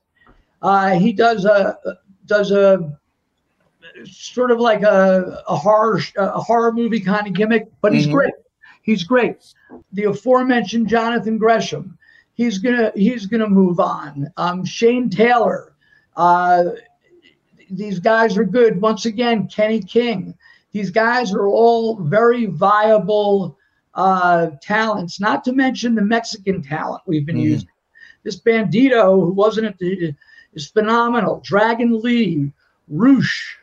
Uh, 0.62 0.92
he 0.92 1.12
does 1.12 1.46
a 1.46 1.78
does 2.28 2.52
a 2.52 2.98
sort 4.06 4.52
of 4.52 4.60
like 4.60 4.84
a, 4.84 5.44
a 5.48 5.56
horror 5.56 6.00
a 6.18 6.40
horror 6.40 6.72
movie 6.72 7.00
kind 7.00 7.28
of 7.28 7.34
gimmick, 7.34 7.68
but 7.82 7.94
he's 7.94 8.06
mm-hmm. 8.06 8.16
great. 8.16 8.34
He's 8.84 9.04
great. 9.04 9.38
The 9.94 10.06
aforementioned 10.06 10.88
Jonathan 10.88 11.38
Gresham, 11.38 11.98
he's 12.34 12.60
gonna 12.60 12.92
he's 12.96 13.26
gonna 13.26 13.50
move 13.50 13.80
on. 13.80 14.32
Um, 14.38 14.64
Shane 14.64 15.10
Taylor, 15.10 15.74
uh, 16.16 16.66
these 17.70 18.00
guys 18.00 18.38
are 18.38 18.46
good. 18.46 18.82
Once 18.82 19.06
again, 19.06 19.48
Kenny 19.48 19.82
King. 19.82 20.36
These 20.74 20.92
guys 20.92 21.34
are 21.34 21.48
all 21.48 21.98
very 21.98 22.46
viable 22.46 23.58
uh, 23.94 24.52
talents, 24.62 25.20
not 25.20 25.44
to 25.44 25.54
mention 25.54 25.96
the 25.96 26.02
Mexican 26.02 26.62
talent 26.62 27.02
we've 27.06 27.26
been 27.26 27.38
mm. 27.38 27.44
using. 27.44 27.70
This 28.24 28.40
Bandito, 28.40 29.20
who 29.20 29.34
wasn't 29.34 29.68
at 29.68 29.78
the, 29.80 30.14
is 30.54 30.68
phenomenal. 30.68 31.42
Dragon 31.44 32.00
Lee, 32.02 32.52
Rush, 32.88 33.58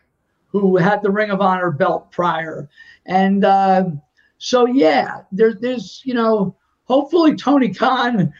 who 0.48 0.76
had 0.76 1.02
the 1.02 1.10
Ring 1.10 1.30
of 1.30 1.40
Honor 1.40 1.70
belt 1.70 2.10
prior. 2.10 2.68
And 3.06 3.44
uh, 3.44 3.90
so, 4.38 4.66
yeah, 4.66 5.22
there, 5.32 5.54
there's, 5.54 6.02
you 6.04 6.14
know, 6.14 6.56
hopefully 6.84 7.36
Tony 7.36 7.72
Khan 7.72 8.32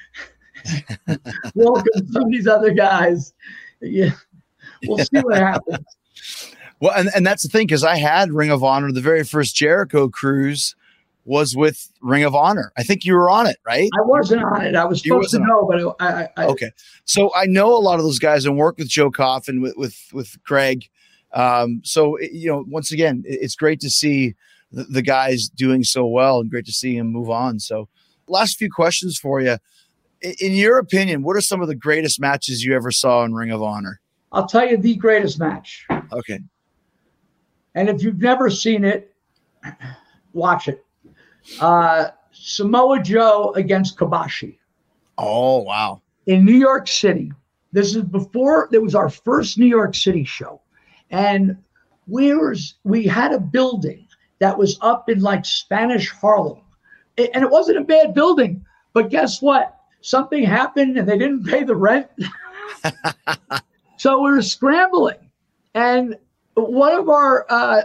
welcomes 1.55 2.13
some 2.13 2.25
of 2.25 2.31
these 2.31 2.47
other 2.47 2.73
guys. 2.73 3.33
Yeah, 3.81 4.11
we'll 4.87 4.99
see 4.99 5.21
what 5.21 5.39
happens. 5.39 5.85
Well, 6.81 6.93
and, 6.95 7.11
and 7.13 7.27
that's 7.27 7.43
the 7.43 7.49
thing, 7.49 7.67
because 7.67 7.83
I 7.83 7.97
had 7.97 8.33
Ring 8.33 8.51
of 8.51 8.63
Honor, 8.63 8.93
the 8.93 9.01
very 9.01 9.25
first 9.25 9.57
Jericho 9.57 10.09
cruise 10.09 10.77
was 11.29 11.55
with 11.55 11.93
Ring 12.01 12.25
of 12.25 12.35
Honor. 12.35 12.73
I 12.79 12.83
think 12.83 13.05
you 13.05 13.15
were 13.15 13.29
on 13.29 13.47
it, 13.47 13.59
right? 13.67 13.91
I 13.95 14.03
wasn't 14.03 14.43
on 14.43 14.65
it. 14.65 14.75
I 14.75 14.85
was 14.87 15.03
supposed 15.03 15.31
to 15.33 15.39
know, 15.39 15.69
but 15.71 15.95
I, 16.01 16.23
I, 16.23 16.29
I, 16.39 16.47
okay. 16.47 16.71
So 17.05 17.31
I 17.37 17.45
know 17.45 17.77
a 17.77 17.79
lot 17.79 17.99
of 17.99 18.05
those 18.05 18.19
guys 18.19 18.47
and 18.47 18.57
work 18.57 18.79
with 18.79 18.89
Joe 18.89 19.11
Coffin 19.11 19.61
with 19.61 19.77
with 19.77 19.97
with 20.13 20.43
Greg. 20.43 20.89
Um, 21.35 21.83
so 21.85 22.19
you 22.19 22.49
know, 22.49 22.65
once 22.69 22.91
again, 22.91 23.23
it's 23.27 23.55
great 23.55 23.79
to 23.81 23.91
see 23.91 24.35
the, 24.73 24.85
the 24.85 25.03
guys 25.03 25.49
doing 25.49 25.85
so 25.85 26.07
well, 26.07 26.41
and 26.41 26.51
great 26.51 26.65
to 26.65 26.73
see 26.73 26.97
him 26.97 27.09
move 27.09 27.29
on. 27.29 27.61
So, 27.61 27.89
last 28.27 28.57
few 28.57 28.71
questions 28.71 29.19
for 29.19 29.41
you. 29.43 29.59
In, 30.23 30.35
in 30.41 30.53
your 30.53 30.79
opinion, 30.79 31.23
what 31.23 31.37
are 31.37 31.43
some 31.43 31.61
of 31.61 31.69
the 31.69 31.77
greatest 31.77 32.19
matches 32.19 32.65
you 32.65 32.75
ever 32.75 32.91
saw 32.91 33.23
in 33.25 33.35
Ring 33.35 33.51
of 33.51 33.63
Honor? 33.63 34.01
I'll 34.33 34.47
tell 34.47 34.67
you 34.67 34.79
the 34.79 34.97
greatest 34.97 35.39
match. 35.39 35.87
Okay. 36.13 36.41
And 37.75 37.89
if 37.89 38.03
you've 38.03 38.21
never 38.21 38.51
seen 38.51 38.85
it, 38.85 39.15
watch 40.33 40.69
it. 40.69 40.85
Uh, 41.61 42.11
Samoa 42.33 43.03
Joe 43.03 43.53
against 43.57 43.99
Kobashi. 43.99 44.59
Oh, 45.17 45.59
wow. 45.59 46.01
In 46.27 46.45
New 46.45 46.55
York 46.55 46.87
City. 46.87 47.33
This 47.73 47.95
is 47.95 48.03
before 48.03 48.69
there 48.71 48.81
was 48.81 48.95
our 48.95 49.11
first 49.11 49.59
New 49.59 49.67
York 49.67 49.95
City 49.95 50.25
show. 50.25 50.61
And 51.11 51.57
we 52.07 52.35
were 52.35 52.57
we 52.85 53.07
had 53.07 53.33
a 53.33 53.41
building 53.41 54.07
that 54.39 54.57
was 54.57 54.79
up 54.81 55.09
in 55.09 55.21
like 55.21 55.45
Spanish 55.45 56.11
Harlem. 56.11 56.61
and 57.19 57.43
it 57.45 57.51
wasn't 57.51 57.79
a 57.79 57.85
bad 57.85 58.15
building, 58.15 58.65
but 58.93 59.11
guess 59.11 59.43
what? 59.43 59.77
Something 60.01 60.45
happened 60.45 60.97
and 60.97 61.09
they 61.09 61.19
didn't 61.19 61.45
pay 61.45 61.65
the 61.65 61.75
rent. 61.75 62.09
so 63.97 64.23
we 64.23 64.31
were 64.31 64.43
scrambling. 64.43 65.19
And 65.75 66.17
one 66.55 66.95
of 66.95 67.09
our 67.09 67.47
uh, 67.49 67.83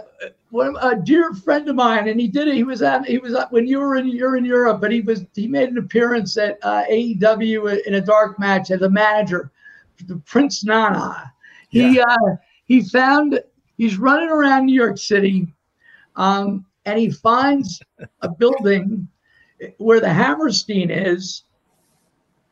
one 0.54 0.76
a 0.80 0.94
dear 0.94 1.34
friend 1.34 1.68
of 1.68 1.74
mine, 1.74 2.06
and 2.06 2.20
he 2.20 2.28
did 2.28 2.46
it. 2.46 2.54
He 2.54 2.62
was 2.62 2.80
at 2.80 3.04
he 3.06 3.18
was 3.18 3.34
at, 3.34 3.50
when 3.50 3.66
you 3.66 3.80
were 3.80 3.96
in 3.96 4.06
you're 4.06 4.36
in 4.36 4.44
Europe, 4.44 4.80
but 4.80 4.92
he 4.92 5.00
was 5.00 5.24
he 5.34 5.48
made 5.48 5.68
an 5.68 5.78
appearance 5.78 6.36
at 6.36 6.58
uh, 6.62 6.84
AEW 6.88 7.82
in 7.84 7.94
a 7.94 8.00
dark 8.00 8.38
match 8.38 8.70
as 8.70 8.80
a 8.82 8.88
manager, 8.88 9.50
the 10.06 10.16
Prince 10.18 10.64
Nana. 10.64 11.32
Yeah. 11.70 11.90
He 11.90 12.00
uh, 12.00 12.36
he 12.66 12.82
found 12.82 13.40
he's 13.76 13.98
running 13.98 14.28
around 14.28 14.66
New 14.66 14.74
York 14.74 14.96
City, 14.96 15.48
um, 16.14 16.64
and 16.84 17.00
he 17.00 17.10
finds 17.10 17.82
a 18.22 18.28
building 18.38 19.08
where 19.78 19.98
the 19.98 20.12
Hammerstein 20.12 20.88
is, 20.88 21.42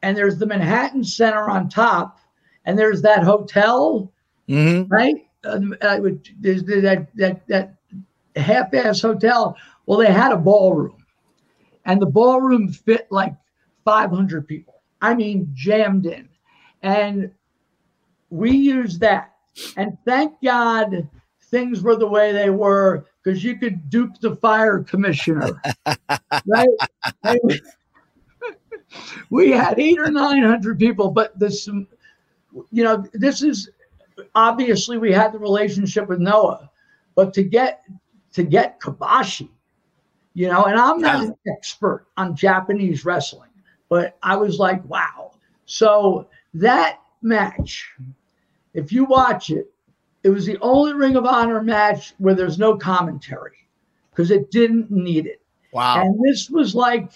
and 0.03 0.16
there's 0.16 0.38
the 0.38 0.46
Manhattan 0.46 1.05
Center 1.05 1.48
on 1.48 1.68
top, 1.68 2.18
and 2.64 2.76
there's 2.76 3.00
that 3.03 3.22
hotel, 3.22 4.12
mm-hmm. 4.48 4.92
right? 4.92 5.28
uh, 5.44 5.61
uh 5.80 5.98
that 6.00 7.09
that 7.14 7.46
that 7.48 7.74
half-ass 8.37 9.01
hotel. 9.01 9.57
Well, 9.87 9.99
they 9.99 10.12
had 10.12 10.33
a 10.33 10.37
ballroom, 10.37 11.05
and 11.85 12.01
the 12.01 12.07
ballroom 12.07 12.68
fit 12.68 13.07
like 13.11 13.35
500 13.85 14.47
people. 14.47 14.83
I 15.01 15.14
mean, 15.14 15.51
jammed 15.53 16.07
in, 16.07 16.28
and 16.83 17.30
we 18.30 18.53
used 18.53 19.01
that. 19.01 19.35
And 19.76 19.99
thank 20.07 20.41
God 20.43 21.09
things 21.51 21.83
were 21.83 21.97
the 21.97 22.07
way 22.07 22.33
they 22.33 22.51
were 22.51 23.07
because 23.22 23.45
you 23.45 23.57
could 23.57 23.89
dupe 23.91 24.18
the 24.20 24.37
fire 24.37 24.83
commissioner, 24.83 25.61
right? 26.47 26.68
we 29.30 29.51
had 29.51 29.78
eight 29.78 29.99
or 29.99 30.11
nine 30.11 30.43
hundred 30.43 30.78
people, 30.78 31.11
but 31.11 31.39
this, 31.39 31.66
you 31.66 32.85
know, 32.85 33.05
this 33.12 33.43
is 33.43 33.70
obviously 34.35 34.99
we 34.99 35.12
had 35.12 35.33
the 35.33 35.39
relationship 35.39 36.09
with 36.09 36.18
Noah, 36.18 36.70
but 37.14 37.33
to 37.35 37.43
get 37.43 37.85
to 38.33 38.43
get 38.43 38.80
Kobashi, 38.80 39.49
you 40.35 40.49
know, 40.49 40.64
and 40.64 40.78
I'm 40.78 41.01
not 41.01 41.24
an 41.24 41.35
expert 41.47 42.07
on 42.16 42.35
Japanese 42.35 43.05
wrestling, 43.05 43.51
but 43.89 44.16
I 44.22 44.37
was 44.37 44.59
like, 44.59 44.85
wow. 44.89 45.33
So 45.66 46.28
that 46.55 47.01
match, 47.22 47.91
if 48.74 48.93
you 48.93 49.05
watch 49.05 49.51
it, 49.51 49.72
it 50.22 50.30
was 50.30 50.47
the 50.47 50.59
only 50.61 50.93
Ring 50.93 51.16
of 51.16 51.26
Honor 51.26 51.62
match 51.62 52.14
where 52.18 52.35
there's 52.35 52.59
no 52.59 52.76
commentary 52.76 53.57
because 54.11 54.30
it 54.30 54.51
didn't 54.51 54.91
need 54.91 55.26
it. 55.26 55.41
Wow. 55.72 56.03
And 56.03 56.18
this 56.24 56.49
was 56.49 56.74
like, 56.74 57.11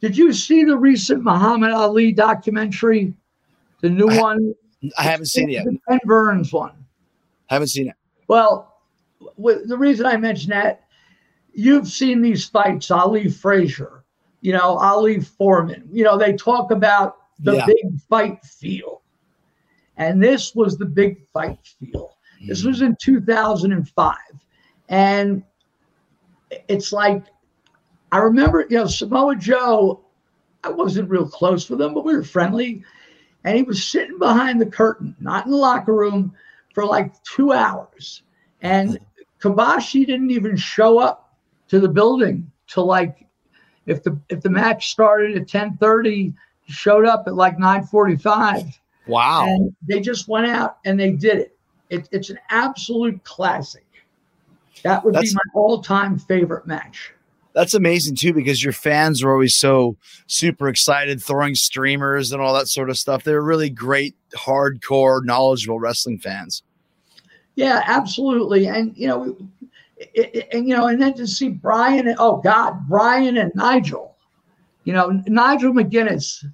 did 0.00 0.16
you 0.16 0.32
see 0.32 0.64
the 0.64 0.76
recent 0.76 1.22
Muhammad 1.22 1.72
Ali 1.72 2.12
documentary? 2.12 3.14
The 3.80 3.90
new 3.90 4.08
I, 4.08 4.20
one? 4.20 4.54
I 4.98 5.02
haven't 5.02 5.26
seen 5.26 5.48
it 5.48 5.54
yet. 5.54 5.64
The 5.64 5.78
Ken 5.88 5.98
Burns 6.04 6.52
one. 6.52 6.72
Haven't 7.46 7.68
seen 7.68 7.88
it. 7.88 7.94
Well, 8.28 8.75
the 9.38 9.76
reason 9.78 10.06
I 10.06 10.16
mention 10.16 10.50
that, 10.50 10.84
you've 11.52 11.88
seen 11.88 12.22
these 12.22 12.44
fights, 12.46 12.90
Ali 12.90 13.28
Frazier, 13.28 14.04
you 14.40 14.52
know, 14.52 14.78
Ali 14.78 15.20
Foreman. 15.20 15.88
You 15.90 16.04
know, 16.04 16.18
they 16.18 16.34
talk 16.34 16.70
about 16.70 17.16
the 17.40 17.56
yeah. 17.56 17.66
big 17.66 18.00
fight 18.08 18.44
feel. 18.44 19.02
And 19.96 20.22
this 20.22 20.54
was 20.54 20.76
the 20.76 20.84
big 20.84 21.26
fight 21.32 21.58
feel. 21.80 22.16
Mm. 22.42 22.48
This 22.48 22.64
was 22.64 22.82
in 22.82 22.96
2005. 23.00 24.16
And 24.88 25.42
it's 26.68 26.92
like, 26.92 27.24
I 28.12 28.18
remember, 28.18 28.66
you 28.68 28.76
know, 28.76 28.86
Samoa 28.86 29.36
Joe, 29.36 30.04
I 30.62 30.70
wasn't 30.70 31.10
real 31.10 31.28
close 31.28 31.68
with 31.68 31.80
him, 31.80 31.94
but 31.94 32.04
we 32.04 32.14
were 32.14 32.22
friendly 32.22 32.84
and 33.44 33.56
he 33.56 33.62
was 33.62 33.82
sitting 33.82 34.18
behind 34.18 34.60
the 34.60 34.66
curtain, 34.66 35.14
not 35.20 35.46
in 35.46 35.52
the 35.52 35.56
locker 35.56 35.94
room, 35.94 36.34
for 36.74 36.84
like 36.84 37.14
two 37.22 37.52
hours. 37.52 38.22
And 38.60 38.98
Kobashi 39.40 40.06
didn't 40.06 40.30
even 40.30 40.56
show 40.56 40.98
up 40.98 41.34
to 41.68 41.80
the 41.80 41.88
building 41.88 42.50
till 42.66 42.86
like 42.86 43.26
if 43.86 44.02
the 44.02 44.18
if 44.28 44.40
the 44.40 44.50
match 44.50 44.90
started 44.90 45.36
at 45.36 45.46
10:30, 45.46 46.34
he 46.62 46.72
showed 46.72 47.06
up 47.06 47.24
at 47.26 47.34
like 47.34 47.58
9:45. 47.58 48.78
Wow. 49.06 49.46
And 49.46 49.74
they 49.86 50.00
just 50.00 50.28
went 50.28 50.46
out 50.46 50.78
and 50.84 50.98
they 50.98 51.12
did 51.12 51.38
it. 51.38 51.58
it 51.90 52.08
it's 52.12 52.30
an 52.30 52.38
absolute 52.50 53.22
classic. 53.24 53.84
That 54.82 55.04
would 55.04 55.14
That's, 55.14 55.32
be 55.32 55.34
my 55.34 55.60
all-time 55.60 56.18
favorite 56.18 56.66
match 56.66 57.12
that's 57.56 57.72
amazing 57.72 58.14
too 58.14 58.34
because 58.34 58.62
your 58.62 58.74
fans 58.74 59.22
are 59.22 59.32
always 59.32 59.56
so 59.56 59.96
super 60.26 60.68
excited 60.68 61.22
throwing 61.22 61.54
streamers 61.54 62.30
and 62.30 62.42
all 62.42 62.52
that 62.52 62.68
sort 62.68 62.90
of 62.90 62.98
stuff 62.98 63.24
they're 63.24 63.40
really 63.40 63.70
great 63.70 64.14
hardcore 64.36 65.24
knowledgeable 65.24 65.80
wrestling 65.80 66.18
fans 66.18 66.62
yeah 67.56 67.82
absolutely 67.86 68.66
and 68.66 68.96
you 68.96 69.08
know 69.08 69.36
it, 69.98 70.48
and 70.52 70.68
you 70.68 70.76
know 70.76 70.86
and 70.86 71.00
then 71.00 71.14
to 71.14 71.26
see 71.26 71.48
brian 71.48 72.06
and 72.06 72.16
oh 72.18 72.36
god 72.36 72.86
brian 72.88 73.36
and 73.36 73.52
nigel 73.54 74.16
you 74.84 74.92
know 74.92 75.20
nigel 75.26 75.72
mcguinness 75.72 76.44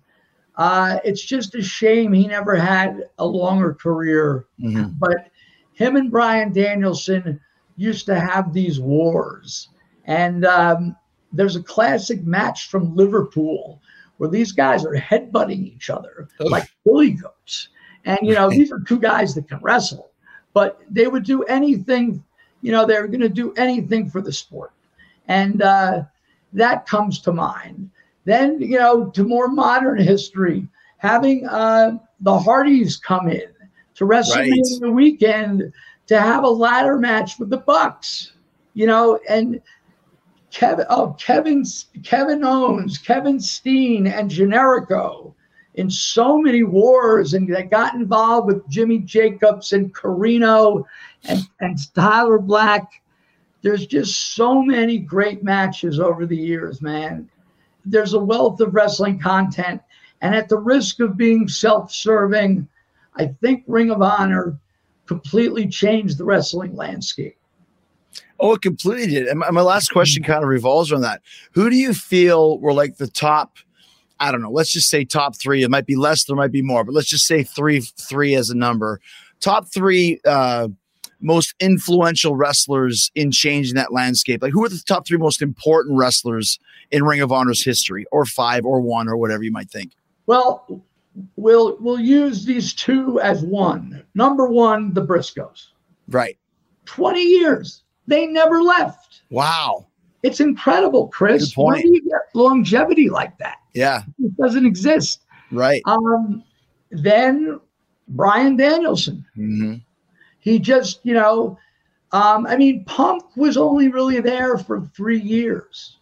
uh, 0.56 0.98
it's 1.02 1.24
just 1.24 1.54
a 1.54 1.62
shame 1.62 2.12
he 2.12 2.26
never 2.26 2.54
had 2.54 3.08
a 3.18 3.24
longer 3.24 3.72
career 3.72 4.46
mm-hmm. 4.60 4.90
but 4.98 5.30
him 5.72 5.96
and 5.96 6.10
Brian 6.10 6.52
danielson 6.52 7.40
used 7.76 8.04
to 8.04 8.18
have 8.18 8.52
these 8.52 8.78
wars 8.78 9.70
and 10.04 10.44
um, 10.44 10.94
there's 11.32 11.56
a 11.56 11.62
classic 11.62 12.24
match 12.24 12.68
from 12.68 12.94
Liverpool 12.94 13.80
where 14.18 14.30
these 14.30 14.52
guys 14.52 14.84
are 14.84 14.94
headbutting 14.94 15.66
each 15.66 15.90
other 15.90 16.28
Oof. 16.40 16.50
like 16.50 16.68
billy 16.84 17.12
goats. 17.12 17.68
And, 18.04 18.18
you 18.22 18.34
know, 18.34 18.50
these 18.50 18.72
are 18.72 18.80
two 18.80 18.98
guys 18.98 19.34
that 19.34 19.48
can 19.48 19.58
wrestle, 19.62 20.11
but 20.54 20.80
they 20.90 21.06
would 21.06 21.24
do 21.24 21.42
anything, 21.44 22.22
you 22.60 22.72
know, 22.72 22.86
they're 22.86 23.06
going 23.06 23.20
to 23.20 23.28
do 23.28 23.52
anything 23.54 24.08
for 24.08 24.20
the 24.20 24.32
sport. 24.32 24.72
And 25.28 25.62
uh, 25.62 26.02
that 26.52 26.86
comes 26.86 27.20
to 27.20 27.32
mind. 27.32 27.90
Then, 28.24 28.60
you 28.60 28.78
know, 28.78 29.10
to 29.10 29.24
more 29.24 29.48
modern 29.48 29.98
history, 29.98 30.68
having 30.98 31.46
uh, 31.48 31.98
the 32.20 32.38
Hardys 32.38 32.96
come 32.96 33.28
in 33.28 33.48
to 33.94 34.04
WrestleMania 34.04 34.82
right. 34.82 34.92
weekend 34.92 35.72
to 36.06 36.20
have 36.20 36.44
a 36.44 36.48
ladder 36.48 36.98
match 36.98 37.38
with 37.38 37.50
the 37.50 37.58
Bucks, 37.58 38.32
you 38.74 38.86
know, 38.86 39.18
and 39.28 39.60
Kevin, 40.50 40.86
oh, 40.90 41.16
Kevin, 41.18 41.64
Kevin 42.04 42.44
Owens, 42.44 42.98
Kevin 42.98 43.40
Steen, 43.40 44.06
and 44.06 44.30
Generico. 44.30 45.34
In 45.74 45.88
so 45.88 46.38
many 46.38 46.62
wars 46.62 47.34
and 47.34 47.52
that 47.54 47.70
got 47.70 47.94
involved 47.94 48.46
with 48.46 48.68
Jimmy 48.68 48.98
Jacobs 48.98 49.72
and 49.72 49.94
Corino 49.94 50.84
and, 51.24 51.40
and 51.60 51.78
Tyler 51.94 52.38
Black. 52.38 53.02
There's 53.62 53.86
just 53.86 54.34
so 54.34 54.62
many 54.62 54.98
great 54.98 55.42
matches 55.42 56.00
over 56.00 56.26
the 56.26 56.36
years, 56.36 56.82
man. 56.82 57.28
There's 57.84 58.12
a 58.14 58.18
wealth 58.18 58.60
of 58.60 58.74
wrestling 58.74 59.18
content. 59.18 59.80
And 60.20 60.34
at 60.34 60.48
the 60.48 60.58
risk 60.58 61.00
of 61.00 61.16
being 61.16 61.48
self 61.48 61.90
serving, 61.90 62.68
I 63.16 63.26
think 63.40 63.64
Ring 63.66 63.90
of 63.90 64.02
Honor 64.02 64.58
completely 65.06 65.68
changed 65.68 66.18
the 66.18 66.24
wrestling 66.24 66.76
landscape. 66.76 67.36
Oh, 68.38 68.54
it 68.54 68.62
completely 68.62 69.06
did. 69.06 69.26
And 69.26 69.38
my 69.38 69.62
last 69.62 69.90
question 69.90 70.22
kind 70.22 70.42
of 70.42 70.48
revolves 70.48 70.90
around 70.90 71.02
that. 71.02 71.22
Who 71.52 71.70
do 71.70 71.76
you 71.76 71.94
feel 71.94 72.58
were 72.58 72.72
like 72.72 72.96
the 72.96 73.06
top? 73.06 73.56
I 74.22 74.30
don't 74.30 74.40
know. 74.40 74.50
Let's 74.50 74.70
just 74.70 74.88
say 74.88 75.04
top 75.04 75.36
three. 75.36 75.64
It 75.64 75.68
might 75.68 75.84
be 75.84 75.96
less, 75.96 76.24
there 76.24 76.36
might 76.36 76.52
be 76.52 76.62
more, 76.62 76.84
but 76.84 76.94
let's 76.94 77.08
just 77.08 77.26
say 77.26 77.42
three, 77.42 77.80
three 77.80 78.36
as 78.36 78.50
a 78.50 78.54
number. 78.54 79.00
Top 79.40 79.66
three 79.66 80.20
uh, 80.24 80.68
most 81.20 81.54
influential 81.58 82.36
wrestlers 82.36 83.10
in 83.16 83.32
changing 83.32 83.74
that 83.74 83.92
landscape. 83.92 84.40
Like, 84.40 84.52
who 84.52 84.64
are 84.64 84.68
the 84.68 84.80
top 84.86 85.08
three 85.08 85.18
most 85.18 85.42
important 85.42 85.98
wrestlers 85.98 86.60
in 86.92 87.02
Ring 87.04 87.20
of 87.20 87.32
Honor's 87.32 87.64
history, 87.64 88.06
or 88.12 88.24
five, 88.24 88.64
or 88.64 88.80
one, 88.80 89.08
or 89.08 89.16
whatever 89.16 89.42
you 89.42 89.50
might 89.50 89.70
think? 89.70 89.92
Well, 90.26 90.84
we'll 91.34 91.76
we'll 91.80 92.00
use 92.00 92.44
these 92.44 92.72
two 92.74 93.20
as 93.20 93.42
one. 93.42 94.04
Number 94.14 94.46
one, 94.46 94.94
the 94.94 95.04
Briscoes. 95.04 95.70
Right. 96.08 96.38
Twenty 96.84 97.24
years. 97.24 97.82
They 98.06 98.26
never 98.26 98.62
left. 98.62 99.22
Wow. 99.30 99.86
It's 100.22 100.38
incredible, 100.38 101.08
Chris. 101.08 101.56
Where 101.56 101.80
do 101.80 101.88
you 101.88 102.02
get 102.02 102.20
longevity 102.34 103.08
like 103.08 103.36
that? 103.38 103.58
Yeah. 103.74 104.02
It 104.18 104.36
doesn't 104.36 104.66
exist. 104.66 105.22
Right. 105.50 105.82
Um, 105.86 106.42
then 106.90 107.60
Bryan 108.08 108.56
Danielson. 108.56 109.24
Mm-hmm. 109.36 109.74
He 110.40 110.58
just, 110.58 111.00
you 111.04 111.14
know, 111.14 111.58
um, 112.12 112.46
I 112.46 112.56
mean, 112.56 112.84
Punk 112.84 113.36
was 113.36 113.56
only 113.56 113.88
really 113.88 114.20
there 114.20 114.58
for 114.58 114.80
three 114.94 115.20
years, 115.20 115.98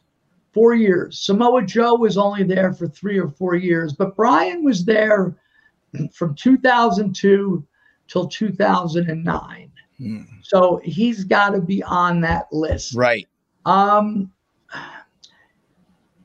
four 0.53 0.75
years. 0.75 1.21
Samoa 1.21 1.63
Joe 1.63 1.95
was 1.95 2.19
only 2.19 2.43
there 2.43 2.73
for 2.73 2.89
three 2.89 3.19
or 3.19 3.29
four 3.29 3.55
years, 3.55 3.93
but 3.93 4.17
Bryan 4.17 4.65
was 4.65 4.85
there 4.85 5.37
from 6.13 6.35
2002 6.35 7.65
till 8.09 8.27
2009. 8.27 9.73
Mm. 10.01 10.27
So 10.43 10.81
he's 10.83 11.25
got 11.25 11.51
to 11.51 11.61
be 11.61 11.83
on 11.83 12.21
that 12.23 12.47
list. 12.53 12.95
Right. 12.95 13.29
Um, 13.65 14.33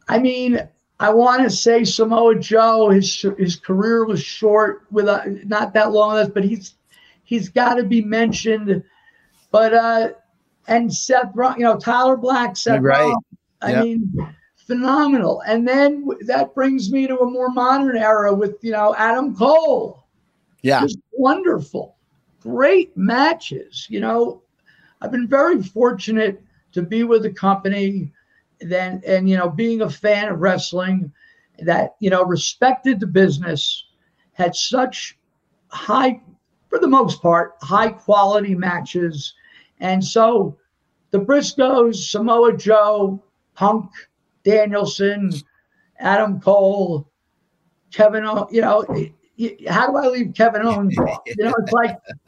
I 0.08 0.20
mean, 0.20 0.68
I 1.00 1.14
want 1.14 1.44
to 1.44 1.50
say 1.50 1.84
Samoa 1.84 2.40
Joe, 2.40 2.90
his 2.90 3.26
his 3.38 3.58
career 3.58 4.06
was 4.06 4.24
short 4.24 4.84
with 4.92 5.08
a, 5.08 5.42
not 5.46 5.74
that 5.74 5.92
long 5.92 6.16
left, 6.16 6.34
but 6.34 6.44
he's 6.44 6.76
he's 7.24 7.50
got 7.50 7.76
to 7.76 7.84
be 7.84 8.02
mentioned. 8.02 8.84
But 9.52 9.74
uh, 9.74 10.10
and 10.68 10.94
Seth, 10.94 11.32
you 11.36 11.64
know, 11.64 11.78
Tyler 11.78 12.18
Black, 12.18 12.56
Seth, 12.56 12.82
right? 12.82 13.14
I 13.62 13.72
yep. 13.72 13.84
mean, 13.84 14.36
phenomenal. 14.56 15.42
And 15.46 15.68
then 15.68 16.08
that 16.22 16.56
brings 16.56 16.92
me 16.92 17.08
to 17.08 17.20
a 17.20 17.30
more 17.30 17.50
modern 17.50 17.98
era 17.98 18.34
with 18.34 18.58
you 18.62 18.72
know 18.72 18.96
Adam 18.98 19.36
Cole. 19.36 20.06
Yeah, 20.62 20.82
Just 20.82 21.00
wonderful, 21.12 21.98
great 22.40 22.96
matches. 22.96 23.86
You 23.90 24.00
know, 24.00 24.42
I've 25.02 25.12
been 25.12 25.28
very 25.28 25.62
fortunate 25.62 26.42
to 26.72 26.82
be 26.82 27.04
with 27.04 27.24
the 27.24 27.32
company 27.32 28.12
then 28.62 29.02
and 29.06 29.30
you 29.30 29.38
know 29.38 29.50
being 29.50 29.82
a 29.82 29.90
fan 29.90 30.30
of 30.30 30.40
wrestling 30.40 31.12
that 31.60 31.96
you 32.00 32.10
know 32.10 32.24
respected 32.24 33.00
the 33.00 33.08
business 33.08 33.86
had 34.34 34.56
such 34.56 35.18
high 35.68 36.22
for 36.70 36.80
the 36.80 36.88
most 36.88 37.22
part 37.22 37.54
high 37.62 37.90
quality 37.90 38.56
matches. 38.56 39.34
And 39.80 40.04
so 40.04 40.58
the 41.12 41.20
briscoes 41.20 42.12
samoa 42.12 42.58
joe 42.58 43.24
punk 43.54 43.90
danielson 44.44 45.32
adam 46.00 46.42
cole 46.42 47.10
kevin 47.92 48.26
o- 48.26 48.48
you 48.52 48.60
know 48.60 48.84
how 49.70 49.88
do 49.88 49.98
i 49.98 50.08
leave 50.08 50.34
kevin 50.34 50.64
owens 50.66 50.94
you 50.98 51.36
know 51.46 51.54
it's 51.58 51.72
like 51.72 51.98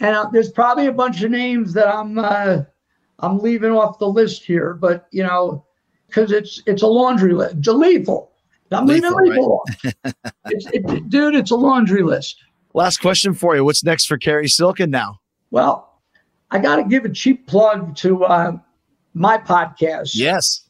and 0.00 0.14
uh, 0.14 0.28
there's 0.30 0.50
probably 0.50 0.86
a 0.86 0.92
bunch 0.92 1.22
of 1.22 1.30
names 1.30 1.72
that 1.72 1.88
i'm 1.88 2.18
uh, 2.18 2.62
I'm 3.20 3.38
leaving 3.38 3.72
off 3.72 3.98
the 3.98 4.08
list 4.08 4.44
here, 4.44 4.74
but 4.74 5.06
you 5.10 5.22
know, 5.22 5.64
because 6.06 6.32
it's 6.32 6.62
it's 6.66 6.82
a 6.82 6.86
laundry 6.86 7.32
list. 7.32 7.66
Lethal. 7.66 8.32
I'm 8.72 8.86
lethal, 8.86 9.14
leaving 9.16 9.30
lethal 9.34 9.62
right? 9.84 10.14
off. 10.14 10.24
it's, 10.46 10.66
it, 10.72 11.10
dude, 11.10 11.34
it's 11.34 11.50
a 11.50 11.56
laundry 11.56 12.02
list. 12.02 12.36
Last 12.72 12.98
question 12.98 13.34
for 13.34 13.56
you. 13.56 13.64
What's 13.64 13.82
next 13.82 14.06
for 14.06 14.16
Cary 14.16 14.46
Silkin 14.46 14.90
now? 14.90 15.18
Well, 15.50 16.00
I 16.52 16.58
got 16.58 16.76
to 16.76 16.84
give 16.84 17.04
a 17.04 17.08
cheap 17.08 17.46
plug 17.48 17.96
to 17.96 18.24
uh, 18.24 18.52
my 19.14 19.38
podcast. 19.38 20.12
Yes. 20.14 20.68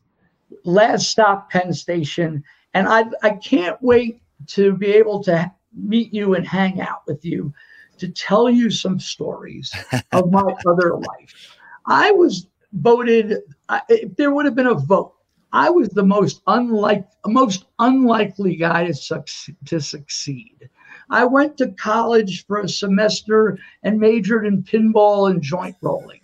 Last 0.64 1.10
Stop 1.10 1.50
Penn 1.50 1.72
Station. 1.72 2.42
And 2.72 2.88
I, 2.88 3.04
I 3.22 3.30
can't 3.30 3.76
wait 3.82 4.22
to 4.48 4.72
be 4.72 4.86
able 4.88 5.22
to 5.24 5.50
meet 5.74 6.14
you 6.14 6.34
and 6.34 6.46
hang 6.46 6.80
out 6.80 7.02
with 7.06 7.24
you 7.24 7.52
to 7.98 8.08
tell 8.08 8.48
you 8.48 8.70
some 8.70 8.98
stories 8.98 9.72
of 10.12 10.30
my 10.30 10.40
other 10.66 10.94
life. 10.94 11.58
I 11.90 12.12
was 12.12 12.46
voted. 12.72 13.42
If 13.88 14.16
there 14.16 14.32
would 14.32 14.44
have 14.44 14.54
been 14.54 14.68
a 14.68 14.74
vote, 14.74 15.12
I 15.52 15.68
was 15.68 15.88
the 15.88 16.04
most 16.04 16.40
unlike, 16.46 17.06
most 17.26 17.66
unlikely 17.80 18.54
guy 18.54 18.86
to, 18.86 18.94
succeed, 18.94 19.56
to 19.66 19.80
succeed. 19.80 20.70
I 21.10 21.24
went 21.24 21.56
to 21.56 21.72
college 21.72 22.46
for 22.46 22.60
a 22.60 22.68
semester 22.68 23.58
and 23.82 23.98
majored 23.98 24.46
in 24.46 24.62
pinball 24.62 25.28
and 25.28 25.42
joint 25.42 25.74
rolling. 25.82 26.22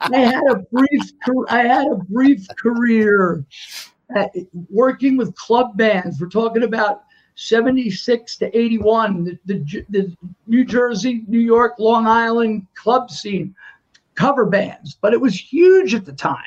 I 0.00 0.18
had 0.18 0.42
a 0.50 0.56
brief, 0.72 1.12
I 1.48 1.62
had 1.62 1.86
a 1.86 1.96
brief 2.08 2.44
career 2.58 3.44
uh, 4.16 4.26
working 4.68 5.16
with 5.16 5.36
club 5.36 5.76
bands. 5.76 6.20
We're 6.20 6.28
talking 6.28 6.64
about 6.64 7.04
76 7.36 8.36
to 8.38 8.58
81, 8.58 9.24
the, 9.24 9.38
the, 9.46 9.84
the 9.90 10.16
New 10.48 10.64
Jersey, 10.64 11.22
New 11.28 11.38
York, 11.38 11.74
Long 11.78 12.08
Island 12.08 12.66
club 12.74 13.08
scene 13.08 13.54
cover 14.14 14.46
bands, 14.46 14.96
but 15.00 15.12
it 15.12 15.20
was 15.20 15.38
huge 15.38 15.94
at 15.94 16.04
the 16.04 16.12
time. 16.12 16.38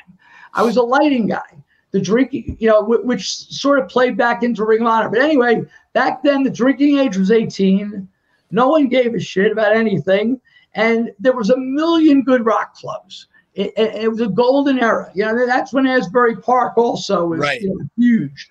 I 0.54 0.62
was 0.62 0.76
a 0.76 0.82
lighting 0.82 1.26
guy. 1.26 1.62
The 1.92 2.00
drinking, 2.00 2.56
you 2.60 2.68
know, 2.68 2.82
which 2.82 3.28
sort 3.28 3.78
of 3.78 3.88
played 3.88 4.16
back 4.16 4.42
into 4.42 4.64
Ring 4.64 4.82
of 4.82 4.88
Honor. 4.88 5.08
But 5.08 5.20
anyway, 5.20 5.62
back 5.92 6.22
then 6.22 6.42
the 6.42 6.50
drinking 6.50 6.98
age 6.98 7.16
was 7.16 7.30
18. 7.30 8.06
No 8.50 8.68
one 8.68 8.88
gave 8.88 9.14
a 9.14 9.20
shit 9.20 9.52
about 9.52 9.74
anything. 9.74 10.40
And 10.74 11.12
there 11.18 11.32
was 11.32 11.50
a 11.50 11.56
million 11.56 12.22
good 12.22 12.44
rock 12.44 12.74
clubs. 12.74 13.28
It, 13.54 13.72
it, 13.78 13.94
it 13.94 14.08
was 14.08 14.20
a 14.20 14.28
golden 14.28 14.78
era. 14.78 15.10
You 15.14 15.24
know, 15.24 15.46
that's 15.46 15.72
when 15.72 15.86
Asbury 15.86 16.36
Park 16.36 16.76
also 16.76 17.26
was 17.28 17.40
right. 17.40 17.60
you 17.62 17.70
know, 17.70 17.88
huge. 17.96 18.50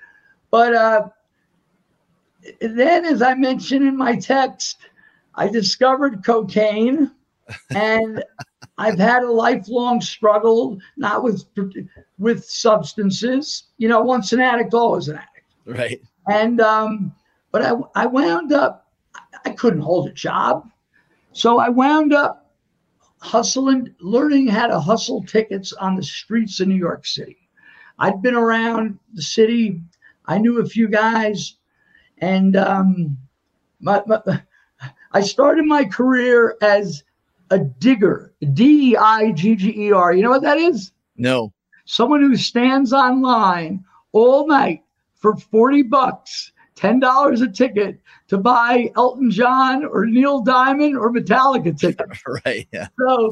But 0.49 0.74
uh, 0.74 1.09
then, 2.61 3.05
as 3.05 3.22
I 3.22 3.36
mentioned 3.36 3.88
in 3.88 3.95
my 3.95 4.16
text, 4.16 4.78
I 5.36 5.47
discovered 5.47 6.26
cocaine 6.26 7.11
and 7.69 8.23
I've 8.77 8.99
had 8.99 9.23
a 9.23 9.31
lifelong 9.31 10.01
struggle, 10.01 10.77
not 10.97 11.23
with 11.23 11.45
with 12.17 12.45
substances. 12.45 13.65
You 13.77 13.87
know, 13.87 14.01
once 14.01 14.33
an 14.33 14.41
addict, 14.41 14.73
always 14.73 15.07
an 15.07 15.17
addict. 15.17 15.79
Right. 15.79 16.01
And 16.29 16.61
um, 16.61 17.15
but 17.51 17.61
I 17.61 17.73
I 17.95 18.05
wound 18.05 18.51
up 18.51 18.91
I 19.45 19.51
couldn't 19.51 19.81
hold 19.81 20.07
a 20.07 20.13
job, 20.13 20.69
so 21.31 21.59
I 21.59 21.69
wound 21.69 22.13
up 22.13 22.51
hustling, 23.19 23.93
learning 23.99 24.47
how 24.47 24.67
to 24.67 24.79
hustle 24.79 25.23
tickets 25.23 25.73
on 25.73 25.95
the 25.95 26.03
streets 26.03 26.59
of 26.59 26.67
New 26.67 26.75
York 26.75 27.05
City. 27.05 27.37
I'd 27.97 28.21
been 28.21 28.35
around 28.35 28.99
the 29.13 29.21
city. 29.21 29.81
I 30.25 30.37
knew 30.37 30.59
a 30.59 30.65
few 30.65 30.87
guys, 30.87 31.55
and 32.17 32.55
um, 32.55 33.17
my, 33.79 34.01
my, 34.05 34.41
I 35.11 35.21
started 35.21 35.65
my 35.65 35.85
career 35.85 36.57
as 36.61 37.03
a 37.51 37.59
digger, 37.59 38.33
D 38.53 38.91
E 38.91 38.97
I 38.97 39.31
G 39.31 39.55
G 39.55 39.87
E 39.87 39.91
R. 39.91 40.13
You 40.13 40.23
know 40.23 40.29
what 40.29 40.41
that 40.41 40.57
is? 40.57 40.91
No. 41.17 41.53
Someone 41.85 42.21
who 42.21 42.35
stands 42.35 42.93
online 42.93 43.83
all 44.11 44.47
night 44.47 44.83
for 45.15 45.35
40 45.35 45.83
bucks, 45.83 46.51
$10 46.75 47.41
a 47.41 47.51
ticket 47.51 47.99
to 48.27 48.37
buy 48.37 48.91
Elton 48.95 49.29
John 49.29 49.85
or 49.85 50.05
Neil 50.05 50.41
Diamond 50.41 50.97
or 50.97 51.11
Metallica 51.11 51.77
tickets. 51.77 52.21
right. 52.45 52.67
Yeah. 52.71 52.87
So 52.99 53.31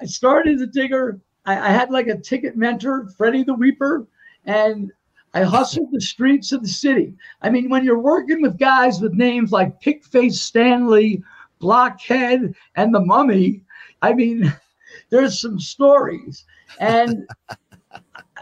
I 0.00 0.06
started 0.06 0.56
as 0.56 0.60
a 0.62 0.66
digger. 0.66 1.20
I, 1.46 1.68
I 1.68 1.70
had 1.70 1.90
like 1.90 2.08
a 2.08 2.16
ticket 2.16 2.56
mentor, 2.56 3.08
Freddie 3.16 3.44
the 3.44 3.54
Weeper, 3.54 4.06
and 4.44 4.92
I 5.34 5.42
hustled 5.42 5.88
the 5.92 6.00
streets 6.00 6.52
of 6.52 6.62
the 6.62 6.68
city. 6.68 7.14
I 7.42 7.50
mean, 7.50 7.68
when 7.68 7.84
you're 7.84 7.98
working 7.98 8.40
with 8.42 8.58
guys 8.58 9.00
with 9.00 9.14
names 9.14 9.50
like 9.50 9.80
Pickface 9.80 10.34
Stanley 10.34 11.22
Blockhead 11.64 12.54
and 12.76 12.94
the 12.94 13.00
Mummy. 13.00 13.62
I 14.02 14.12
mean, 14.12 14.52
there's 15.10 15.40
some 15.40 15.58
stories. 15.58 16.44
And 16.78 17.26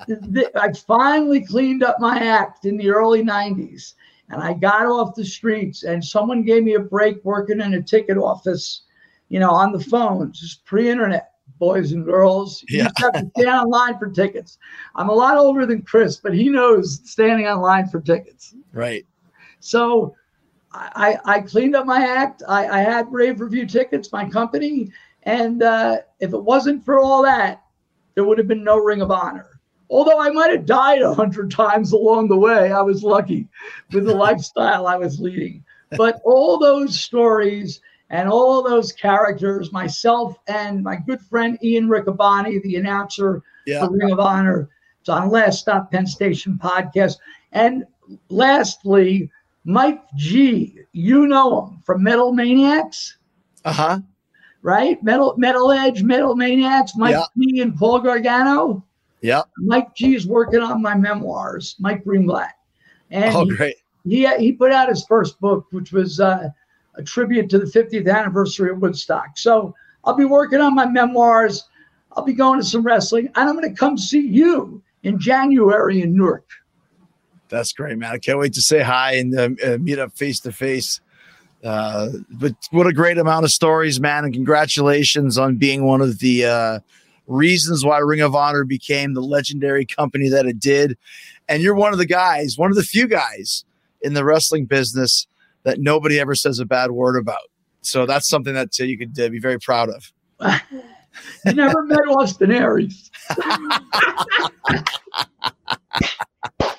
I 0.56 0.72
finally 0.86 1.44
cleaned 1.46 1.84
up 1.84 2.00
my 2.00 2.18
act 2.18 2.64
in 2.64 2.76
the 2.76 2.90
early 2.90 3.22
90s. 3.22 3.94
and 4.30 4.42
I 4.42 4.54
got 4.54 4.86
off 4.86 5.14
the 5.14 5.24
streets, 5.24 5.84
and 5.84 6.02
someone 6.04 6.42
gave 6.42 6.64
me 6.64 6.74
a 6.74 6.80
break 6.80 7.22
working 7.24 7.60
in 7.60 7.74
a 7.74 7.82
ticket 7.82 8.16
office, 8.16 8.82
you 9.28 9.38
know, 9.38 9.50
on 9.50 9.72
the 9.72 9.80
phone, 9.84 10.32
just 10.32 10.64
pre-internet. 10.64 11.28
Boys 11.58 11.92
and 11.92 12.04
girls, 12.04 12.64
you 12.68 12.78
Yeah. 12.78 12.88
have 12.96 13.12
to 13.12 13.30
stand 13.36 13.48
online 13.48 13.96
for 13.98 14.08
tickets. 14.10 14.58
I'm 14.96 15.10
a 15.10 15.14
lot 15.14 15.36
older 15.36 15.64
than 15.64 15.82
Chris, 15.82 16.16
but 16.16 16.34
he 16.34 16.48
knows 16.48 17.00
standing 17.08 17.46
online 17.46 17.86
for 17.86 18.00
tickets. 18.00 18.54
Right. 18.72 19.06
So 19.60 20.16
I, 20.74 21.18
I 21.24 21.40
cleaned 21.40 21.76
up 21.76 21.86
my 21.86 22.04
act. 22.04 22.42
I, 22.48 22.66
I 22.66 22.78
had 22.80 23.12
Rave 23.12 23.40
Review 23.40 23.66
Tickets, 23.66 24.12
my 24.12 24.28
company. 24.28 24.90
And 25.24 25.62
uh, 25.62 25.98
if 26.20 26.32
it 26.32 26.42
wasn't 26.42 26.84
for 26.84 26.98
all 26.98 27.22
that, 27.22 27.62
there 28.14 28.24
would 28.24 28.38
have 28.38 28.48
been 28.48 28.64
no 28.64 28.78
Ring 28.78 29.02
of 29.02 29.10
Honor. 29.10 29.60
Although 29.90 30.20
I 30.20 30.30
might 30.30 30.50
have 30.50 30.64
died 30.64 31.02
a 31.02 31.14
hundred 31.14 31.50
times 31.50 31.92
along 31.92 32.28
the 32.28 32.36
way, 32.36 32.72
I 32.72 32.80
was 32.80 33.02
lucky 33.02 33.48
with 33.92 34.06
the 34.06 34.14
lifestyle 34.14 34.86
I 34.86 34.96
was 34.96 35.20
leading. 35.20 35.64
But 35.90 36.22
all 36.24 36.58
those 36.58 36.98
stories 36.98 37.80
and 38.08 38.28
all 38.28 38.62
those 38.62 38.92
characters, 38.92 39.72
myself 39.72 40.38
and 40.46 40.82
my 40.82 40.96
good 40.96 41.20
friend 41.20 41.58
Ian 41.62 41.88
Riccaboni, 41.88 42.62
the 42.62 42.76
announcer 42.76 43.42
Yeah. 43.66 43.86
for 43.86 43.92
Ring 43.92 44.12
of 44.12 44.20
Honor, 44.20 44.70
it's 45.00 45.10
on 45.10 45.28
Last 45.28 45.60
Stop 45.60 45.90
Penn 45.90 46.06
Station 46.06 46.58
podcast. 46.62 47.18
And 47.52 47.84
lastly, 48.30 49.30
Mike 49.64 50.02
G, 50.16 50.78
you 50.92 51.26
know 51.26 51.66
him 51.66 51.78
from 51.84 52.02
Metal 52.02 52.32
Maniacs, 52.32 53.16
Uh 53.64 53.72
huh. 53.72 53.98
right? 54.62 55.02
Metal 55.02 55.34
Metal 55.36 55.70
Edge, 55.70 56.02
Metal 56.02 56.34
Maniacs, 56.34 56.96
Mike 56.96 57.12
Yeah. 57.12 57.24
G 57.38 57.60
and 57.60 57.76
Paul 57.76 58.00
Gargano. 58.00 58.84
Yeah. 59.20 59.42
Mike 59.58 59.94
G 59.94 60.14
is 60.16 60.26
working 60.26 60.60
on 60.60 60.82
my 60.82 60.94
memoirs, 60.96 61.76
Mike 61.78 62.04
Greenblatt. 62.04 62.50
And 63.10 63.34
Oh, 63.36 63.44
he- 63.44 63.56
great. 63.56 63.76
he, 64.04 64.26
he 64.38 64.52
put 64.52 64.72
out 64.72 64.88
his 64.88 65.04
first 65.06 65.38
book, 65.40 65.66
which 65.70 65.92
was 65.92 66.18
uh, 66.18 66.48
a 66.96 67.02
tribute 67.02 67.48
to 67.50 67.58
the 67.58 67.66
50th 67.66 68.10
anniversary 68.12 68.70
of 68.70 68.78
Woodstock. 68.82 69.38
So 69.38 69.74
I'll 70.04 70.14
be 70.16 70.24
working 70.24 70.60
on 70.60 70.74
my 70.74 70.86
memoirs. 70.86 71.68
I'll 72.16 72.24
be 72.24 72.32
going 72.32 72.58
to 72.60 72.66
some 72.66 72.82
wrestling, 72.82 73.26
and 73.36 73.48
I'm 73.48 73.54
going 73.56 73.68
to 73.72 73.78
come 73.78 73.96
see 73.96 74.20
you 74.26 74.82
in 75.04 75.18
January 75.20 76.02
in 76.02 76.16
Newark. 76.16 76.48
That's 77.52 77.74
great, 77.74 77.98
man. 77.98 78.12
I 78.12 78.18
can't 78.18 78.38
wait 78.38 78.54
to 78.54 78.62
say 78.62 78.80
hi 78.80 79.12
and 79.12 79.38
uh, 79.38 79.50
uh, 79.64 79.76
meet 79.76 79.98
up 79.98 80.12
face 80.12 80.40
to 80.40 80.52
face. 80.52 81.02
Uh, 81.62 82.08
But 82.30 82.54
what 82.70 82.86
a 82.86 82.94
great 82.94 83.18
amount 83.18 83.44
of 83.44 83.52
stories, 83.52 84.00
man. 84.00 84.24
And 84.24 84.32
congratulations 84.32 85.36
on 85.36 85.56
being 85.56 85.84
one 85.84 86.00
of 86.00 86.20
the 86.20 86.46
uh, 86.46 86.78
reasons 87.26 87.84
why 87.84 87.98
Ring 87.98 88.22
of 88.22 88.34
Honor 88.34 88.64
became 88.64 89.12
the 89.12 89.20
legendary 89.20 89.84
company 89.84 90.30
that 90.30 90.46
it 90.46 90.58
did. 90.58 90.96
And 91.46 91.62
you're 91.62 91.74
one 91.74 91.92
of 91.92 91.98
the 91.98 92.06
guys, 92.06 92.56
one 92.56 92.70
of 92.70 92.76
the 92.76 92.82
few 92.82 93.06
guys 93.06 93.66
in 94.00 94.14
the 94.14 94.24
wrestling 94.24 94.64
business 94.64 95.26
that 95.64 95.78
nobody 95.78 96.18
ever 96.18 96.34
says 96.34 96.58
a 96.58 96.64
bad 96.64 96.92
word 96.92 97.18
about. 97.18 97.50
So 97.82 98.06
that's 98.06 98.28
something 98.28 98.54
that 98.54 98.70
uh, 98.80 98.84
you 98.84 98.96
could 98.96 99.20
uh, 99.20 99.28
be 99.28 99.38
very 99.38 99.60
proud 99.60 99.90
of. 99.90 100.10
You 101.44 101.52
never 101.52 101.82
met 101.82 102.08
Austin 102.08 102.50
Aries. 102.50 103.10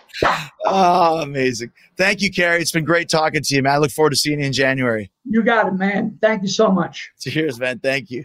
Oh, 0.66 1.22
amazing. 1.22 1.72
Thank 1.98 2.22
you, 2.22 2.32
Cary. 2.32 2.62
It's 2.62 2.72
been 2.72 2.86
great 2.86 3.10
talking 3.10 3.42
to 3.44 3.56
you, 3.56 3.62
man. 3.62 3.74
I 3.74 3.78
look 3.78 3.92
forward 3.92 4.12
to 4.12 4.16
seeing 4.16 4.40
you 4.40 4.46
in 4.46 4.54
January. 4.54 5.12
You 5.26 5.44
got 5.44 5.68
it, 5.68 5.74
man. 5.74 6.18
Thank 6.22 6.42
you 6.42 6.48
so 6.48 6.72
much. 6.72 7.12
Cheers, 7.20 7.60
man. 7.60 7.80
Thank 7.80 8.10
you. 8.12 8.24